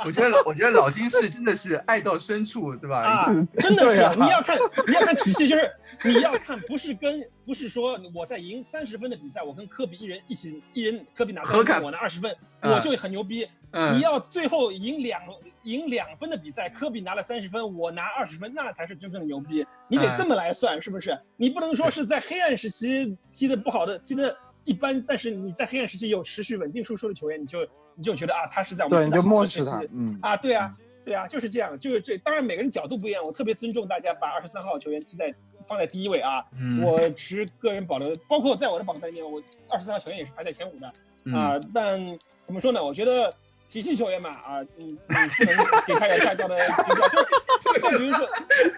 [0.04, 3.00] 我觉得我觉得老金是真的是爱到深处，对吧？
[3.04, 5.70] 啊，真的 是，你要看你要看体系，就是。
[6.02, 13.46] 你要看不是跟不是说我在赢三十分的比赛，我跟科比一人一起一人科比拿三分，我拿二十分，我就很牛逼。
[13.92, 15.20] 你要最后赢两
[15.64, 19.66] 赢两分的比赛，科比拿了三十分，我拿二十分，那才是真正的牛逼。
[19.88, 21.18] 你得这么来算，是不是？
[21.36, 30.72] 你不能说是在黑暗时期踢的不好的，踢的一般，但是你在黑暗时期有持续稳定输出的球员，你就你就觉得啊，他是在我们对，你就漠视他，嗯啊，对啊，
[31.04, 32.16] 对啊，就是这样，就是这。
[32.18, 35.34] 当然每个人角度不一样，我特别尊重大家把二十三号球员踢在。
[35.66, 36.44] 放在第一位啊！
[36.82, 40.92] 我持个人保留，包括在我的榜单里面，我二十三号球员也是排在前五的
[41.36, 41.58] 啊。
[41.72, 42.00] 但
[42.38, 42.82] 怎么说呢？
[42.82, 43.30] 我觉得
[43.68, 47.08] 体系球员嘛啊，你，你不能给他有太高的评价。
[47.08, 48.28] 就就比如说，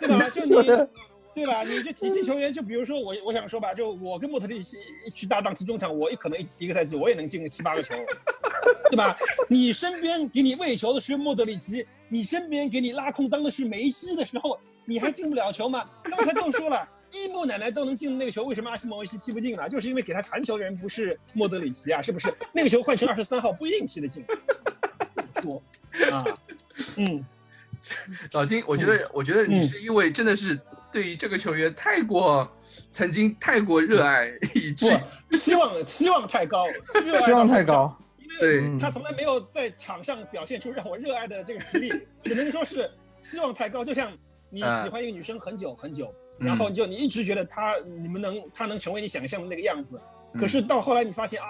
[0.01, 0.29] 对吧？
[0.31, 0.53] 就你，
[1.35, 1.63] 对吧？
[1.63, 4.77] 你这体系球员，就比如说我，我想说吧，就我跟莫特利奇
[5.15, 7.95] 去搭档踢中场，我也可能一一个赛季我也能进个七八个球，
[8.91, 9.17] 对吧？
[9.49, 14.59] 你身边给你喂球的是莫德里奇，你身边给你拉空当的是梅西的时候。
[14.85, 15.89] 你还进不了球吗？
[16.05, 19.69] 刚才都说了，伊布奶奶都能进那个球，为什么阿西莫维奇踢不进呢？
[19.69, 22.33] 就是因为给他传球的人不是莫德里奇啊，是不是？
[22.53, 24.25] 那个球换成二十三号不一定踢得进。
[25.41, 25.63] 说
[26.11, 26.25] 啊，
[26.97, 27.25] 嗯，
[28.33, 30.59] 老金，我觉得，我觉得你是因为真的是
[30.91, 32.51] 对于这个球员太过
[32.91, 34.99] 曾经太过热爱，以致
[35.31, 36.67] 希望期望太高，
[37.25, 41.93] 期望太高，因为他从来没有在场上表现出让我热爱的这个实力，
[42.23, 42.91] 只能说是
[43.21, 44.13] 期望太高，就像。
[44.53, 49.99] 你喜欢一个女生很久很久，然后就你一直觉得她，你们能她能成为你想象的那个样子，
[50.39, 51.47] 可是到后来你发现啊，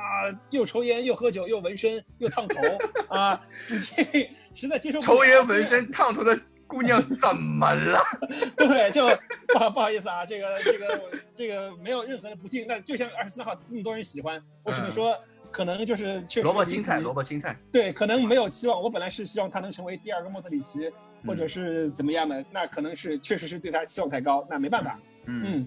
[0.50, 2.60] 又抽烟又喝酒又纹身又烫头
[3.14, 5.18] 啊，你这实在接受不了。
[5.18, 6.38] 抽烟纹身烫头的
[6.68, 8.00] 姑娘怎么了？
[8.56, 9.06] 对，就
[9.48, 11.02] 不好不好意思啊，这个这个
[11.34, 15.18] 这个没有任何的不敬，那就像二十四号这么多人喜欢，我只能说
[15.50, 17.58] 可能就是确实萝卜青菜萝卜青菜。
[17.72, 20.90] 对，可能没有期望，我本来是希望他能成为第二个莫特里奇。
[21.26, 24.98] 或者是怎么样的，那可能是确实是对他期望太高，那没办法。
[25.26, 25.66] 嗯，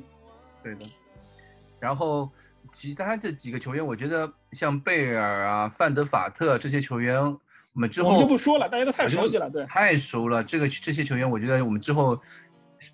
[0.64, 0.86] 对的。
[1.80, 2.30] 然后
[2.72, 7.40] 其他这几个球员，我觉得像贝尔啊、范德法特这些球员，我
[7.80, 10.44] 们之后就不说了，大家都太熟悉了，对，太熟了。
[10.44, 12.20] 这个这些球员，我觉得我们之后，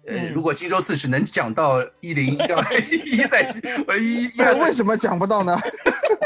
[0.06, 2.38] 呃，如果荆州刺史能讲到一零
[3.06, 5.58] 一 赛季，我一一为什么讲不到呢？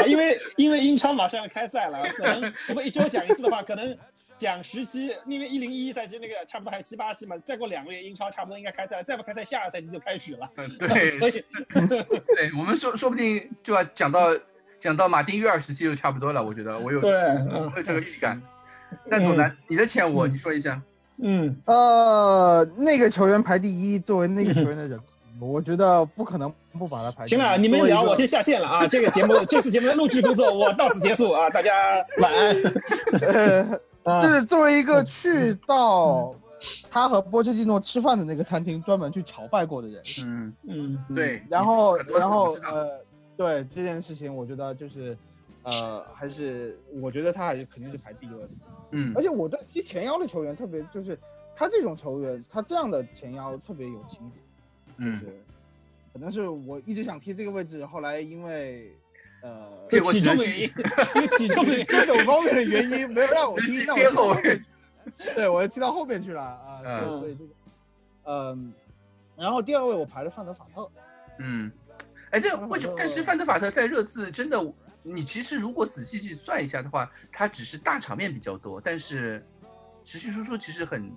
[0.07, 3.97] 因为因为英超马上要开赛了，可能我们一周讲一次的话，可能。
[4.35, 10.49] 讲时期，因为一零一一赛季那个差不多还有七八期嘛，再过两个月英超差不多应该开赛，再不开赛下个赛季就开始了。
[10.57, 14.29] 嗯，对，所以对我们说说不定就要讲到
[14.77, 18.41] 讲到马丁约尔时期就差不多了，我觉得我有对我有这个预感。
[19.09, 20.81] 但总南，你的前五你说一下。
[21.17, 24.99] 嗯，呃，那个球员排第一，作为那个球员的人，
[25.39, 27.25] 我觉得不可能不把他排。
[27.25, 28.85] 行了，你们聊，我先下线了啊！
[28.85, 32.61] 这个节目 这次节目的录制工作我到此结束啊，大家晚安。
[34.21, 36.35] 就是作为一个去到
[36.91, 41.43] 他和波切蒂诺吃饭的那个餐厅，专门去朝拜过的人，嗯嗯，对。
[41.49, 42.99] 然后然后呃，
[43.35, 45.17] 对这件事情，我觉得就是
[45.63, 48.49] 呃，还是我觉得他还是肯定是排第一位的。
[48.91, 51.17] 嗯，而且我对踢前腰的球员特别，就是
[51.55, 54.37] 他这种球员，他这样的前腰特别有情节。
[54.97, 55.19] 嗯，
[56.13, 58.91] 可能是我一直想踢这个位置，后来因为。
[59.45, 60.71] 呃，体重的原因，
[61.15, 64.65] 因为体重的各 种方面的原因，没有让我 踢到后面。
[65.35, 66.81] 对，我踢到后面去了啊。
[67.03, 67.51] 所以这个，
[68.23, 68.73] 嗯，
[69.37, 70.89] 然后第二位我排了范德法特。
[71.37, 71.71] 嗯，
[72.31, 72.95] 哎，对，为什么？
[72.97, 74.59] 但是范德法特在热刺真的，
[75.03, 79.45] 你其实如果仔细去算一下的话，他只是大场面比较多，但是
[80.01, 81.11] 持续输出其实很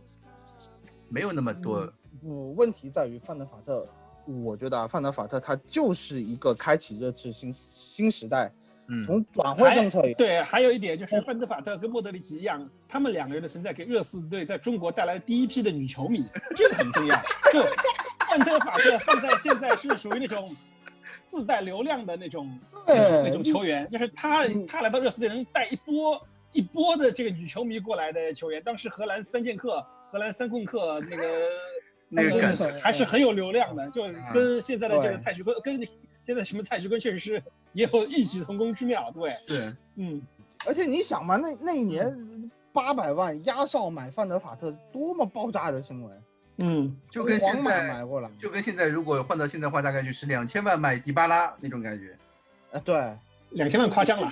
[1.08, 1.90] 没有那么多。
[2.20, 3.88] 我问题在于范德法特，
[4.44, 8.50] 我觉得啊，范德法特他就是一个开启热刺新新时代。
[8.90, 16.24] 嗯，从转会政策对，还有一点就是范德法特跟莫德里奇一样，他们两个人的存在给热刺队在中国带来第一批的女球迷，
[16.56, 17.14] 这个很重要。
[17.52, 17.60] 就
[18.26, 20.54] 范德法特放在现在是属于那种
[21.28, 28.62] 自带流量的那种 那种球员，就是他他来到热刺队能带一波一波的这个女球迷过来的球员。
[28.62, 31.26] 当时荷兰三剑客、荷兰三棍客那个。
[32.08, 34.02] 那个还是很有流量的，就
[34.32, 35.80] 跟现在的这个蔡徐坤，跟
[36.24, 40.22] 现在什么蔡徐坤确实是也有异曲同工之妙，对，对，嗯，
[40.66, 46.22] 而且你想嘛，那那一年八百万压哨买范德法特，多么爆炸的新闻，
[46.58, 52.16] 嗯，就跟现在买过了，就跟现在如果换到现在话，大概就是两千万买迪巴拉那种感觉，
[52.72, 52.96] 啊，对。
[53.50, 54.30] 两千万夸张了，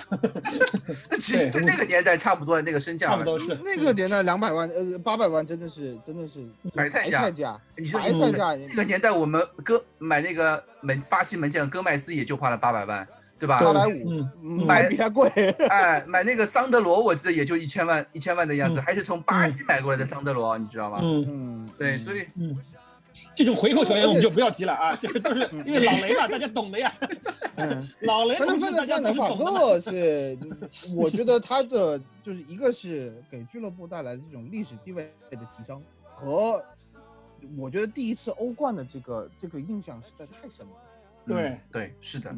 [1.19, 13.07] 其实在那个年代差不多那个身价，差不多是那个年代两百万呃八百万真的是真的是白菜价，白菜价你说白菜价那个年代我们哥买那个门巴西门将戈麦斯也就花了八百万，
[13.39, 13.59] 对吧？
[13.59, 14.23] 八百五，
[14.65, 15.29] 买比他贵。
[15.69, 20.99] 哎，买那个桑德罗我记得也就一千万一千万的样子，还是从巴西买过来的桑德罗，你知道吗？
[21.01, 22.55] 嗯嗯，对，所以嗯。
[23.35, 26.91] 这种回扣球员我们就不要急了啊，就是都是因为老雷嘛，大家懂的呀。
[28.01, 30.37] 老雷，反正范德范德法特是，
[30.95, 35.81] 我觉得他的就是一个是给俱乐部带来的这种历史地位的提升，
[36.15, 36.63] 和
[37.57, 40.71] 我觉得第一次欧冠的这个这个印象实在太深了。
[41.25, 42.35] 对对，是的。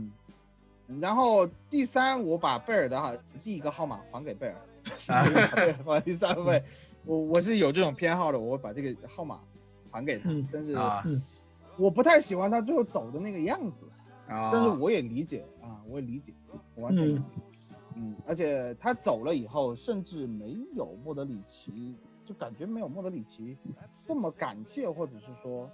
[0.99, 4.55] 然后第三，我把贝尔的哈第一个号码还给贝尔，
[5.85, 6.63] 放 第三位，
[7.05, 9.39] 我我是有这种偏好的，我把这个号码。
[9.91, 10.75] 还给他，但是
[11.77, 13.85] 我不太喜欢他最后走的那个样子
[14.27, 14.51] 啊。
[14.53, 16.33] 但是我也理解啊，我也理解，
[16.75, 17.23] 我完全理解。
[17.95, 21.95] 嗯，而且他走了以后，甚至没有莫德里奇，
[22.25, 23.57] 就感觉没有莫德里奇
[24.05, 25.69] 这么感谢，或者是说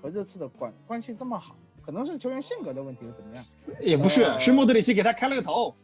[0.00, 3.44] 和热刺的关关系这么好，可能是球员性格的问题，又怎么样？
[3.80, 5.74] 也不是，是莫德里奇给他开了个头。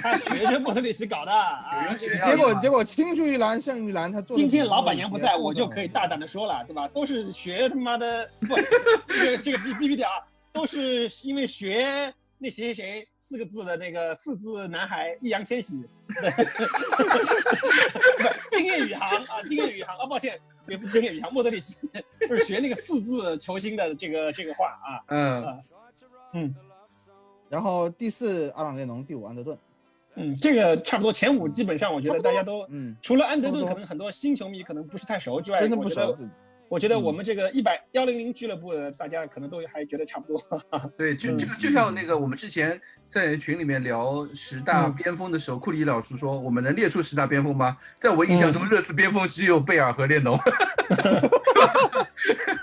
[0.00, 4.10] 他学着莫德里奇搞的啊，结果结果青出于蓝胜于蓝。
[4.12, 6.88] 他今天老板娘不在，我就可以大胆的说了，对吧？
[6.88, 8.56] 都是学他妈的不，
[9.12, 10.14] 这个这个逼逼逼点啊，
[10.52, 16.14] 都是因为学那谁谁谁四个字的那个四字男孩易烊千玺，不
[18.56, 21.88] 丁彦雨航啊，丁彦雨航啊，抱歉，别丁彦雨航，莫德里奇
[22.20, 25.60] 就是学那个四字球星的这个这个话啊，嗯
[26.34, 26.54] 嗯，
[27.48, 29.58] 然后第四阿朗列农，第五安德顿。
[30.18, 36.16] 嗯，这个差不多前五，基本上我觉得大家都，嗯，除了安德顿可能很多新球迷可能不是太熟之外，真的不熟。
[36.68, 40.38] 我觉得我们这个一百幺零零俱乐部的大家可能都还觉得差不多。
[40.98, 42.78] 对，就这个就像那个我们之前
[43.08, 47.78] 在群里面聊十大边锋的时候，库里老师说我们能列出十大边锋吗？
[47.96, 50.38] 在我印象中，热刺边锋只有贝尔和列侬。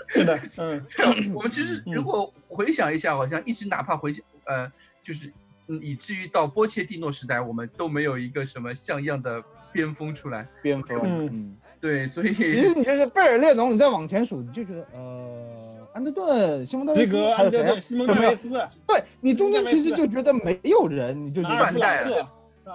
[0.06, 0.86] 是的，嗯，
[1.34, 4.70] 我们其实如果回想一下，好像一直哪怕回想，呃，
[5.02, 5.32] 就是。
[5.68, 10.46] 嗯，以至于到波切蒂诺时代，我们都没有一个什么像样的边锋出来。
[10.62, 17.80] 边锋，嗯，对，所以其实你就是贝尔列侬，你再往前数，你就觉得呃，安德顿、西蒙德维斯，还有谁？
[17.80, 18.50] 西蒙德维斯。
[18.86, 22.28] 对你中间其实就觉得没有人，你就断代了，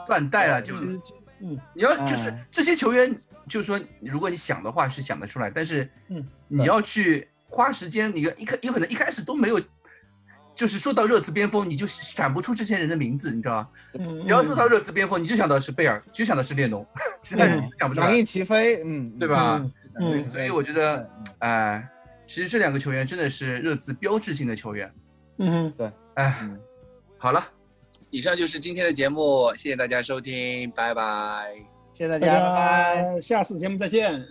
[0.06, 1.00] 断代了，就是，
[1.40, 3.16] 嗯，你要就是这些球员，
[3.48, 9.62] 就是说，如果你想的话是想得出来，但是，嗯，你要去花时间，你一开有可能一开始都没有。
[10.54, 13.70] 就是说到热刺边锋，你就闪不出这些人的名字，你知道吧？
[13.94, 16.86] 你要说到热刺边锋，你就想到是贝尔，就想到是列侬，
[17.22, 18.08] 其他人想不出来。
[18.08, 19.64] 两翼齐飞，嗯，对吧？
[20.00, 21.10] 嗯，所以我觉得，
[21.40, 21.88] 哎，
[22.28, 24.94] 其实这两个球员真的是热刺标志性的球员。
[25.40, 26.50] 嗯，对，哎，
[27.18, 27.44] 好了，
[28.10, 31.56] 以上就是今天的节目，谢谢大家收听，拜拜，
[31.94, 34.26] 谢谢大家，拜拜，下次节目再见。